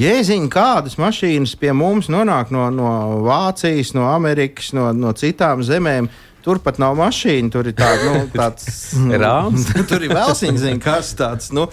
jēziņ, 0.00 0.48
kādas 0.52 0.98
mašīnas 1.00 1.56
pie 1.60 1.74
mums 1.76 2.10
nonāk 2.12 2.52
no, 2.54 2.68
no 2.74 2.90
Vācijas, 3.26 3.94
no 3.96 4.08
Amerikas, 4.14 4.72
no, 4.76 4.90
no 4.96 5.14
citām 5.16 5.64
zemēm. 5.66 6.10
Turpat 6.40 6.78
nav 6.80 6.94
mašīna, 6.96 7.50
tur 7.52 7.66
ir 7.68 7.74
tā, 7.76 7.90
nu, 8.00 8.20
tāds 8.38 8.94
Rāms. 9.22 9.68
tur 9.90 10.06
ir 10.06 10.14
vēl 10.14 10.36
zina, 10.38 10.76
kas 10.82 11.14
tāds. 11.18 11.52
Nu, 11.56 11.68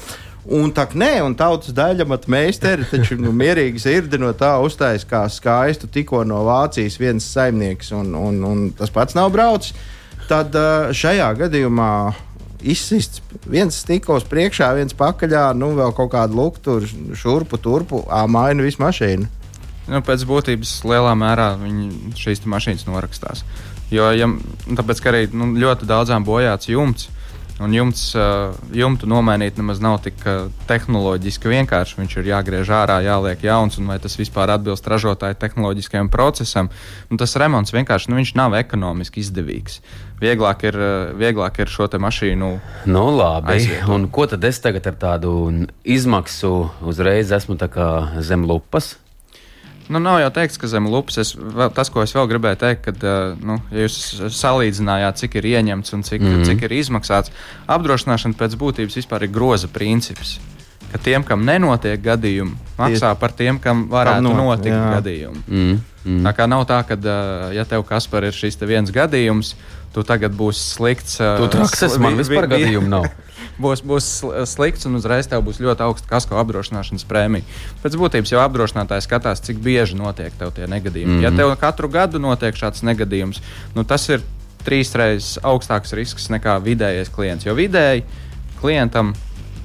Un 0.48 0.70
tā 0.72 0.86
nē, 0.96 1.18
un 1.26 1.34
tautas 1.36 1.74
daļa 1.76 2.06
mat 2.08 2.24
meistari 2.32 2.86
taču 2.88 3.18
nu, 3.20 3.34
mierīgi 3.36 3.82
sirdi 3.84 4.16
no 4.22 4.30
tā 4.32 4.54
uztais 4.64 5.04
kā 5.04 5.26
skaistu 5.28 5.90
tikko 5.92 6.22
no 6.24 6.38
Vācijas 6.48 6.96
viens 7.02 7.26
saimnieks, 7.34 7.90
un, 7.92 8.14
un, 8.16 8.38
un 8.48 8.62
tas 8.72 8.94
pats 8.96 9.18
nav 9.18 9.34
braucis. 9.36 9.76
Tad 10.30 10.56
ā, 10.56 10.94
šajā 10.96 11.28
gadījumā 11.42 11.90
izsists 12.62 13.22
viens 13.46 13.76
stikls 13.84 14.26
priekšā, 14.30 14.72
viens 14.78 14.96
pakaļā, 14.98 15.50
nu 15.58 15.74
vēl 15.78 15.94
kaut 15.98 16.12
kādu 16.14 16.40
luktu, 16.40 16.78
šurpu, 17.18 17.60
turpu, 17.62 18.04
ā, 18.10 18.24
maina 18.32 18.66
visu 18.66 18.82
mašīnu. 18.84 19.28
Nu, 19.88 20.02
pēc 20.04 20.26
būtības 20.28 20.74
lielā 20.88 21.14
mērā 21.16 21.54
šīs 22.20 22.44
mašīnas 22.44 22.88
norakstās. 22.90 23.46
Jo, 23.94 24.10
ja, 24.12 24.28
tāpēc, 24.68 25.00
ka 25.00 25.14
arī 25.14 25.22
nu, 25.32 25.54
ļoti 25.56 25.88
daudzām 25.88 26.26
bojāts 26.28 26.68
jumts, 26.68 27.08
un 27.64 27.74
jumts, 27.74 28.10
uh, 28.18 28.54
jumtu 28.76 29.10
nomainīt 29.10 29.58
nemaz 29.60 29.80
nav 29.84 29.98
tik 30.06 30.20
uh, 30.26 30.50
tehnoloģiski 30.70 31.52
vienkārši. 31.52 31.98
Viņš 32.02 32.18
ir 32.20 32.30
jāgriež 32.32 32.72
ārā, 32.74 33.00
jāliek 33.06 33.46
jauns, 33.48 33.80
un 33.82 33.90
vai 33.90 33.98
tas 34.04 34.18
vispār 34.20 34.54
atbilst 34.54 34.88
ražotāja 34.88 35.38
tehnoloģiskajam 35.42 36.12
procesam. 36.14 36.70
Un 37.12 37.22
tas 37.22 37.36
remonts 37.40 37.74
vienkārši 37.74 38.12
nu, 38.12 38.20
viņš 38.22 38.36
nav 38.38 38.58
ekonomiski 38.60 39.24
izdevīgs. 39.24 39.82
Vieglāk 40.22 40.68
ir, 40.70 40.78
uh, 40.78 41.16
vieglāk 41.18 41.62
ir 41.64 41.74
šo 41.74 41.90
te 41.92 42.02
mašīnu 42.02 42.54
Nu, 42.90 43.08
labi. 43.16 43.58
Aizvietot. 43.58 43.90
Un 43.96 44.08
ko 44.14 44.28
tad 44.30 44.46
es 44.48 44.62
tagad 44.64 44.88
ar 44.90 45.02
tādu 45.02 45.34
izmaksu 45.86 46.54
uzreiz 46.86 47.34
esmu 47.34 47.58
tā 47.58 47.70
zem 48.22 48.46
lupas? 48.48 48.96
Nu, 49.90 50.00
nav 50.04 50.20
jau 50.20 50.30
teikts, 50.36 50.58
ka 50.60 50.68
zem 50.68 50.88
lupas 50.92 51.18
es, 51.22 51.32
vēl, 51.38 51.70
tas, 51.72 51.88
ko 51.94 52.02
es 52.04 52.12
vēl 52.16 52.28
gribēju 52.28 52.60
teikt, 52.60 52.82
kad 52.90 53.04
uh, 53.08 53.38
nu, 53.40 53.56
ja 53.72 53.86
jūs 53.86 53.96
salīdzinājāt, 54.36 55.22
cik 55.22 55.38
ir 55.40 55.48
ieņemts 55.54 55.94
un 55.96 56.04
cik, 56.04 56.22
mm. 56.22 56.34
-hmm. 56.34 56.46
cik 56.50 56.66
ir 56.68 56.76
izmaksāts, 56.82 57.32
apdrošināšana 57.72 58.36
pēc 58.40 58.58
būtības 58.60 58.98
vispār 59.00 59.24
ir 59.28 59.32
groza 59.32 59.68
princips. 59.72 60.38
Ka 60.92 60.98
tiem, 61.04 61.24
kam 61.24 61.44
nenotiek 61.46 62.00
gadījumi, 62.00 62.56
maksā 62.80 63.14
par 63.20 63.32
tiem, 63.36 63.60
kam 63.60 63.88
varētu 63.92 64.24
not- 64.24 64.36
not, 64.36 64.46
notikt 64.60 64.76
jā. 64.76 64.92
gadījumi. 64.96 65.42
Mm, 65.48 65.80
mm. 66.06 66.22
Tā 66.24 66.34
kā 66.36 66.48
nav 66.48 66.64
tā, 66.68 66.82
ka, 66.88 66.96
uh, 66.96 67.54
ja 67.56 67.66
tev 67.66 67.84
kas 67.84 68.08
par 68.08 68.24
ir 68.24 68.32
šis 68.32 68.56
viens 68.64 68.92
gadījums, 68.92 69.56
tu 69.94 70.04
tagad 70.04 70.32
būsi 70.32 70.64
slikts. 70.76 71.20
Uh, 71.20 71.38
Tu 71.38 71.48
traks 71.58 71.84
esi, 71.84 72.00
man 72.00 72.16
vi- 72.16 72.24
vispār 72.24 72.48
vi- 72.48 72.56
vi- 72.56 72.64
gadījumu 72.64 72.88
nav. 72.88 73.06
būs, 73.62 73.84
būs 73.88 74.08
sl- 74.20 74.46
slikts, 74.50 74.88
un 74.90 74.98
uzreiz 75.00 75.30
tev 75.30 75.44
būs 75.46 75.62
ļoti 75.64 75.86
augsta 75.86 76.10
kasko 76.10 76.40
apdrošināšanas 76.42 77.06
prēmija. 77.10 77.46
Pēc 77.84 77.98
būtības 78.00 78.34
jau 78.34 78.42
apdrošinātājs 78.44 79.10
skatās, 79.10 79.44
cik 79.46 79.62
bieži 79.64 79.98
notiek 80.00 80.34
tie 80.38 80.68
negadījumi. 80.68 81.12
Mm 81.12 81.20
-hmm. 81.20 81.24
Ja 81.24 81.32
tev 81.32 81.56
katru 81.60 81.90
gadu 81.90 82.20
notiek 82.20 82.56
šāds 82.56 82.84
negadījums, 82.84 83.42
nu, 83.76 83.84
tas 83.84 84.10
ir 84.10 84.22
trīs 84.66 84.96
reizes 84.96 85.38
augstāks 85.44 85.94
risks 85.94 86.30
nekā 86.30 86.60
vidējais 86.64 87.10
klients. 87.14 87.46
Jo 87.46 87.56
vidēji 87.56 88.04
klientam 88.62 89.14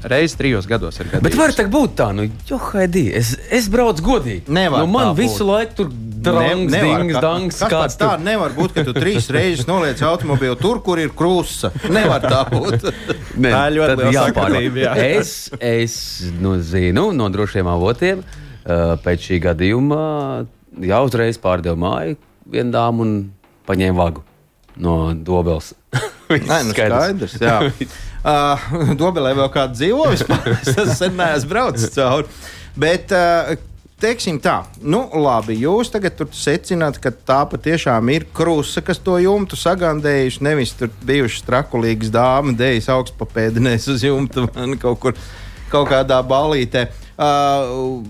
reizes 0.03 0.37
trijos 0.37 0.67
gados 0.67 0.99
ir 1.01 1.07
gadījums. 1.07 1.23
Bet 1.23 1.39
var 1.39 1.55
tā 1.57 1.67
būt 1.71 1.95
tā, 1.99 2.09
nu, 2.17 2.27
jo, 2.49 2.59
Haidī, 2.59 3.09
es, 3.19 3.37
es 3.51 3.69
braucu 3.73 4.03
godīgi. 4.03 4.43
Nevar 4.53 4.85
nu, 4.85 4.91
man 4.91 5.15
visu 5.19 5.45
būt. 5.45 5.51
laiku 5.51 5.79
tur 5.83 5.93
drāmas, 6.25 6.73
dings, 6.75 7.19
dangs, 7.25 7.59
Kas 7.63 7.73
kāds 7.73 7.99
tā 8.01 8.11
tur. 8.17 8.25
nevar 8.27 8.55
būt, 8.57 8.75
ka 8.77 8.85
tu 8.87 8.95
trīs 8.97 9.29
reizes 9.35 9.67
noliec 9.69 10.01
automobīlu 10.07 10.57
tur, 10.61 10.81
kur 10.87 11.01
ir 11.03 11.13
krusta. 11.17 11.71
Nevar 11.93 12.25
tā 12.25 12.43
būt. 12.51 12.87
Nē, 13.37 13.51
Tā 13.53 13.63
ir 13.71 13.77
ļoti 13.79 13.97
liela 14.01 14.27
sakarība, 14.31 14.83
jā. 14.87 14.95
Es, 15.19 15.35
es 15.59 15.97
nu, 16.41 16.57
zinu 16.63 17.09
no 17.17 17.29
drošiem 17.33 17.69
avotiem, 17.73 18.23
uh, 18.23 18.95
pēc 19.05 19.29
šī 19.31 19.41
gadījuma 19.49 20.03
jau 20.89 21.03
uzreiz 21.09 21.41
pārdevu 21.43 21.77
māju 21.83 22.17
vienu 22.53 22.73
dāmu 22.75 23.05
un 23.07 23.17
paņēmu 23.69 23.99
vagu 24.01 24.25
no 24.83 25.13
dobels. 25.15 25.75
Nē, 26.33 26.63
nu 26.69 26.73
skaidrs. 26.77 27.37
jā. 27.43 27.59
Uh, 28.23 28.55
Dobelē 28.95 29.33
vēl 29.35 29.49
kāda 29.51 29.75
dzīvo 29.75 30.05
vispār. 30.13 30.53
Es 30.71 30.93
sen 31.01 31.17
neesmu 31.19 31.49
braucis 31.51 31.91
cauri. 31.91 32.29
Bet, 32.79 33.11
uh, 33.11 33.57
teiksim 34.03 34.39
tā, 34.43 34.63
nu 34.83 35.05
labi, 35.23 35.57
jūs 35.63 35.93
tagad 35.93 36.19
secināt, 36.37 36.99
ka 37.03 37.13
tā 37.13 37.43
patiešām 37.51 38.11
ir 38.15 38.27
krusta, 38.35 38.83
kas 38.85 39.01
to 39.03 39.19
jumtu 39.23 39.59
sagandējuši. 39.59 40.43
Nevis 40.47 40.75
tur 40.79 40.91
bijušas 41.07 41.47
trakulīgas 41.47 42.11
dāmas, 42.15 42.59
dejas 42.59 42.91
augstpapēdinēs 42.93 43.89
uz 43.95 44.07
jumta 44.07 44.47
man 44.57 44.77
kaut 44.83 45.01
kur 45.05 45.23
kaut 45.73 45.89
kādā 45.93 46.19
balītē. 46.27 46.89
Uh, 47.17 48.03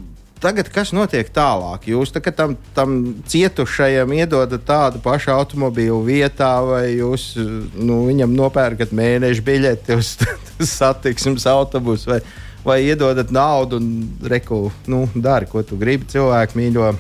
Tagad, 0.43 0.67
kas 0.75 0.91
notiek 0.91 1.29
tālāk? 1.31 1.85
Jūs 1.87 2.11
tā, 2.11 2.19
tam, 2.35 2.57
tam 2.75 2.97
cietušajam 3.31 4.11
iedodat 4.17 4.65
tādu 4.67 4.99
pašu 5.05 5.31
automobīlu 5.31 6.01
vietā, 6.03 6.57
vai 6.67 6.97
jūs 6.97 7.29
nu, 7.39 8.01
viņam 8.09 8.35
nopērkat 8.35 8.91
mēneša 8.91 9.45
biļeti 9.47 9.99
uz 10.01 10.17
satiksmes 10.73 11.47
autobusu, 11.47 12.11
vai, 12.11 12.19
vai 12.65 12.83
iedodat 12.87 13.31
naudu 13.35 13.79
un 13.81 13.89
reku, 14.23 14.71
nu, 14.87 15.07
dari, 15.15 15.49
ko 15.51 15.63
tu 15.67 15.79
gribi, 15.81 16.09
cilvēku 16.13 16.59
mīļo. 16.59 16.91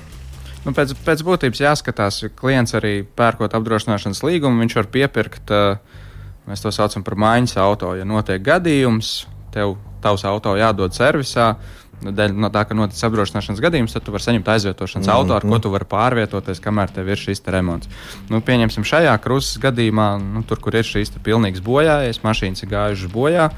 Nu, 0.62 0.74
pēc, 0.74 0.94
pēc 1.02 1.22
būtības 1.26 1.62
jāskatās, 1.62 2.22
ka 2.26 2.42
klients 2.44 2.74
arī 2.78 3.02
pērkot 3.18 3.54
apdrošināšanas 3.58 4.22
līgumu, 4.26 4.62
viņš 4.62 4.78
var 4.78 4.90
piepirkt, 4.94 5.54
mēs 6.46 6.62
to 6.62 6.70
saucam 6.74 7.06
par 7.06 7.18
maiņas 7.18 7.56
auto. 7.62 7.94
Ja 7.98 8.06
notiek 8.06 8.42
gadījums, 8.46 9.22
tev 9.54 9.76
tavs 10.02 10.26
auto 10.26 10.56
jādod 10.58 10.94
servisā, 10.94 11.54
Dēļ 12.02 12.32
no 12.34 12.48
tā, 12.50 12.64
ka 12.66 12.74
noticis 12.74 13.04
apdrošināšanas 13.06 13.60
gadījums, 13.62 13.92
tad 13.94 14.02
tu 14.02 14.10
vari 14.14 14.24
saņemt 14.24 14.48
aizvietošanas 14.54 15.06
mm 15.06 15.12
-hmm. 15.12 15.20
auto, 15.22 15.34
ar 15.36 15.44
ko 15.46 15.58
tu 15.62 15.70
vari 15.70 15.86
pārvietoties, 15.86 16.58
kamēr 16.58 16.90
tev 16.90 17.08
ir 17.08 17.20
šis 17.20 17.40
te 17.40 17.54
remonts. 17.54 17.88
Nu, 18.28 18.40
pieņemsim, 18.40 18.82
šajā 18.82 19.14
krustas 19.22 19.62
gadījumā, 19.62 20.08
nu, 20.18 20.42
tur, 20.42 20.58
kur 20.58 20.74
ir 20.74 20.82
šīs 20.82 21.14
pilnīgas 21.22 21.62
bojājas, 21.62 22.22
mašīnas 22.24 22.62
ir 22.62 22.68
gājušas 22.74 23.12
bojā 23.12 23.50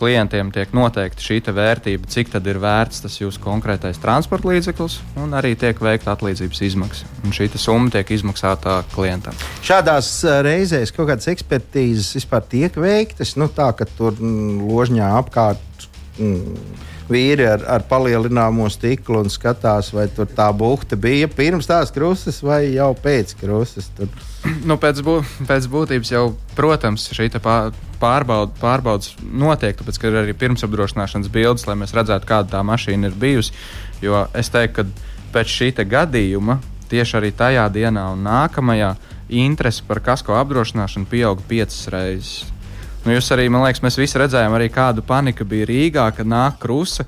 klientiem 0.00 0.50
tiek 0.54 0.72
noteikta 0.76 1.22
šī 1.24 1.40
vērtība, 1.54 2.08
cik 2.10 2.32
tad 2.34 2.46
ir 2.48 2.60
vērts 2.62 3.04
tas 3.04 3.18
jūsu 3.20 3.42
konkrētais 3.44 4.00
transporta 4.00 4.48
līdzeklis, 4.50 4.98
un 5.20 5.36
arī 5.36 5.54
tiek 5.60 5.80
veikta 5.80 6.14
atlīdzības 6.16 6.62
izmaksas. 6.70 7.08
Un 7.24 7.36
šī 7.36 7.50
summa 7.54 7.92
tiek 7.92 8.10
izmaksāta 8.16 8.80
klientam. 8.94 9.36
Šādās 9.66 10.12
reizēs 10.46 10.94
kaut 10.96 11.10
kādas 11.12 11.28
ekspertīzes 11.32 12.14
vispār 12.18 12.46
tiek 12.48 12.76
veiktas, 12.80 13.36
nu, 13.40 13.50
tā 13.52 13.72
ka 13.76 13.88
tur 13.96 14.16
mm, 14.16 14.62
ložņā 14.70 15.10
apkārt. 15.20 15.90
Mm, 16.20 16.56
vīri 17.10 17.46
ar, 17.50 17.64
ar 17.66 17.84
palielināmo 17.90 18.68
stiklu 18.70 19.24
un 19.24 19.32
skatās, 19.32 19.90
vai 19.94 20.06
tur 20.14 20.28
tā 20.30 20.46
buhta 20.54 20.98
bija 21.00 21.26
pirms 21.26 21.66
tās 21.66 21.90
krustas 21.94 22.38
vai 22.46 22.68
jau 22.76 22.92
pēc 22.94 23.34
krustas. 23.40 23.90
Tur. 23.96 24.10
Nu, 24.68 24.76
pēc, 24.80 25.02
bū, 25.04 25.18
pēc 25.48 25.66
būtības 25.70 26.12
jau, 26.14 26.24
protams, 26.56 27.08
šī 27.16 27.28
pārbauda, 28.00 28.52
pārbaudas 28.60 29.14
notiek, 29.20 29.76
tāpēc, 29.76 30.00
ka 30.00 30.08
ir 30.08 30.18
arī 30.22 30.34
pirmsapdrošināšanas 30.40 31.32
bildes, 31.32 31.66
lai 31.68 31.76
mēs 31.80 31.94
redzētu, 31.96 32.28
kāda 32.28 32.56
tā 32.56 32.62
mašīna 32.64 33.10
ir 33.10 33.18
bijusi. 33.20 33.52
Jo 34.00 34.26
es 34.36 34.48
teiktu, 34.52 34.86
ka 34.86 35.32
pēc 35.34 35.56
šī 35.58 35.72
gadījuma 35.92 36.60
tieši 36.90 37.18
arī 37.20 37.32
tajā 37.36 37.66
dienā 37.72 38.08
un 38.14 38.24
nākamajā 38.26 38.94
interese 39.30 39.84
par 39.86 40.00
kasko 40.02 40.34
apdrošināšanu 40.40 41.06
pieauga 41.10 41.44
piecas 41.48 41.84
reizes. 41.92 42.32
Nu, 43.04 43.14
jūs 43.14 43.30
arī, 43.32 43.46
man 43.48 43.64
liekas, 43.64 43.80
mēs 43.84 43.96
visi 43.96 44.18
redzējām, 44.20 44.54
arī 44.56 44.68
kāda 44.72 45.04
panika 45.06 45.46
bija 45.48 45.68
Rīgā, 45.70 46.08
kad 46.16 46.28
nāk 46.28 46.58
krusta. 46.60 47.06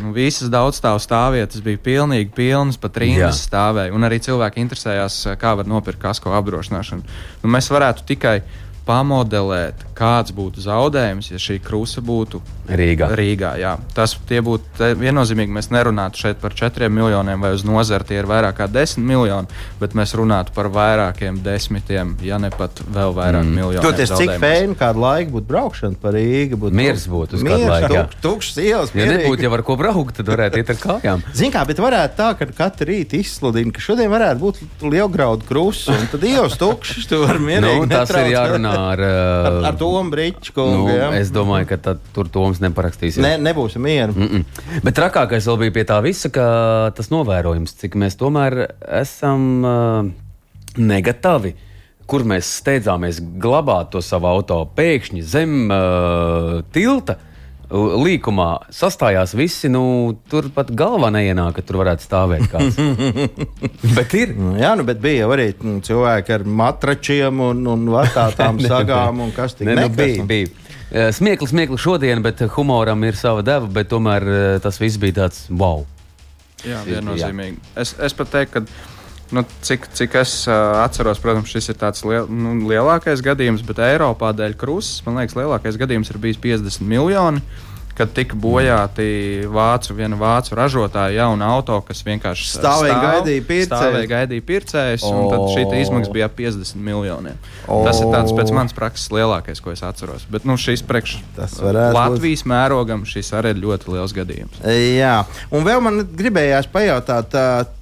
Nu, 0.00 0.10
visas 0.16 0.48
daudzstāvu 0.52 1.00
stāvvietas 1.04 1.60
bija 1.64 1.80
pilnīgi 1.84 2.30
pilnas, 2.32 2.78
pat 2.80 2.96
rindas 3.02 3.42
stāvēja. 3.44 3.92
Un 3.92 4.06
arī 4.08 4.18
cilvēki 4.24 4.62
interesējās, 4.64 5.18
kā 5.40 5.52
var 5.58 5.68
nopirkt 5.68 6.00
kasko 6.02 6.32
apdrošināšanu. 6.38 7.04
Nu, 7.42 7.50
mēs 7.52 7.68
varētu 7.72 8.06
tikai 8.08 8.38
pamodelēt, 8.86 9.86
kāds 9.96 10.34
būtu 10.34 10.64
zaudējums, 10.64 11.30
ja 11.32 11.40
šī 11.40 11.58
krusta 11.62 12.02
būtu 12.04 12.40
Rīgā. 12.62 13.08
Rīgā 13.18 13.56
jā. 13.58 13.72
Tas 13.94 14.14
būtu 14.16 14.92
viennozīmīgi. 15.00 15.50
Mēs 15.52 15.68
nerunātu 15.74 16.20
šeit 16.22 16.38
par 16.38 16.54
4 16.54 16.86
miljoniem 16.92 17.42
vai 17.42 17.50
uz 17.56 17.64
nozari 17.66 18.06
tie 18.06 18.20
ir 18.20 18.28
vairāk 18.30 18.54
kā 18.60 18.68
10 18.70 19.02
miljoni, 19.02 19.50
bet 19.80 19.96
mēs 19.98 20.14
runātu 20.18 20.54
par 20.54 20.70
vairākiem 20.72 21.40
desmitiem, 21.42 22.14
ja 22.22 22.38
ne 22.42 22.52
pat 22.54 22.78
vēl 22.86 23.16
vairāk 23.16 23.42
mm. 23.42 23.56
miljoniem. 23.58 23.82
Toties, 23.82 24.14
cik 24.14 24.36
fēni 24.42 24.78
kādu 24.78 25.02
laiku 25.02 25.34
būtu 25.36 25.50
braukšana 25.50 25.98
pa 26.02 26.14
Rīgu? 26.14 26.60
Būtu 26.62 26.78
miers 26.78 27.08
būtu 27.10 27.40
uz 27.40 27.44
kādu 27.48 27.66
laiku. 27.72 27.92
Tuk, 27.96 28.14
tukšs 28.28 28.62
ielas. 28.62 28.94
Ja 28.94 29.08
nebūtu 29.10 29.46
jau 29.48 29.52
ar 29.58 29.64
ko 29.66 29.76
braukt, 29.80 30.14
tad 30.20 30.30
varētu 30.30 30.62
iet 30.62 30.72
ar 30.72 30.80
kājām. 30.86 31.26
Zin 31.38 31.52
kā, 31.54 31.66
bet 31.68 31.82
varētu 31.82 32.18
tā, 32.20 32.30
ka 32.38 32.48
katru 32.62 32.92
rītu 32.92 33.18
izsludina, 33.18 33.74
ka 33.74 33.82
šodien 33.82 34.10
varētu 34.12 34.42
būt 34.42 34.62
lielgraudu 34.86 35.50
krusts, 35.50 35.90
un 35.90 36.06
tad 36.14 36.24
ielas 36.30 36.54
tukšs, 36.62 37.10
tu 37.10 37.24
vari 37.26 37.42
mierīgi. 37.42 37.82
Nu, 37.82 37.90
tas 37.90 38.14
ir 38.22 38.32
jārunā 38.36 38.71
ar, 38.76 39.00
ar, 39.00 39.58
ar 39.70 39.78
Tomu 39.78 40.10
Bričku. 40.10 40.64
Nu, 40.64 40.86
ja? 40.90 41.10
Es 41.18 41.32
domāju, 41.34 41.68
ka 41.72 41.78
tad 41.90 42.04
tur 42.14 42.30
Toms 42.32 42.62
neparakstīsies. 42.62 43.22
Ne, 43.24 43.34
nebūsim 43.42 43.84
mieru. 43.84 44.14
Mm 44.16 44.28
-mm. 44.28 44.82
Bet 44.84 44.96
trakākais 44.98 45.46
vēl 45.48 45.58
bija 45.64 45.76
pie 45.78 45.84
tā 45.88 46.02
visa, 46.02 46.30
ka 46.30 46.46
tas 46.96 47.10
novērojums, 47.10 47.76
cik 47.82 47.96
mēs 47.96 48.18
tomēr 48.20 48.66
esam 49.00 49.64
uh, 49.64 50.10
negatavi. 50.76 51.54
Kur 52.06 52.24
mēs 52.24 52.48
steidzāmies 52.60 53.20
glabāt 53.40 53.90
to 53.90 54.00
savu 54.02 54.26
auto 54.26 54.64
pēkšņi 54.76 55.22
zem 55.22 55.70
uh, 55.70 56.62
tilta. 56.72 57.16
Līkumā 57.72 58.48
sastājās 58.74 59.32
visi, 59.32 59.70
nu, 59.72 59.82
tur 60.28 60.50
pat 60.52 60.68
galvā 60.76 61.08
neienāk, 61.14 61.54
ka 61.56 61.64
tur 61.64 61.78
varētu 61.80 62.04
stāvēt 62.04 62.44
kāds. 62.52 62.76
bet 63.96 64.16
ir. 64.18 64.34
Nu, 64.36 64.52
jā, 64.60 64.74
nu, 64.76 64.84
bet 64.88 65.00
bija 65.00 65.30
arī 65.32 65.48
nu, 65.64 65.78
cilvēki 65.84 66.36
ar 66.36 66.44
matračiem 66.44 67.40
un, 67.48 67.64
un 67.72 67.88
vatām 67.94 68.60
sagām, 68.72 69.24
un 69.24 69.32
kas 69.36 69.56
tik 69.56 69.70
ne, 69.70 69.78
nu, 69.86 69.88
bija. 69.96 70.26
bija. 70.28 70.52
Smieklis, 71.16 71.54
smieklis 71.54 71.80
šodien, 71.80 72.20
bet 72.20 72.42
humoram 72.52 73.08
ir 73.08 73.16
sava 73.16 73.40
deva, 73.46 73.64
bet 73.80 73.88
tomēr 73.88 74.28
tas 74.60 74.76
viss 74.82 75.00
bija 75.00 75.22
tāds 75.22 75.46
wow. 75.48 75.86
Jā, 76.62 76.82
viennozīmīgi. 76.86 77.58
Es, 77.80 77.96
es 77.98 78.14
pat 78.14 78.28
teiktu, 78.36 78.60
ka 78.60 78.91
nu, 79.32 79.44
cik, 79.64 79.88
cik 79.96 80.16
es 80.20 80.36
uh, 80.48 80.82
atceros, 80.82 81.20
protams, 81.22 81.50
šis 81.52 81.72
ir 81.72 81.80
tāds 81.80 82.04
liel, 82.08 82.30
nu, 82.30 82.54
lielākais 82.68 83.24
gadījums, 83.24 83.64
bet 83.66 83.82
Eiropā 83.82 84.34
dēļ 84.36 84.56
krustas, 84.60 85.02
man 85.06 85.20
liekas, 85.20 85.38
lielākais 85.38 85.80
gadījums 85.80 86.12
ir 86.12 86.20
bijis 86.22 86.40
50 86.42 86.88
miljoni. 86.88 87.42
Uh, 87.42 87.71
kad 87.96 88.12
tika 88.16 88.36
bojāti 88.38 89.44
vācu, 89.52 89.94
viena 89.96 90.16
vācu 90.18 90.56
ražotāja 90.56 91.22
jauna 91.22 91.50
auto, 91.54 91.76
kas 91.86 92.00
vienkārši 92.06 92.48
stāvēja 92.54 92.96
stāv, 92.96 93.06
gaidīja 93.06 93.44
pircējus. 93.48 93.70
Stāvēja 93.72 94.10
gaidīja 94.12 94.44
pircējus, 94.48 95.06
oh. 95.08 95.18
un 95.18 95.32
tad 95.32 95.44
šī 95.52 95.82
izmaksa 95.82 96.14
bija 96.14 96.28
ap 96.30 96.36
50 96.38 96.80
miljoniem. 96.88 97.40
Oh. 97.66 97.82
Tas 97.86 98.00
ir 98.00 98.08
tāds 98.12 98.34
pēc 98.36 98.52
manas 98.54 98.76
prakses 98.76 99.12
lielākais, 99.12 99.60
ko 99.62 99.74
es 99.74 99.84
atceros. 99.86 100.24
Bet 100.32 100.46
nu, 100.48 100.56
šis 100.60 100.84
priekš 100.88 101.18
Latvijas 101.36 102.44
būt. 102.44 102.50
mērogam 102.52 103.04
šis 103.08 103.32
arī 103.36 103.54
ir 103.54 103.62
ļoti 103.64 103.92
liels 103.92 104.16
gadījums. 104.16 104.62
Jā, 104.72 105.16
un 105.52 105.66
vēl 105.66 105.82
man 105.84 106.02
gribējās 106.08 106.70
pajautāt, 106.72 107.36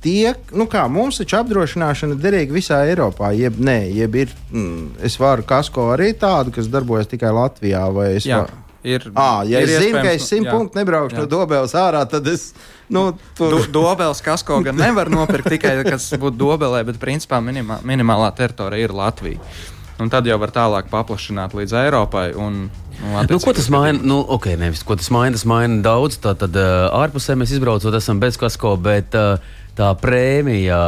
tie, 0.05 0.35
nu 0.57 0.67
kā 0.71 0.87
mums 0.91 1.21
taču 1.23 1.39
apdrošināšana 1.41 2.19
derīga 2.21 2.57
visā 2.57 2.83
Eiropā, 2.91 3.33
jeb 3.37 3.61
nē, 3.63 3.79
jeb 3.95 4.19
ir, 4.25 4.35
mm, 4.51 5.05
es 5.07 5.19
varu 5.21 5.47
kasko 5.47 5.93
arī 5.95 6.13
tādu, 6.19 6.55
kas 6.57 6.71
darbojas 6.71 7.11
tikai 7.11 7.33
Latvijā, 7.37 7.87
vai 7.95 8.13
es 8.19 8.29
varu? 8.31 8.70
Ir, 8.81 9.05
à, 9.13 9.43
ja 9.45 9.61
ir 9.61 9.69
es 9.69 9.83
zinu, 9.85 10.01
ka 10.01 10.13
es 10.17 10.25
simt 10.25 10.49
punktu 10.49 10.79
nebraukšu 10.81 11.19
jā. 11.19 11.25
no 11.25 11.29
Dobeles 11.29 11.75
ārā, 11.77 12.01
tad 12.09 12.29
es. 12.33 12.51
Nu, 12.91 13.11
tur... 13.37 13.59
Do, 13.59 13.67
Dobeles 13.81 14.23
kasko 14.25 14.63
gan 14.65 14.79
nevar 14.81 15.11
nopirkt 15.13 15.53
tikai, 15.53 15.75
kas 15.85 16.09
būtu 16.17 16.41
Dobelē, 16.41 16.81
bet 16.89 16.97
principā 17.03 17.43
minimā, 17.45 17.83
minimālā 17.87 18.31
teritorija 18.39 18.89
ir 18.89 18.97
Latvija. 18.97 19.53
Un 20.01 20.09
tad 20.09 20.25
jau 20.25 20.39
var 20.41 20.53
tālāk 20.55 20.89
paplašināt 20.89 21.53
līdz 21.57 21.77
Eiropai. 21.85 22.31
Un, 22.41 22.71
Nu, 23.01 23.17
nu, 23.31 23.39
ko 23.41 23.53
tas 23.57 23.71
maina? 23.73 23.97
Nu, 24.05 24.19
okay, 24.29 24.59
nevis, 24.61 24.83
ko 24.85 24.93
tas 24.93 25.09
maina? 25.09 25.33
Tas 25.33 25.47
maina 25.49 25.79
daudz. 25.81 26.19
Tā, 26.21 26.35
tad 26.37 26.57
uh, 26.61 26.91
ārpusē 26.99 27.33
mēs 27.39 27.55
izbraucot, 27.57 27.95
esam 27.97 28.21
bez 28.21 28.37
kasko, 28.37 28.75
bet 28.77 29.17
uh, 29.17 29.41
tā 29.79 29.89
prēmija 30.03 30.81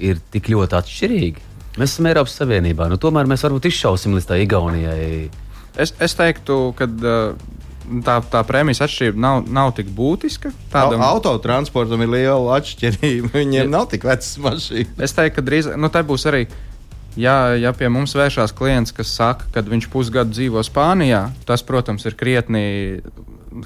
ir 0.00 0.22
tik 0.32 0.48
ļoti 0.54 0.78
atšķirīga. 0.78 1.44
Mēs 1.76 1.94
esam 1.94 2.08
Eiropas 2.08 2.38
Savienībā. 2.40 2.88
Nu, 2.88 2.96
tomēr 3.00 3.28
mēs 3.28 3.44
varbūt 3.44 3.68
izšausim 3.68 4.16
līdz 4.16 4.30
tā 4.30 4.40
Igaunijai. 4.40 5.28
Es, 5.76 5.94
es 6.04 6.14
teiktu, 6.18 6.74
ka 6.76 6.88
uh, 6.88 7.52
tā, 8.04 8.16
tā 8.32 8.42
prēmijas 8.46 8.82
atšķirība 8.86 9.22
nav, 9.22 9.46
nav 9.52 9.72
tik 9.76 9.90
būtiska. 9.96 10.52
Tādam... 10.72 11.02
Autotransportam 11.04 12.04
ir 12.04 12.12
liela 12.12 12.58
atšķirība. 12.58 13.32
Viņiem 13.40 13.64
ja. 13.64 13.70
nav 13.70 13.88
tik 13.92 14.06
vecas 14.08 14.34
mašīnas. 14.42 15.00
Es 15.02 15.16
teiktu, 15.16 15.40
ka 15.40 15.46
drīz 15.48 15.72
nu, 15.76 15.92
tā 15.92 16.04
būs 16.06 16.28
arī. 16.30 16.46
Ja, 17.18 17.52
ja 17.60 17.74
pie 17.76 17.90
mums 17.92 18.14
vēršās 18.16 18.54
klients, 18.56 18.94
kas 18.96 19.10
saka, 19.12 19.50
ka 19.52 19.60
viņš 19.66 19.90
pusgadu 19.92 20.32
dzīvo 20.32 20.62
Spānijā, 20.64 21.26
tas, 21.44 21.60
protams, 21.60 22.06
ir 22.08 22.16
krietni, 22.16 23.02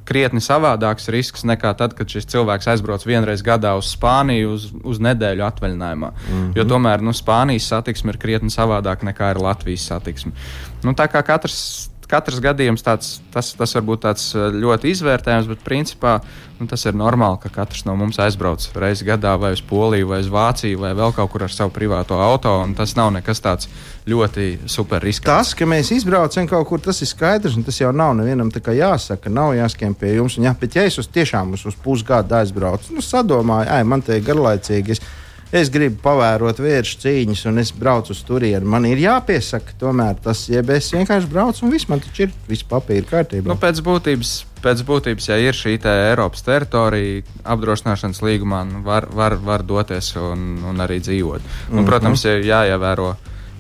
krietni 0.09 0.43
savādāks 0.43 1.07
risks 1.15 1.47
nekā 1.47 1.71
tad, 1.79 1.95
kad 1.95 2.11
šis 2.11 2.27
cilvēks 2.33 2.67
aizbrauc 2.73 3.07
vienreiz 3.07 3.45
gadā 3.47 3.77
uz 3.79 3.93
Spāniju 3.95 4.51
uz, 4.57 4.67
uz 4.83 4.99
nedēļu 4.99 5.47
atvaļinājumā. 5.47 6.11
Mm 6.11 6.33
-hmm. 6.33 6.53
Jo 6.59 6.67
tomēr 6.67 7.07
nu, 7.07 7.15
Spānijas 7.15 7.71
satiksme 7.71 8.17
ir 8.17 8.19
krietni 8.19 8.51
savādāka 8.51 9.07
nekā 9.07 9.31
ir 9.37 9.43
Latvijas 9.47 9.87
satiksme. 9.93 10.35
Nu, 10.83 10.99
tā 10.99 11.07
kā 11.07 11.23
katrs 11.23 11.87
katrs 12.11 12.41
gadījums 12.43 12.85
tāds, 12.87 13.17
tas, 13.35 13.53
tas 13.59 13.75
var 13.77 13.85
būt 13.87 14.07
eh, 14.09 14.51
ļoti 14.55 14.93
izvērtējams, 14.95 15.49
bet 15.51 15.65
principā 15.67 16.17
nu, 16.61 16.69
tas 16.71 16.87
ir 16.89 16.97
normāli, 16.97 17.41
ka 17.43 17.51
katrs 17.53 17.85
no 17.89 17.97
mums 17.99 18.19
aizbrauc 18.23 18.65
reizi 18.79 19.07
gadā 19.07 19.35
vai 19.41 19.53
uz 19.57 19.63
Poliju, 19.67 20.09
vai 20.13 20.23
uz 20.25 20.31
Vāciju, 20.33 20.81
vai 20.81 20.95
vēl 20.97 21.13
kaut 21.17 21.33
kur 21.33 21.45
ar 21.47 21.53
savu 21.53 21.75
privāto 21.75 22.19
auto. 22.23 22.55
Tas 22.79 22.97
nav 22.97 23.13
nekas 23.17 23.43
tāds 23.45 23.71
ļoti 24.09 24.69
super 24.71 25.05
riskants. 25.05 25.33
Tas, 25.33 25.53
ka 25.59 25.69
mēs 25.69 25.93
izbraucam 25.97 26.49
kaut 26.51 26.69
kur, 26.71 26.83
tas 26.83 27.03
ir 27.03 27.11
skaidrs, 27.11 27.59
un 27.59 27.67
tas 27.67 27.81
jau 27.81 27.93
nav 27.93 28.15
nevienam 28.19 28.51
jāsaka, 28.55 29.33
nav 29.33 29.55
jāskiem 29.59 29.95
pie 29.99 30.17
jums. 30.17 30.39
Un, 30.39 30.49
jā, 30.49 30.57
bet 30.61 30.79
ja 30.79 30.87
es 30.89 30.99
uz 31.03 31.11
tiešām 31.13 31.55
uz, 31.59 31.67
uz 31.69 31.77
pusgadu 31.83 32.39
aizbraucu, 32.39 32.95
nu, 32.97 33.05
sadomāju, 33.05 33.71
ai, 33.73 33.85
man 33.85 34.03
te 34.03 34.17
ir 34.17 34.25
garlaicīgi. 34.27 34.97
Es, 34.97 35.05
es 35.53 35.71
gribu 35.73 36.01
pavērot 36.03 36.61
vēršu 36.63 36.99
cīņas, 37.05 37.45
un 37.51 37.63
es 37.63 37.73
braucu 37.77 38.15
uz 38.15 38.23
turieni. 38.27 38.67
Man 38.67 38.89
ir 38.89 39.01
jāpiesaka, 39.03 39.77
tomēr 39.81 40.19
tas, 40.23 40.47
ja 40.51 40.65
es 40.75 40.91
vienkārši 40.95 41.31
braucu, 41.31 41.65
un 41.67 41.75
viss 41.75 41.89
man 41.91 42.03
taču 42.03 42.27
ir, 42.27 42.35
viss 42.49 42.67
papīra 42.67 43.07
kārtībā. 43.11 43.51
Nu, 43.53 43.59
pēc 43.61 43.83
būtības. 43.87 44.35
Pēc 44.67 44.83
būtības, 44.89 45.29
ja 45.29 45.37
ir 45.39 45.55
šī 45.55 45.77
Eiropas 45.87 46.43
teritorija, 46.43 47.23
apdrošināšanas 47.47 48.23
līgumā 48.25 48.65
nu, 48.67 48.83
var, 48.87 49.07
var, 49.15 49.37
var 49.39 49.63
doties 49.63 50.11
un, 50.19 50.57
un 50.67 50.83
arī 50.83 50.99
dzīvot. 51.05 51.41
Un, 51.41 51.47
mm 51.47 51.79
-hmm. 51.79 51.87
Protams, 51.87 52.25
ir 52.25 52.43
jāievēro 52.49 53.15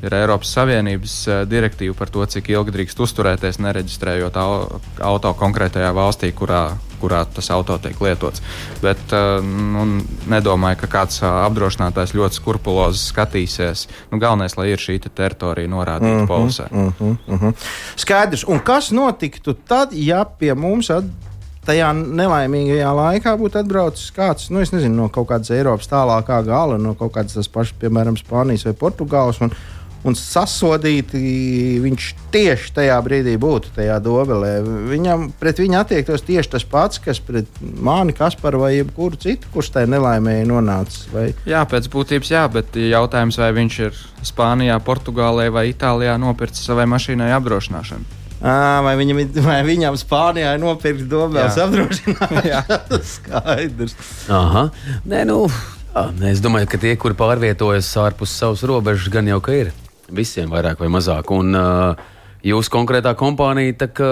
ir 0.05 0.15
Eiropas 0.15 0.53
Savienības 0.57 1.15
eh, 1.29 1.43
direktīva 1.49 1.95
par 1.99 2.11
to, 2.13 2.25
cik 2.27 2.51
ilgi 2.53 2.75
drīkst 2.75 3.01
uzturēties, 3.01 3.61
nereģistrējot 3.65 4.37
auto 4.37 5.35
konkrētajā 5.41 5.93
valstī, 5.97 6.33
kurā 6.37 6.77
kurā 7.01 7.25
tas 7.35 7.51
auto 7.55 7.79
tiek 7.83 8.01
lietots. 8.01 8.43
Bet 8.83 9.13
uh, 9.13 9.45
nu, 9.45 10.03
nedomāju, 10.31 10.81
ka 10.83 10.91
kāds 10.99 11.23
uh, 11.23 11.43
apdrošinātājs 11.47 12.15
ļoti 12.17 12.41
skrupulozi 12.41 13.05
skatīsies. 13.11 13.87
Nu, 14.13 14.21
galvenais, 14.23 14.57
lai 14.59 14.71
ir 14.73 14.83
šī 14.83 14.99
te 15.03 15.13
teritorija 15.13 15.69
norādīta 15.69 16.15
mm 16.15 16.25
-hmm, 16.25 16.27
polisē. 16.27 16.67
Mm 16.71 16.93
-hmm, 16.99 17.17
mm 17.27 17.39
-hmm. 17.39 17.55
Skaidrs. 17.97 18.45
Un 18.49 18.59
kas 18.59 18.91
notiktu 18.91 19.55
tad, 19.55 19.89
ja 19.93 20.25
pie 20.25 20.55
mums 20.55 20.91
at 20.91 21.05
tajā 21.67 21.91
nelaimīgajā 21.93 22.93
laikā 23.01 23.35
būtu 23.41 23.61
atbraucis 23.61 24.13
kāds 24.17 24.51
nu, 24.51 24.59
nezinu, 24.59 24.95
no 24.95 25.09
kaut 25.09 25.29
kādas 25.29 25.51
Eiropas 25.51 25.91
tālākā 25.91 26.45
gala, 26.47 26.79
no 26.79 26.95
kaut 26.95 27.13
kādas 27.17 27.35
tas 27.35 27.49
pašas, 27.49 27.75
piemēram, 27.81 28.19
Spānijas 28.21 28.67
vai 28.69 28.73
Portugāles. 28.73 29.41
Un, 29.41 29.55
un 30.07 30.17
sasodīti 30.19 31.21
viņš 31.83 32.09
tieši 32.35 32.73
tajā 32.77 32.97
brīdī 33.05 33.37
būtu 33.41 33.73
tajā 33.77 33.99
dobelē. 34.05 34.53
Viņam 34.91 35.31
pret 35.41 35.61
viņu 35.63 35.81
attiektos 35.81 36.25
tieši 36.27 36.53
tas 36.57 36.67
pats, 36.69 37.01
kas 37.03 37.21
pret 37.23 37.49
mani, 37.61 38.15
Kasparu 38.17 38.63
vai 38.65 38.77
jebkuru 38.77 39.19
citu, 39.21 39.51
kurš 39.55 39.73
tajā 39.77 39.91
nelaimēja 39.91 40.47
nonācis. 40.49 41.07
Vai... 41.13 41.31
Jā, 41.49 41.65
pēc 41.69 41.91
būtības 41.93 42.33
jā, 42.33 42.45
bet 42.53 42.77
jautājums, 42.79 43.41
vai 43.43 43.51
viņš 43.57 43.81
ir 43.89 44.05
Spānijā, 44.27 44.79
Portugālē 44.85 45.49
vai 45.55 45.69
Itālijā 45.73 46.17
nopircis 46.21 46.67
savai 46.67 46.89
mašīnai 46.91 47.33
apdrošināšanu. 47.37 48.25
Vai 48.37 48.93
viņam, 48.99 49.23
vai 49.47 49.61
viņam 49.65 49.97
Spānijā 49.99 50.53
ir 50.55 50.61
nopirkts 50.63 51.09
dobēles 51.11 51.57
apdrošināšana? 51.63 53.01
Skaidrs. 53.15 53.97
Aha. 54.29 54.69
Nē, 55.09 55.25
nu, 55.31 55.47
jā, 55.97 56.07
es 56.31 56.45
domāju, 56.45 56.69
ka 56.71 56.81
tie, 56.83 56.93
kuri 57.01 57.17
pārvietojas 57.19 57.89
ārpus 58.03 58.37
savas 58.37 58.65
robežas, 58.69 59.09
gan 59.13 59.29
jau 59.33 59.41
ka 59.45 59.57
ir. 59.57 59.73
Visiem 60.15 60.53
vairāk 60.53 60.83
vai 60.83 60.91
mazāk. 60.93 61.33
Un, 61.35 61.57
uh, 61.57 62.13
Jūsu 62.47 62.71
konkrētā 62.71 63.11
kompānija 63.19 63.75
tā 63.81 63.89
kā 63.97 64.09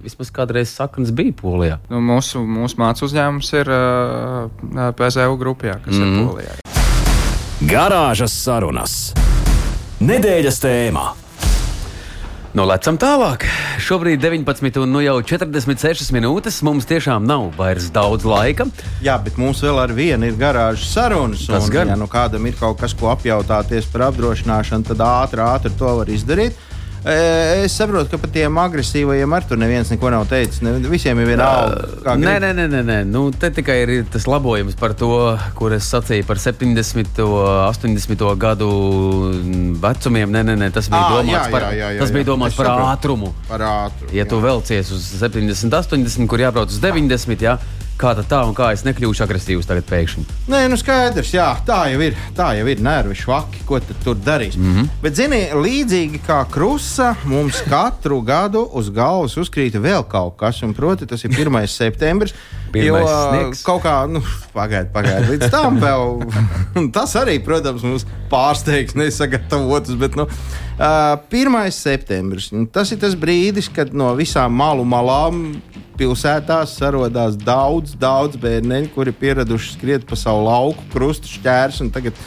vismaz 0.00 0.30
kādreiz 0.32 0.70
saknes 0.72 1.10
bija 1.12 1.34
Polijā. 1.36 1.76
Nu, 1.90 2.00
mūsu 2.00 2.40
mūsu 2.40 2.78
mācību 2.80 3.10
uzņēmums 3.10 3.50
ir 3.58 3.72
uh, 3.74 4.86
PZU 4.96 5.36
grupā, 5.42 5.76
kas 5.84 5.92
mm. 5.92 6.00
ir 6.00 6.08
mhm. 6.08 6.30
Polijā. 6.30 6.54
Garāžas 7.68 8.32
sarunas. 8.46 8.96
Nedēļas 10.04 10.62
tēmā. 10.64 11.04
Nolecam 12.54 12.94
tālāk. 12.94 13.42
Šobrīd 13.82 14.20
19 14.22 14.76
un 14.78 14.92
nu 14.94 15.00
jau 15.02 15.16
46 15.26 16.12
minūtes. 16.14 16.60
Mums 16.62 16.86
tiešām 16.86 17.24
nav 17.26 17.48
vairs 17.58 17.88
daudz 17.90 18.22
laika. 18.22 18.68
Jā, 19.02 19.16
bet 19.18 19.40
mums 19.42 19.58
vēl 19.64 19.80
ar 19.82 19.90
vienu 19.96 20.28
ir 20.30 20.36
garāžas 20.38 20.92
sarunas. 20.94 21.42
Tas 21.50 21.66
un, 21.66 21.72
gan. 21.74 21.90
Ja 21.90 21.96
nu 21.98 22.06
kādam 22.06 22.46
ir 22.46 22.54
kaut 22.60 22.78
kas, 22.78 22.94
ko 22.94 23.10
apjautāties 23.10 23.90
par 23.90 24.06
apdrošināšanu, 24.12 24.86
tad 24.86 25.02
ātri, 25.02 25.42
ātri 25.42 25.74
to 25.80 25.96
var 25.98 26.14
izdarīt. 26.14 26.54
Es 27.04 27.74
saprotu, 27.76 28.08
ka 28.14 28.18
par 28.22 28.30
tiem 28.32 28.58
agresīvajiem 28.62 29.34
ar 29.36 29.44
to 29.44 29.58
neviens 29.60 29.90
neko 29.92 30.08
nav 30.12 30.24
teicis. 30.30 30.62
Ne, 30.64 30.72
visiem 30.88 31.18
ir 31.20 31.28
vienalga. 31.28 32.14
Nē, 32.16 32.38
nē, 32.40 32.52
nē, 32.56 32.64
nē, 32.72 32.80
nē. 32.88 32.96
Nu, 33.04 33.26
te 33.28 33.50
tikai 33.52 33.76
ir 33.82 33.92
tas 34.08 34.24
labojums 34.30 34.78
par 34.80 34.94
to, 34.96 35.10
kur 35.58 35.74
es 35.76 35.84
sacīju 35.92 36.24
par 36.28 36.40
70, 36.40 37.20
80 37.20 38.24
gadu 38.40 38.70
vecumiem. 39.84 40.32
Nē, 40.32 40.46
nē, 40.48 40.56
nē 40.64 40.70
tas 40.72 40.88
bija 40.88 41.04
à, 41.04 41.12
domāts, 41.18 41.36
jā, 41.36 41.44
par, 41.52 41.68
jā, 41.68 41.76
jā, 41.76 41.92
jā, 41.98 42.02
tas 42.06 42.16
bija 42.16 42.30
domāts 42.32 42.56
par 42.56 42.72
ātrumu. 42.72 43.34
Par 43.50 43.68
ātrumu. 43.68 44.12
Ja 44.16 44.24
tu 44.30 44.40
velcies 44.40 44.92
uz 44.96 45.12
70, 45.20 45.68
80, 45.68 46.28
kur 46.30 46.40
jābrauc 46.40 46.72
uz 46.72 46.80
90, 46.80 47.44
jā, 47.44 47.58
Kā 47.94 48.10
tā 48.18 48.40
un 48.42 48.54
kā 48.58 48.72
es 48.74 48.82
nekļūšu 48.82 49.22
agresīvs 49.22 49.68
tagad 49.70 49.86
pēkšņi? 49.86 50.24
Nē, 50.50 50.64
nu 50.70 50.78
skaidrs, 50.78 51.30
jā, 51.36 51.46
tā 51.66 51.84
jau 51.92 52.00
ir. 52.02 52.16
Tā 52.34 52.48
jau 52.58 52.66
ir 52.66 52.82
nervi 52.82 53.14
švaki, 53.14 53.62
ko 53.68 53.78
tu 53.78 53.94
tur 54.02 54.18
darīs. 54.18 54.56
Mm 54.58 54.74
-hmm. 54.74 54.88
Bet, 55.02 55.14
zini, 55.14 55.40
līdzīgi 55.54 56.20
kā 56.26 56.44
krusta, 56.50 57.14
mums 57.24 57.62
katru 57.70 58.20
gadu 58.20 58.68
uz 58.72 58.90
galvas 58.90 59.36
uzkrīt 59.36 59.78
vēl 59.78 60.04
kaut 60.08 60.36
kas, 60.36 60.62
un 60.62 60.74
proti 60.74 61.06
tas 61.06 61.24
ir 61.24 61.30
1. 61.30 61.66
septembris. 61.66 62.34
Jo 62.82 63.00
sniegs. 63.04 63.62
kaut 63.66 63.82
kā, 63.84 63.94
nu, 64.10 64.22
pagaidiet, 64.54 64.90
pagaidiet, 64.94 65.30
līdz 65.30 65.52
tam 65.52 65.78
vēl. 65.82 66.24
tas 66.96 67.14
arī, 67.20 67.38
protams, 67.44 67.84
mums 67.86 68.06
pārsteigs, 68.32 68.96
nesagatavotus, 68.98 69.96
bet, 70.00 70.18
nu, 70.18 70.26
uh, 70.26 71.14
1. 71.30 71.58
septembris. 71.74 72.50
Tas 72.74 72.92
ir 72.94 73.00
tas 73.02 73.16
brīdis, 73.18 73.70
kad 73.72 73.94
no 73.94 74.10
visām 74.18 74.56
malu 74.58 74.86
malām 74.88 75.46
pilsētās 75.98 76.74
sarodās 76.78 77.36
daudz, 77.38 77.94
daudz 78.00 78.38
bērnu, 78.40 78.88
kuri 78.94 79.14
pieraduši 79.14 79.76
skriet 79.76 80.08
pa 80.08 80.18
savu 80.18 80.46
lauku, 80.48 80.88
krustu 80.92 81.30
šķērs 81.36 81.84
un 81.84 81.92
tagad 81.94 82.18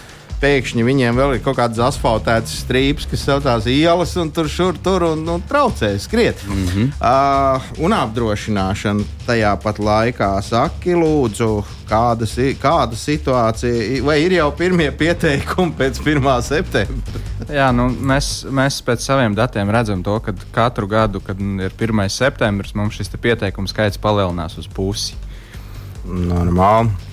pēkšņi 0.41 0.85
viņiem 0.85 1.17
vēl 1.17 1.37
ir 1.37 1.43
kaut 1.45 1.57
kādas 1.59 1.79
asfaltētas 1.89 2.61
strīpas, 2.63 3.07
kas 3.09 3.25
saucās 3.27 3.67
ielas, 3.71 4.13
un 4.19 4.31
tur 4.33 4.49
šur 4.51 4.77
tur 4.83 5.05
un, 5.09 5.23
un 5.33 5.43
traucē 5.47 5.93
skriet. 5.99 6.43
Mm 6.47 6.67
-hmm. 6.67 6.91
uh, 7.01 7.69
un 7.83 7.93
apdrošināšana 7.93 9.03
tajā 9.27 9.55
pat 9.63 9.79
laikā 9.79 10.31
saki, 10.41 10.93
lūdzu, 10.95 11.63
kāda, 11.89 12.27
kāda 12.61 12.95
situācija, 12.95 14.03
vai 14.03 14.21
ir 14.23 14.37
jau 14.37 14.51
pirmie 14.51 14.91
pieteikumi 14.91 15.73
pēc 15.79 16.01
1. 16.05 16.41
septembra? 16.41 17.23
Jā, 17.49 17.71
nu, 17.71 17.89
mēs, 17.89 18.45
mēs 18.51 18.81
pēc 18.83 19.03
saviem 19.03 19.35
datiem 19.35 19.69
redzam 19.69 20.03
to, 20.03 20.19
ka 20.19 20.33
katru 20.51 20.87
gadu, 20.87 21.19
kad 21.19 21.39
ir 21.39 21.71
1. 21.79 22.09
septembris, 22.09 22.75
mums 22.75 22.95
šis 22.95 23.09
pieteikumu 23.21 23.67
skaits 23.67 23.97
palielinās 23.97 24.57
uz 24.57 24.67
pusi. 24.67 25.15
Normāli. 26.07 27.06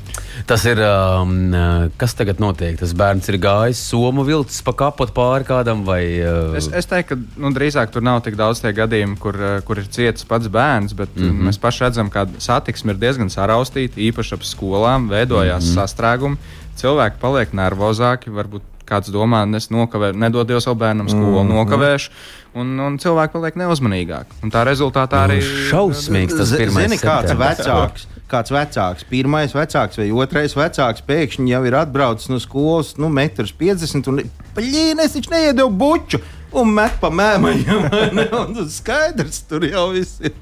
Tas 0.49 0.65
ir, 0.67 0.81
um, 0.83 1.55
kas 1.97 2.15
tagad 2.19 2.41
notiek? 2.43 2.75
Tas 2.81 2.93
bērns 2.97 3.31
ir 3.31 3.39
gājis 3.43 3.81
somu 3.91 4.25
vilcis 4.27 4.61
pa 4.67 4.75
kapot 4.77 5.13
pāri 5.15 5.47
kādam 5.49 5.85
vai? 5.87 6.03
Uh... 6.21 6.57
Es, 6.59 6.69
es 6.69 6.91
teiktu, 6.91 7.15
ka 7.15 7.41
nu, 7.41 7.53
drīzāk 7.55 7.95
tur 7.95 8.05
nav 8.05 8.21
tik 8.27 8.37
daudz 8.39 8.61
tie 8.63 8.75
gadījumi, 8.77 9.17
kur, 9.23 9.39
uh, 9.39 9.57
kur 9.67 9.81
ir 9.81 9.89
cietis 9.95 10.27
pats 10.29 10.51
bērns, 10.53 10.97
bet 10.99 11.15
mm 11.17 11.31
-hmm. 11.31 11.49
mēs 11.49 11.61
paši 11.63 11.87
redzam, 11.87 12.11
ka 12.13 12.27
satiksme 12.39 12.93
ir 12.93 13.01
diezgan 13.01 13.33
saraustīta, 13.33 14.01
īpaši 14.11 14.37
ap 14.37 14.45
skolām, 14.45 15.09
veidojās 15.09 15.65
mm 15.65 15.71
-hmm. 15.71 15.81
sastrēgumi. 15.81 16.37
Cilvēki 16.77 17.21
paliek 17.23 17.53
nervozāki, 17.55 18.35
varbūt 18.35 18.63
kāds 18.85 19.09
domā, 19.13 19.45
es 19.57 19.71
nokavēju, 19.71 20.17
nedod 20.19 20.47
Dievs 20.47 20.65
savu 20.65 20.77
bērnam 20.83 21.09
skolu, 21.09 21.45
mm 21.45 21.55
nokavēšu. 21.55 22.11
Un, 22.55 22.81
un 22.81 22.99
cilvēki 22.99 23.33
paliek 23.33 23.57
neuzmanīgāki. 23.57 24.43
Un 24.43 24.51
tā 24.51 24.65
rezultātā 24.67 25.25
arī 25.25 25.41
ir 25.41 25.49
šausmīgs. 25.71 26.37
Tas 26.39 26.53
ir. 26.53 26.71
Zini, 26.71 26.99
kāds 26.99 27.33
vecāks 27.35 28.07
kāds 28.35 28.53
vecāks, 28.55 29.07
pirmais 29.09 29.55
vecāks 29.55 30.01
vai 30.01 30.11
otrais 30.13 30.57
vecāks 30.59 31.05
pēkšņi 31.07 31.53
jau 31.55 31.63
ir 31.69 31.79
atbraucis 31.79 32.33
no 32.33 32.41
skolas, 32.43 32.95
nu, 32.99 33.13
1,50 33.15 34.11
m 34.11 34.19
un 34.19 34.33
plīnēs 34.57 35.15
viņš 35.19 35.31
neiedev 35.33 35.71
buču 35.79 36.21
un 36.55 36.71
met 36.75 36.97
pa 37.01 37.11
mēmajam. 37.15 37.89
un 38.43 38.71
skaidrs, 38.71 39.45
tur 39.51 39.67
jau 39.69 39.91
viss 39.95 40.23
ir. 40.25 40.35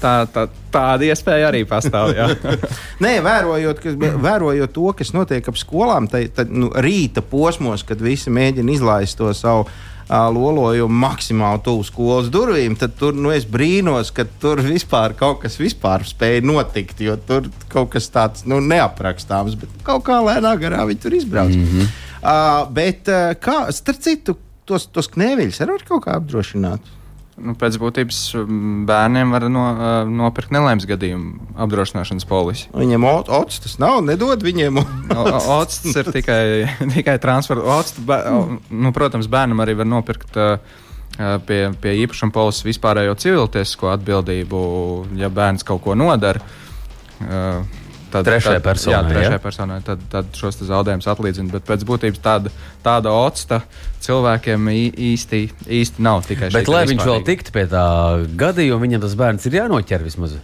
Tā, 0.00 0.24
tā, 0.32 0.46
tāda 0.72 1.04
iespēja 1.10 1.50
arī 1.50 1.60
pastāv. 1.68 2.14
Nē, 3.04 3.18
vērojot, 3.24 3.82
ka, 3.84 3.92
vērojot 4.24 4.72
to, 4.72 4.86
kas 4.96 5.12
notiek 5.12 5.50
ap 5.52 5.60
skolām, 5.60 6.08
tad, 6.08 6.30
tad 6.38 6.52
nu, 6.52 6.70
rīta 6.72 7.20
posmos, 7.20 7.84
kad 7.84 8.00
visi 8.00 8.32
mēģina 8.32 8.78
izlaist 8.78 9.20
to 9.20 9.28
savu 9.36 9.68
lolojumu 10.10 11.00
maksimāli 11.04 11.62
tuvu 11.64 11.84
skolas 11.86 12.30
durvīm, 12.34 12.74
tad 12.78 12.96
tur 12.98 13.14
nu, 13.14 13.30
es 13.34 13.46
brīnos, 13.46 14.10
ka 14.14 14.26
tur 14.42 14.62
vispār 14.64 15.14
kaut 15.18 15.42
kas 15.44 15.58
vispār 15.60 16.04
spēja 16.08 16.42
notikt. 16.42 17.02
Jo 17.04 17.16
tur 17.16 17.46
kaut 17.70 17.92
kas 17.94 18.10
tāds 18.10 18.46
nu, 18.50 18.58
neaprakstāms, 18.64 19.58
bet 19.60 19.82
kaut 19.86 20.04
kā 20.08 20.18
lēnā 20.24 20.56
garā 20.60 20.86
viņi 20.88 21.02
tur 21.02 21.14
izbrauc. 21.14 21.54
Mm 21.54 21.66
-hmm. 21.66 21.90
uh, 22.22 22.70
bet 22.72 23.08
uh, 23.08 23.34
kā, 23.38 23.72
starp 23.72 24.00
citu, 24.02 24.36
tos, 24.64 24.86
tos 24.86 25.10
knēviļus 25.10 25.62
arī 25.62 25.78
var 25.78 25.86
kaut 25.88 26.04
kā 26.06 26.16
apdrošināt 26.18 26.96
nu, 27.44 27.54
pēc 27.58 27.76
būtības 27.80 28.18
mm, 28.40 28.84
bērniem 28.88 29.34
var 29.34 29.46
no, 29.52 29.64
nopirkt 30.08 30.52
nelaimes 30.54 30.86
gadījumu 30.88 31.50
apdrošināšanas 31.64 32.28
polisi. 32.28 32.68
Viņiem 32.76 33.06
ots 33.08 33.62
tas 33.64 33.78
nav, 33.82 34.00
nedod 34.06 34.44
viņiem. 34.44 34.80
ots 35.56 35.82
tas 35.84 35.98
ir 36.02 36.12
tikai, 36.14 36.42
tikai 36.96 37.16
transfer. 37.22 37.60
Ots, 37.60 37.96
nu, 38.00 38.94
protams, 38.96 39.30
bērnam 39.30 39.64
arī 39.64 39.78
var 39.80 39.90
nopirkt. 39.90 40.38
Pie, 41.20 41.56
pie 41.82 41.92
īpašuma 42.04 42.32
polises 42.32 42.62
vispārējo 42.64 43.16
civiltiesisko 43.18 43.90
atbildību, 43.92 44.60
ja 45.18 45.28
bērns 45.28 45.66
kaut 45.66 45.82
ko 45.84 45.96
nodara. 45.98 46.40
Tad, 48.10 48.26
trešajai 48.26 48.62
personai. 48.64 48.96
Jā, 48.96 49.00
trešajai 49.08 49.36
ja? 49.36 49.42
personai. 49.42 49.78
Tad, 49.86 50.04
tad 50.12 50.30
šos 50.36 50.60
zaudējumus 50.66 51.08
atlīdzina. 51.12 51.52
Bet 51.54 51.66
pēc 51.68 51.86
būtības 51.88 52.22
tāda, 52.24 52.52
tāda 52.84 53.14
octa 53.14 53.62
cilvēkiem 54.02 54.70
īsti, 54.74 55.42
īsti 55.80 56.06
nav 56.06 56.24
tikai. 56.28 56.52
Bet, 56.54 56.70
lai 56.72 56.86
viņš 56.90 57.06
vēl 57.06 57.26
tiktu 57.26 57.54
pie 57.54 57.66
tā 57.70 57.84
gadījuma, 58.40 58.82
viņam 58.86 59.04
tas 59.06 59.18
bērns 59.20 59.46
ir 59.46 59.60
jānoķer 59.60 60.06
vismaz. 60.06 60.38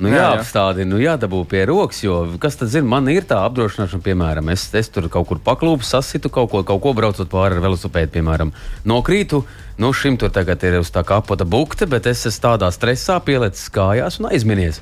Nu, 0.00 0.08
jā, 0.08 0.20
jāapstādina, 0.22 0.88
nu, 0.88 0.98
jādabū 1.02 1.42
pie 1.48 1.66
rokas, 1.68 1.98
jo 2.00 2.22
kas 2.40 2.56
tad 2.56 2.70
zina, 2.72 2.88
man 2.88 3.08
ir 3.12 3.26
tā 3.28 3.42
apdrošināšana, 3.44 4.00
piemēram, 4.04 4.48
es, 4.54 4.64
es 4.76 4.88
tur 4.88 5.10
kaut 5.12 5.28
kur 5.28 5.40
paklūpu, 5.44 5.84
sasitu 5.84 6.30
kaut 6.32 6.48
ko, 6.52 6.62
kaut 6.64 6.80
ko 6.80 6.94
braucot 6.96 7.28
pāri 7.28 7.58
ar 7.58 7.64
velosipēdu, 7.66 8.14
piemēram, 8.14 8.54
nokrītu. 8.88 9.42
Nu, 9.80 9.92
šim 9.96 10.16
tur 10.20 10.32
tagad 10.32 10.64
ir 10.64 10.78
uz 10.80 10.88
tā 10.94 11.04
kapota 11.04 11.44
bukte, 11.44 11.88
bet 11.90 12.08
es 12.08 12.24
esmu 12.30 12.46
tādā 12.46 12.72
stresā 12.72 13.18
pielicis 13.24 13.68
kājās 13.74 14.16
un 14.22 14.30
aizminies. 14.32 14.80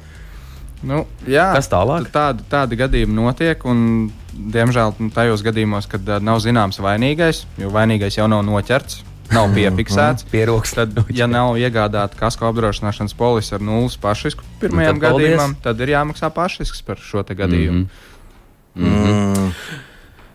Nu, 0.86 1.02
jā, 1.26 1.48
Kas 1.56 1.70
tālāk? 1.70 2.06
Tādi, 2.14 2.44
tādi 2.50 2.78
gadījumi 2.78 3.16
notiek. 3.16 3.64
Un, 3.68 4.10
diemžēl 4.54 4.94
nu, 5.00 5.10
tajos 5.14 5.42
gadījumos, 5.46 5.88
kad 5.90 6.06
uh, 6.06 6.20
nav 6.22 6.38
zināms 6.44 6.78
vainīgais, 6.82 7.44
jo 7.58 7.72
vainīgais 7.74 8.18
jau 8.20 8.28
nav 8.30 8.44
noķerts, 8.46 9.00
nav 9.34 9.50
piefiksēts. 9.56 10.24
Mm, 10.26 10.30
Pieroks. 10.32 10.76
Tad, 10.78 11.00
ja 11.14 11.26
nav 11.30 11.58
iegādāta 11.58 12.20
kasko 12.20 12.46
apdrošināšanas 12.52 13.16
polise 13.18 13.56
ar 13.58 13.64
nulles 13.64 13.98
pašrisku 14.00 14.46
pirmajam 14.62 14.96
nu, 14.96 15.02
tad 15.02 15.10
gadījumam, 15.10 15.56
paldies. 15.56 15.64
tad 15.66 15.82
ir 15.84 15.94
jāmaksā 15.96 16.30
pašrisks 16.36 16.86
par 16.86 17.02
šo 17.02 17.26
gadījumu. 17.26 17.84
Mm 17.84 18.84
-hmm. 18.84 18.88
Mm 18.88 19.34
-hmm. 19.34 19.52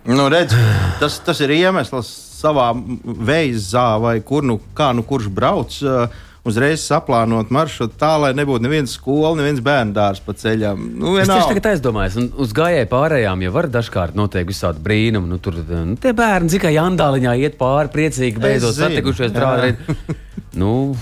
Nu, 0.04 0.28
redz, 0.30 0.54
tas, 1.00 1.20
tas 1.24 1.40
ir 1.40 1.52
iemesls 1.52 2.12
savā 2.44 2.74
veizā, 3.04 4.02
vai 4.02 4.20
kur 4.22 4.44
nu, 4.44 4.60
nu 4.94 5.04
kurš 5.04 5.28
brauc. 5.28 5.82
Uh, 5.82 6.10
uzreiz 6.48 6.84
saplānot 6.84 7.52
maršrutu 7.54 7.96
tā, 8.00 8.12
lai 8.20 8.34
nebūtu 8.36 8.66
neviens 8.66 8.96
skola, 8.98 9.32
neviens 9.40 9.62
bērnu 9.64 9.96
dārzs 9.96 10.24
pa 10.26 10.36
ceļam. 10.38 10.82
Nu, 11.00 11.16
Es 11.16 11.28
vienalga. 11.28 11.54
tagad 11.54 11.70
aizdomājos, 11.72 12.18
un 12.20 12.28
uz 12.44 12.52
gājēju 12.56 12.90
pārējām 12.92 13.46
jau 13.46 13.54
var 13.56 13.70
dažkārt 13.72 14.20
notiek 14.20 14.50
visādi 14.50 14.84
brīnumi. 14.84 15.32
Nu, 15.32 15.40
tur 15.44 15.62
nu, 15.64 15.96
tie 16.04 16.12
bērni 16.18 16.52
tikai 16.52 16.76
jandāliņā 16.76 17.38
iet 17.46 17.58
pāri, 17.62 17.92
priecīgi, 17.96 18.44
beidzot 18.44 18.76
satikušies 18.80 19.32
jā. 19.32 19.38
drāzīt. 19.40 20.22
Nu, 20.54 20.94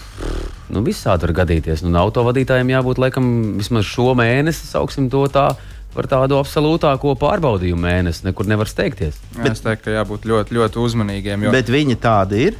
nu, 0.72 0.82
visādi 0.86 1.28
var 1.28 1.34
gadīties. 1.42 1.82
Nu, 1.84 1.92
autovadītājiem 2.06 2.70
jābūt 2.72 3.02
laikam 3.04 3.26
vismaz 3.58 3.84
šo 3.90 4.14
mēnesi, 4.16 4.70
sauksim 4.70 5.10
to 5.12 5.26
tā, 5.28 5.50
par 5.92 6.08
tādu 6.08 6.38
absolūtāko 6.40 7.18
pārbaudījumu 7.20 7.84
mēnesi. 7.84 8.24
Nekur 8.30 8.48
nevar 8.48 8.70
steigties. 8.72 9.18
Bet... 9.36 9.52
Es 9.52 9.66
teiktu, 9.66 9.90
ka 9.90 9.98
jābūt 9.98 10.30
ļoti, 10.30 10.56
ļoti 10.56 10.80
uzmanīgiem. 10.86 11.48
Jo... 11.50 11.52
Bet 11.52 11.72
viņi 11.74 12.00
tādi 12.00 12.46
ir. 12.48 12.60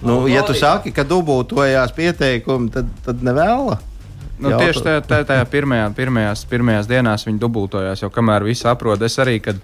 Nu, 0.00 0.24
ja 0.28 0.42
tu 0.46 0.56
saki, 0.56 0.92
ka 0.96 1.04
dubultojās 1.04 1.92
pieteikumi, 1.96 2.70
tad, 2.72 2.88
tad 3.04 3.24
nevēla. 3.24 3.78
Nu, 4.40 4.54
tieši 4.56 4.82
tajā, 4.86 5.00
tajā, 5.04 5.26
tajā 5.28 5.44
pirmajā, 5.52 5.90
pirmajās, 5.96 6.46
pirmajās 6.48 6.88
dienās 6.88 7.26
viņi 7.28 7.40
dubultojās, 7.42 8.00
jo 8.00 8.08
kamēr 8.12 8.46
viss 8.48 8.64
saprot, 8.64 9.02
es 9.04 9.18
arī, 9.20 9.36
kad 9.44 9.60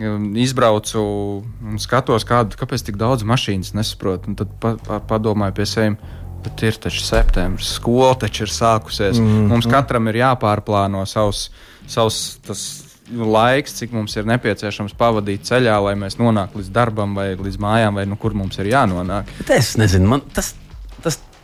um, 0.00 0.30
izbraucu 0.40 1.02
un 1.44 1.82
skatos, 1.82 2.24
kādu, 2.28 2.56
kāpēc 2.60 2.86
tik 2.88 2.96
daudz 3.00 3.26
mašīnas 3.28 3.74
nesaprotu, 3.76 4.32
un 4.32 4.40
tad 4.40 4.56
pa, 4.62 4.74
pa, 4.86 5.02
padomāju 5.12 5.60
pie 5.60 5.68
sevis. 5.68 6.16
Bet 6.40 6.62
ir 6.64 6.76
taču 6.80 7.02
septembris, 7.04 7.74
skola 7.76 8.14
taču 8.16 8.46
ir 8.46 8.48
sākusies. 8.48 9.18
Mm 9.20 9.26
-hmm. 9.26 9.48
Mums 9.52 9.66
katram 9.68 10.08
ir 10.08 10.22
jāpārplāno 10.22 11.02
savs, 11.04 11.50
savs 11.84 12.38
tas 12.46 12.62
laiks, 13.10 13.76
cik 13.80 13.94
mums 13.96 14.16
ir 14.16 14.28
nepieciešams 14.30 14.94
pavadīt 14.98 15.46
ceļā, 15.48 15.76
lai 15.84 15.94
mēs 15.98 16.18
nonāktu 16.20 16.60
līdz 16.60 16.72
darbam 16.74 17.14
vai 17.18 17.32
līdz 17.34 17.60
mājām, 17.62 18.00
vai 18.00 18.06
nu, 18.10 18.18
kur 18.20 18.36
mums 18.38 18.58
ir 18.62 18.72
jānonāk. 18.72 19.30
Bet 19.40 19.54
es 19.58 19.74
nezinu, 19.80 20.08
man 20.14 20.24
tas, 20.34 20.54
tas 20.54 20.69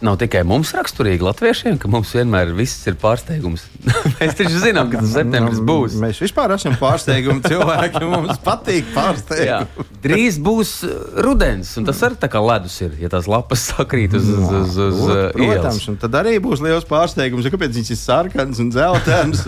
nav 0.05 0.19
tikai 0.21 0.43
mums 0.47 0.73
raksturīgi, 0.77 1.25
latviešiem, 1.25 1.79
ka 1.81 1.89
mums 1.91 2.11
vienmēr 2.17 2.51
viss 2.57 2.85
ir 2.91 2.99
pārsteigums. 3.01 3.65
Mēs 4.19 4.37
taču 4.37 4.61
zinām, 4.61 4.91
ka 4.93 5.01
tas 5.01 5.15
septembris 5.15 5.61
būs. 5.65 5.97
Nu, 5.97 6.03
Mēs 6.05 6.21
vispār 6.21 6.53
esam 6.57 6.77
pārsteigumi 6.81 7.41
cilvēki. 7.47 8.03
Mums 8.11 8.41
patīk 8.45 8.91
pārsteigumi. 8.95 9.87
Drīz 10.05 10.39
būs 10.43 10.73
uh, 10.87 10.93
rudens, 11.25 11.73
un 11.81 11.89
tas 11.89 12.03
arī 12.07 12.21
tā 12.21 12.29
kā 12.33 12.43
ledus 12.45 12.77
ir, 12.85 12.95
ja 13.01 13.11
tās 13.13 13.29
lapas 13.31 13.65
sakrīt 13.73 14.15
uz, 14.19 14.29
uz, 14.29 14.53
uz, 14.61 14.77
uz 14.87 15.01
uh, 15.07 15.23
Protams, 15.35 15.81
ielas. 15.81 15.89
un 15.91 15.99
tad 16.05 16.21
arī 16.21 16.37
būs 16.45 16.63
liels 16.65 16.87
pārsteigums, 16.89 17.49
kāpēc 17.53 17.81
viņš 17.81 17.93
ir 17.97 18.01
sarkans 18.01 18.63
un 18.63 18.71
dzeltens. 18.75 19.43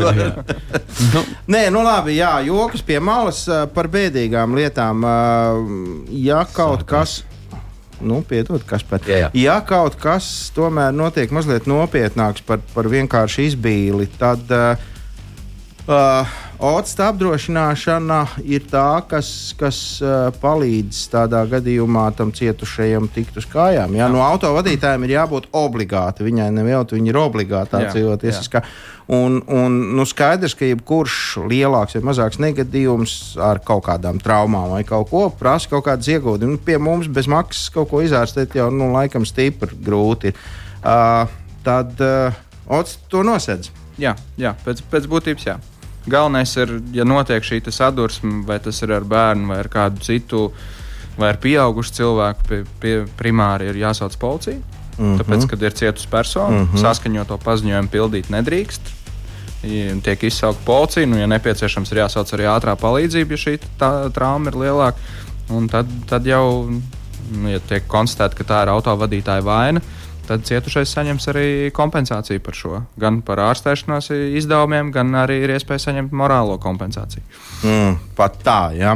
Nē, 1.48 1.68
nu 1.74 1.84
labi, 1.84 2.16
jā, 2.18 2.32
joks 2.48 2.82
pie 2.88 2.98
malas 3.04 3.44
ā, 3.52 3.62
par 3.70 3.90
bēdīgām 3.92 4.56
lietām. 4.58 5.04
Ja 6.24 6.42
kaut 6.56 6.88
kas. 6.88 7.20
Nu, 8.00 8.20
piedod, 8.26 8.62
kas 8.66 8.84
pat. 8.86 9.06
Jā. 9.08 9.30
Ja 9.36 9.58
kaut 9.66 9.98
kas 10.00 10.28
tomēr 10.56 10.94
notiek 10.94 11.32
mazliet 11.34 11.66
nopietnāks 11.70 12.44
par, 12.46 12.62
par 12.74 12.88
vienkārši 12.90 13.48
izbīli, 13.52 14.08
tad 14.20 14.54
uh, 14.54 14.88
uh, 15.88 16.36
Otsta 16.58 17.08
apdrošināšana 17.12 18.18
ir 18.44 18.64
tā, 18.70 19.00
kas, 19.08 19.28
kas 19.58 19.78
uh, 20.02 20.28
palīdz 20.42 21.00
tādā 21.12 21.44
gadījumā 21.50 22.08
tam 22.18 22.32
cietušajam 22.34 23.06
tikt 23.14 23.38
uz 23.38 23.46
kājām. 23.48 23.94
Jā, 23.98 24.08
no 24.12 24.20
autovadītājiem 24.26 25.06
ir 25.06 25.14
jābūt 25.14 25.48
obligāti. 25.56 26.26
Viņai 26.26 26.50
nevelti, 26.56 26.98
viņi 26.98 27.12
ir 27.12 27.20
obligāti 27.20 27.78
Jā, 27.78 27.92
dzīvotiesiskā. 27.94 28.62
Un, 29.14 29.38
un 29.48 29.78
nu 29.96 30.04
skaidrs, 30.04 30.52
ka 30.58 30.68
jebkurš 30.68 31.38
lielāks 31.48 31.96
vai 31.96 32.04
mazāks 32.10 32.42
negadījums 32.42 33.38
ar 33.40 33.62
kaut 33.64 33.86
kādām 33.86 34.20
traumām 34.20 34.74
vai 34.74 34.82
kaut 34.88 35.08
ko 35.08 35.24
prasa 35.32 35.70
kaut 35.72 35.86
kādas 35.86 36.10
ieguldījumus. 36.12 36.58
Nu, 36.58 36.64
pie 36.66 36.76
mums 36.82 37.08
bez 37.08 37.30
maksas 37.30 37.70
kaut 37.72 37.88
ko 37.94 38.02
izārstēt 38.04 38.58
jau 38.58 38.68
nu, 38.74 38.90
laikam 38.92 39.24
stipri 39.28 39.78
grūti. 39.86 40.34
ir. 40.34 40.46
Uh, 40.82 41.24
tad 41.64 41.98
uh, 42.00 42.44
Ots 42.68 42.98
to 43.08 43.22
nosedz. 43.24 43.70
Jā, 43.98 44.12
jā 44.38 44.52
pēc, 44.64 44.84
pēc 44.92 45.08
būtības 45.10 45.46
jā. 45.48 45.56
Galvenais 46.08 46.56
ir, 46.56 46.74
ja 46.92 47.04
notiek 47.04 47.44
šī 47.44 47.60
sadursme, 47.70 48.42
vai 48.46 48.58
tas 48.62 48.82
ir 48.82 48.92
ar 48.92 49.06
bērnu, 49.08 49.48
vai 49.52 49.58
ar 49.62 49.68
kādu 49.72 50.02
citu, 50.04 50.48
vai 51.18 51.32
ar 51.32 51.40
pieaugušu 51.42 51.94
cilvēku, 51.98 52.48
pie, 52.48 52.60
pie 52.80 52.94
primāri 53.18 53.70
ir 53.70 53.80
jāsauc 53.84 54.16
policija. 54.18 54.58
Mm 54.98 55.04
-hmm. 55.04 55.18
Tāpēc, 55.20 55.46
kad 55.50 55.62
ir 55.62 55.72
cietusi 55.72 56.08
persona, 56.10 56.58
mm 56.58 56.68
-hmm. 56.68 56.80
saskaņoto 56.82 57.38
paziņojumu 57.44 57.88
pildīt 57.88 58.30
nedrīkst. 58.30 58.80
Tiek 60.02 60.22
izsaukta 60.22 60.62
policija, 60.64 61.06
nu, 61.06 61.18
ja 61.18 61.26
nepieciešams, 61.26 61.92
ir 61.92 61.98
jāsauc 61.98 62.32
arī 62.34 62.46
ātrā 62.46 62.76
palīdzība, 62.76 63.30
ja 63.30 63.36
šī 63.36 63.58
tā, 63.78 64.10
trauma 64.12 64.50
ir 64.50 64.54
lielāka. 64.54 64.98
Un 65.50 65.68
tad, 65.68 65.86
tad 66.06 66.26
jau, 66.26 66.70
nu, 67.30 67.48
ja 67.48 67.58
tiek 67.58 67.86
konstatēta, 67.86 68.36
ka 68.36 68.44
tā 68.44 68.62
ir 68.62 68.68
autovadītāja 68.68 69.42
vaina, 69.42 69.80
tad 70.28 70.44
cietušais 70.48 70.92
saņems 70.92 71.28
arī 71.32 71.46
kompensāciju 71.74 72.42
par 72.44 72.56
šo. 72.56 72.82
Gan 73.00 73.22
par 73.26 73.40
ārstēšanās 73.46 74.10
izdevumiem, 74.38 74.92
gan 74.94 75.14
arī 75.22 75.40
ir 75.44 75.54
iespēja 75.56 75.88
saņemt 75.88 76.14
morālo 76.16 76.58
kompensāciju. 76.62 77.24
Mm, 77.64 77.98
pat 78.18 78.38
tā, 78.44 78.60
jā. 78.76 78.94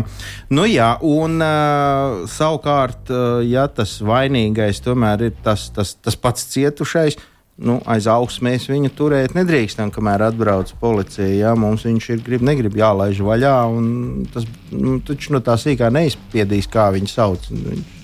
Nu, 0.53 0.67
jā, 0.69 0.93
un 1.03 1.41
uh, 1.43 2.23
savukārt, 2.31 3.11
uh, 3.11 3.41
ja 3.47 3.67
tas 3.73 3.99
vainīgais 4.05 4.83
tomēr 4.85 5.29
ir 5.31 5.37
tas, 5.45 5.71
tas, 5.75 5.97
tas 6.05 6.19
pats 6.21 6.47
cietušais, 6.53 7.19
nu, 7.63 7.79
aiz 7.91 8.07
augs 8.11 8.41
mēs 8.45 8.69
viņu 8.71 8.93
turēt 8.99 9.37
nedrīkstam, 9.37 9.93
kamēr 9.95 10.27
atbrauc 10.29 10.73
policija. 10.81 11.29
Jā, 11.29 11.55
mums 11.59 11.87
viņš 11.87 12.11
ir 12.15 12.23
grib, 12.27 12.45
negrib 12.47 12.77
jālaiž 12.79 13.23
vaļā, 13.25 13.57
un 13.73 14.29
tas 14.33 14.47
nu, 14.73 14.99
taču 15.07 15.35
no 15.37 15.43
tā 15.45 15.57
sīkā 15.61 15.91
neizspiedīs, 15.95 16.71
kā 16.73 16.91
viņu 16.95 17.13
sauc. 17.13 17.51
Viņš, 17.53 18.02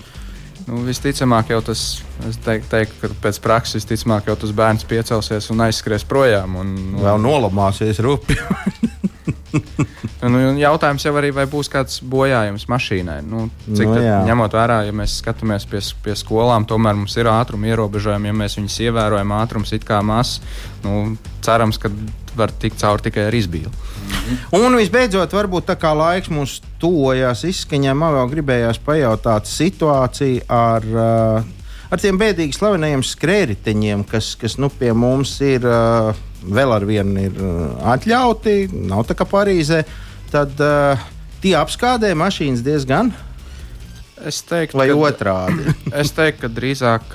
Nu, 0.69 0.83
visticamāk, 0.85 1.49
jau 1.49 1.59
tas, 1.65 1.83
es 2.29 2.37
teiktu, 2.45 2.69
teik, 2.69 2.91
ka 3.01 3.09
pēc 3.23 3.39
prakses, 3.41 3.79
visticamāk, 3.79 4.27
jau 4.29 4.35
tas 4.37 4.51
bērns 4.53 4.85
piecelsies 4.89 5.49
un 5.49 5.63
aizskries 5.65 6.05
projām. 6.05 6.59
Un, 6.61 6.75
un, 6.93 6.99
vēl 7.01 7.21
nolamāsies 7.23 8.01
rupi. 8.05 8.37
Un 10.25 10.57
jautājums 10.59 11.05
jau 11.05 11.13
arī, 11.19 11.31
vai 11.35 11.45
būs 11.49 11.71
kāds 11.71 11.99
bojājums 12.05 12.67
mašīnai. 12.69 13.19
Nu, 13.25 13.47
cik 13.65 13.89
Nu, 13.89 13.95
nu, 13.97 14.03
jā. 14.03 14.19
ņemot 14.27 14.55
vērā, 14.55 14.79
ja 14.87 14.95
mēs 14.95 15.17
skatāmies 15.23 15.65
pie, 15.69 15.81
pie 16.05 16.15
skolām, 16.19 16.67
tomēr 16.69 16.97
mums 16.99 17.17
ir 17.17 17.29
ātruma 17.31 17.69
ierobežojumi, 17.71 18.29
ja 18.29 18.37
mēs 18.43 18.59
viņus 18.59 18.79
ievērojam, 18.89 19.35
ātrums 19.39 19.73
it 19.75 19.85
kā 19.87 20.01
mazs. 20.05 20.39
Nu, 20.85 21.15
cerams, 21.45 21.79
ka 21.81 21.91
var 22.37 22.53
tikt 22.61 22.79
cauri 22.81 23.09
tikai 23.09 23.27
ar 23.27 23.35
izbīli. 23.35 23.71
Un 24.55 24.77
visbeidzot, 24.77 25.33
varbūt 25.35 25.69
tā 25.69 25.75
kā 25.79 25.91
laiks 25.97 26.31
mums 26.33 26.59
tuvojās 26.81 27.43
izskaņām, 27.49 27.97
man 27.99 28.15
vēl 28.17 28.33
gribējās 28.35 28.81
pajautāt 28.85 29.49
situāciju 29.49 30.45
ar, 30.53 30.87
uh, 30.93 31.89
ar 31.89 32.01
tiem 32.01 32.19
bēdīgi 32.21 32.57
slavenajiem 32.57 33.05
skrējējiņiem, 33.05 34.05
kas, 34.09 34.35
kas 34.39 34.59
nu, 34.61 34.69
pie 34.69 34.93
mums 34.93 35.35
ir 35.45 35.65
uh, 35.67 36.13
vēl 36.43 36.75
ar 36.75 36.85
vienu 36.87 37.25
ir 37.27 37.39
uh, 37.39 37.63
atļauti, 37.95 38.69
nav 38.89 39.07
tā 39.09 39.17
kā 39.19 39.27
Parīzē. 39.29 39.83
Tad 40.31 40.59
uh, 40.63 41.09
tie 41.43 41.55
apskādē 41.59 42.13
mašīnas 42.17 42.63
diezgan, 42.65 43.13
Es 44.19 44.41
teiktu, 44.43 44.75
vai 44.77 44.89
ka- 44.89 44.95
otrādi. 44.99 45.73
Es 46.01 46.11
teiktu, 46.11 46.41
ka 46.43 46.49
drīzāk, 46.51 47.13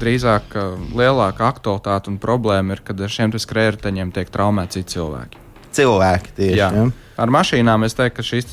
drīzāk 0.00 0.48
ka 0.50 0.64
lielāka 0.98 1.46
aktualitāte 1.46 2.10
un 2.10 2.18
problēma 2.18 2.74
ir, 2.74 2.82
kad 2.82 3.00
ar 3.00 3.12
šiem 3.12 3.36
skrējējiem 3.38 4.10
tiek 4.16 4.32
traumēti 4.34 4.80
citi 4.80 4.96
cilvēki. 4.96 5.44
Cilvēki 5.70 6.34
tieši. 6.34 6.58
Jā. 6.58 6.70
Ja? 6.74 6.88
Ar 7.20 7.30
mašīnām 7.30 7.84
es 7.86 7.94
teiktu, 7.94 8.16
ka 8.18 8.26
šīs 8.26 8.48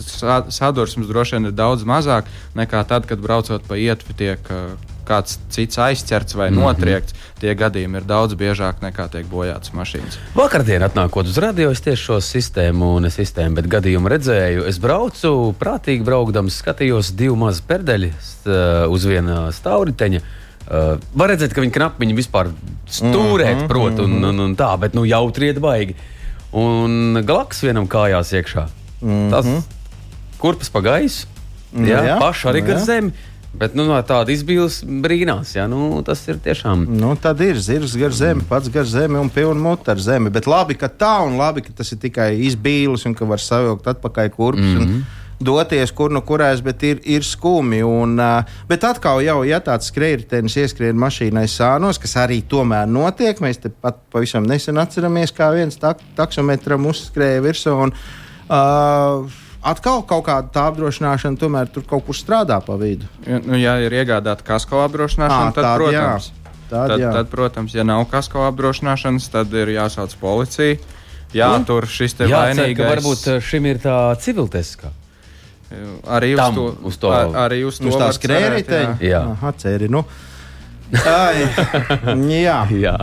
sadursmes 0.53 1.09
droši 1.09 1.37
vien 1.37 1.49
ir 1.49 1.55
daudz 1.57 1.87
mazāk 1.87 2.29
nekā 2.57 2.83
tad, 2.89 3.07
kad 3.09 3.21
braucot 3.23 3.65
pa 3.65 3.79
ietvi 3.79 4.13
tiek 4.19 4.51
uh, 4.53 4.75
kāds 5.07 5.37
cits 5.49 5.77
aizķerts 5.77 6.35
vai 6.35 6.49
Mhm. 6.51 6.59
notriekts. 6.59 7.13
Tie 7.39 7.53
gadījumi 7.55 7.97
ir 8.01 8.05
daudz 8.09 8.33
biežāk 8.35 8.81
nekā 8.81 9.09
tiek 9.13 9.25
bojātas 9.29 9.71
mašīnas. 9.73 10.17
Vakardien 10.35 10.81
atnākot 10.81 11.25
uz 11.29 11.37
radio, 11.37 11.69
es 11.71 11.81
tieši 11.81 12.03
šo 12.09 12.17
sistēmu, 12.21 12.99
ne 13.01 13.09
sistēmu, 13.13 13.55
bet 13.55 13.67
gadījumu 13.69 14.09
redzēju. 14.09 14.65
Es 14.67 14.77
braucu, 14.79 15.53
prātīgi 15.59 16.03
braukdams, 16.03 16.57
skatījos 16.63 17.11
divu 17.15 17.35
mazu 17.35 17.61
perdeļu 17.67 18.11
st- 18.19 18.89
uz 18.89 19.05
viena 19.05 19.47
stāvriteņa. 19.51 20.21
Uh, 20.67 20.97
var 21.15 21.29
redzēt, 21.29 21.53
ka 21.55 21.61
viņi 21.61 21.71
knapi 21.71 22.13
vispār 22.13 22.49
stūrēt, 22.91 23.55
mm 23.55 23.61
-hmm, 23.61 23.67
prot, 23.67 23.99
un, 23.99 24.23
un, 24.23 24.39
un 24.39 24.55
tā, 24.55 24.77
bet 24.79 24.93
nu 24.93 25.05
jautri 25.05 25.47
iet 25.47 25.59
baigi. 25.63 25.95
Un 26.51 27.21
glaks 27.25 27.61
vienam 27.63 27.87
kājās 27.87 28.33
iekšā. 28.33 28.67
Mm 29.01 29.09
-hmm. 29.09 29.31
Tas 29.31 29.45
kurpes 30.39 30.69
pa 30.69 30.81
gaisu, 30.81 31.27
Nu 31.71 31.87
jā, 31.87 31.99
jā, 32.07 32.19
paši 32.19 32.47
arī 32.47 32.61
nu 32.61 32.67
gar 32.67 32.77
jā. 32.77 32.85
zemi. 32.85 33.11
Bet 33.57 33.73
nu, 33.73 33.87
no 33.89 33.97
tāda 34.05 34.29
izbīles 34.29 34.83
brīnās, 34.85 35.55
jā, 35.55 35.65
nu, 35.69 35.89
tas 36.05 36.21
ir 36.29 36.37
tiešām. 36.45 36.83
Nu, 36.99 37.15
tad 37.17 37.41
ir 37.41 37.57
zirgs 37.57 37.95
gar 37.97 38.13
zemi, 38.13 38.45
pats 38.45 38.69
gar 38.73 38.85
zemi 38.85 39.17
un 39.17 39.31
pilna 39.33 39.57
mute 39.57 39.89
ar 39.93 40.01
zemi. 40.01 40.29
Bet 40.33 40.45
labi, 40.49 40.77
ka 40.77 40.89
tā 40.93 41.15
un 41.25 41.39
labi, 41.39 41.63
ka 41.65 41.73
tas 41.79 41.89
ir 41.93 42.01
tikai 42.03 42.35
izbīlis 42.45 43.07
un 43.09 43.15
ka 43.17 43.25
var 43.25 43.41
savilkt 43.41 43.89
atpakaļ 43.89 44.29
kurpes. 44.35 44.75
Mm 44.75 44.83
-hmm. 44.83 45.23
Doties, 45.39 45.91
kur 45.93 46.09
nu 46.09 46.21
kurēs, 46.25 46.61
bet 46.65 46.83
ir, 46.83 47.01
ir 47.05 47.23
skumji. 47.23 47.83
Un, 47.83 48.19
uh, 48.19 48.43
bet 48.69 48.83
atkal, 48.83 49.21
jau, 49.21 49.43
ja 49.45 49.59
tāds 49.61 49.89
skrejritenis 49.91 50.55
ieskrien 50.57 50.97
mašīnai 50.97 51.45
sānos, 51.45 51.99
kas 52.01 52.15
arī 52.15 52.41
tomēr 52.41 52.85
notiek, 52.89 53.39
mēs 53.39 53.61
te 53.61 53.69
pat 53.69 53.99
pavisam 54.11 54.43
nesen 54.43 54.77
atceramies, 54.77 55.31
kā 55.31 55.51
viens 55.53 55.77
tak 55.77 56.01
taksometram 56.15 56.85
uzskrēja 56.85 57.41
virsū. 57.41 57.75
Un, 57.83 57.93
uh, 58.49 59.29
atkal 59.63 60.03
kaut 60.07 60.25
kāda 60.27 60.49
tā 60.53 60.67
apdrošināšana 60.71 61.37
tomēr 61.41 61.67
tur 61.73 61.83
kaut 61.87 62.05
kur 62.05 62.15
strādā 62.15 62.59
pa 62.65 62.75
vidu. 62.77 63.05
Ja, 63.25 63.39
nu, 63.43 63.57
ja 63.57 63.77
ir 63.81 63.91
iegādāta 63.91 64.43
kasko 64.45 64.83
apdrošināšana, 64.85 65.49
Ā, 65.49 65.55
tad, 65.55 65.63
tāda, 65.63 65.91
jā. 65.93 66.03
protams, 66.03 66.31
Tad, 66.67 66.89
Tad, 66.91 66.99
jā. 66.99 67.11
tad, 67.15 67.27
protams, 67.31 67.73
ja 67.79 67.83
nav 67.87 68.01
kasko 68.11 68.41
apdrošināšanas, 68.49 69.29
tad 69.31 69.53
ir 69.55 69.69
jāsauc 69.71 70.11
policija. 70.19 70.75
Jā, 71.33 71.47
Un? 71.55 71.63
tur 71.67 71.85
šis 71.87 72.13
te 72.19 72.27
Jā, 72.27 72.41
cer, 72.55 72.73
ka 72.75 72.83
vainīgais. 72.83 72.89
varbūt 72.91 73.27
uh, 73.31 73.39
šim 73.43 73.65
ir 73.71 73.79
tā 73.83 73.95
civiltiskā. 74.19 74.91
arī 76.07 76.33
uz 76.33 76.39
tam, 76.39 76.55
to, 76.55 76.65
uz 76.87 76.97
to- 76.97 77.11
ar, 77.11 77.27
arī 77.47 77.63
uz 77.67 77.79
to 77.79 77.87
Uz 77.87 77.95
var 77.95 78.11
cerēt, 78.15 78.23
krērīteņa? 78.67 78.97
Jā. 79.03 79.21
Aha, 79.33 79.51
cēri, 79.59 79.89
nu. 79.91 80.05
Ai, 80.87 81.43
jā. 82.39 82.57
Jā, 82.71 82.93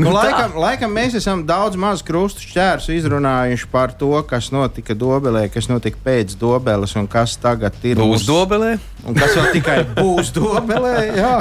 Nu, 0.00 0.08
tā. 0.08 0.12
laikam, 0.16 0.54
laikam 0.58 0.94
mēs 0.96 1.12
esam 1.18 1.42
daudz 1.46 1.76
maz 1.76 2.00
krustu 2.02 2.40
šķērsu 2.40 2.94
izrunājuši 2.96 3.66
par 3.70 3.92
to, 4.00 4.08
kas 4.28 4.48
notika 4.54 4.96
Dobelē, 4.96 5.42
kas 5.52 5.68
notika 5.68 6.00
pēc 6.06 6.32
Dobeles 6.40 6.94
un 6.96 7.04
kas 7.10 7.36
tagad 7.36 7.76
ir 7.84 8.00
Būs 8.00 8.24
mūsu- 8.24 8.30
dobelē. 8.30 8.70
Un 9.04 9.14
kas 9.18 9.34
vēl 9.36 9.50
tikai 9.58 9.76
būs 9.98 10.32
Dobelē? 10.32 10.94
Jā. 11.18 11.34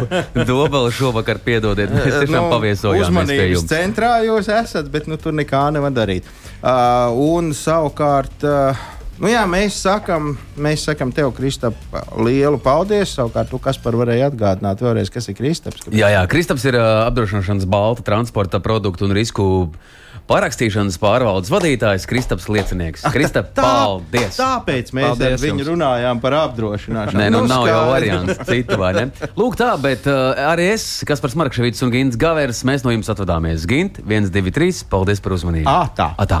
Dobela 0.48 0.88
šovakar 0.96 1.42
piedodiet, 1.44 1.92
mēs 1.92 2.08
tiešām 2.22 2.32
nu, 2.38 2.54
paviesojāmies 2.54 3.10
uzmanības 3.10 3.66
centrā 3.68 4.14
jūs 4.24 4.48
esat, 4.48 4.88
bet 4.90 5.10
nu, 5.12 5.20
tur 5.20 5.36
nekā 5.36 5.66
nevar 5.76 5.92
darīt. 5.92 6.24
Uh, 6.62 7.12
un 7.36 7.52
savukārt. 7.56 8.40
Uh, 8.48 8.88
Nu 9.20 9.28
jā, 9.28 9.42
mēs 9.44 9.76
sakām, 9.84 10.30
mēs 10.56 10.86
sakām 10.88 11.10
tev, 11.12 11.28
Kristap, 11.36 11.76
lielu 12.16 12.56
paldies. 12.62 13.12
Savukārt, 13.18 13.50
tu 13.52 13.58
kas 13.60 13.76
par 13.80 13.92
varēja 14.00 14.30
atgādināt 14.30 14.80
vēlreiz, 14.80 15.10
kas 15.12 15.28
ir 15.28 15.36
Kristaps? 15.36 15.82
Kāpēc? 15.84 15.96
Jā, 16.00 16.08
jā, 16.14 16.22
Kristaps 16.32 16.64
ir 16.70 16.78
uh, 16.80 17.02
apdrošināšanas 17.10 17.66
balta 17.68 18.06
transporta 18.06 18.62
produktu 18.64 19.04
un 19.04 19.12
risku 19.12 19.44
parakstīšanas 20.30 20.96
pārvaldes 21.02 21.50
vadītājs 21.52 22.06
Kristaps 22.08 22.46
Liecinieks. 22.48 23.02
Kristap, 23.12 23.50
paldies! 23.56 24.38
Tāpēc 24.40 24.92
mēs 24.96 25.10
Paldies 25.10 25.34
ar 25.36 25.42
viņu 25.42 25.64
jums. 25.64 25.70
runājām 25.72 26.22
par 26.22 26.36
apdrošināšanu. 26.38 27.20
Nē, 27.20 27.26
nu, 27.34 27.42
nav 27.50 27.66
jau 27.68 27.80
variants 27.90 28.40
citu, 28.48 28.78
vai 28.80 28.94
ne? 28.96 29.04
Lūk, 29.36 29.58
tā, 29.60 29.74
bet 29.82 30.08
uh, 30.08 30.30
arī 30.52 30.70
es, 30.78 30.86
kas 31.08 31.20
par 31.20 31.34
Smarkševīts 31.34 31.84
un 31.84 31.92
Gins 31.92 32.16
Gavers, 32.20 32.62
mēs 32.64 32.86
no 32.86 32.94
jums 32.94 33.10
atvadāmies. 33.12 33.68
Gint, 33.68 34.00
1, 34.06 34.30
2, 34.32 34.54
3, 34.62 34.80
paldies 34.88 35.20
par 35.20 35.36
uzmanību. 35.36 35.68
Ā, 35.68 35.82
tā. 35.98 36.12
Atā. 36.24 36.40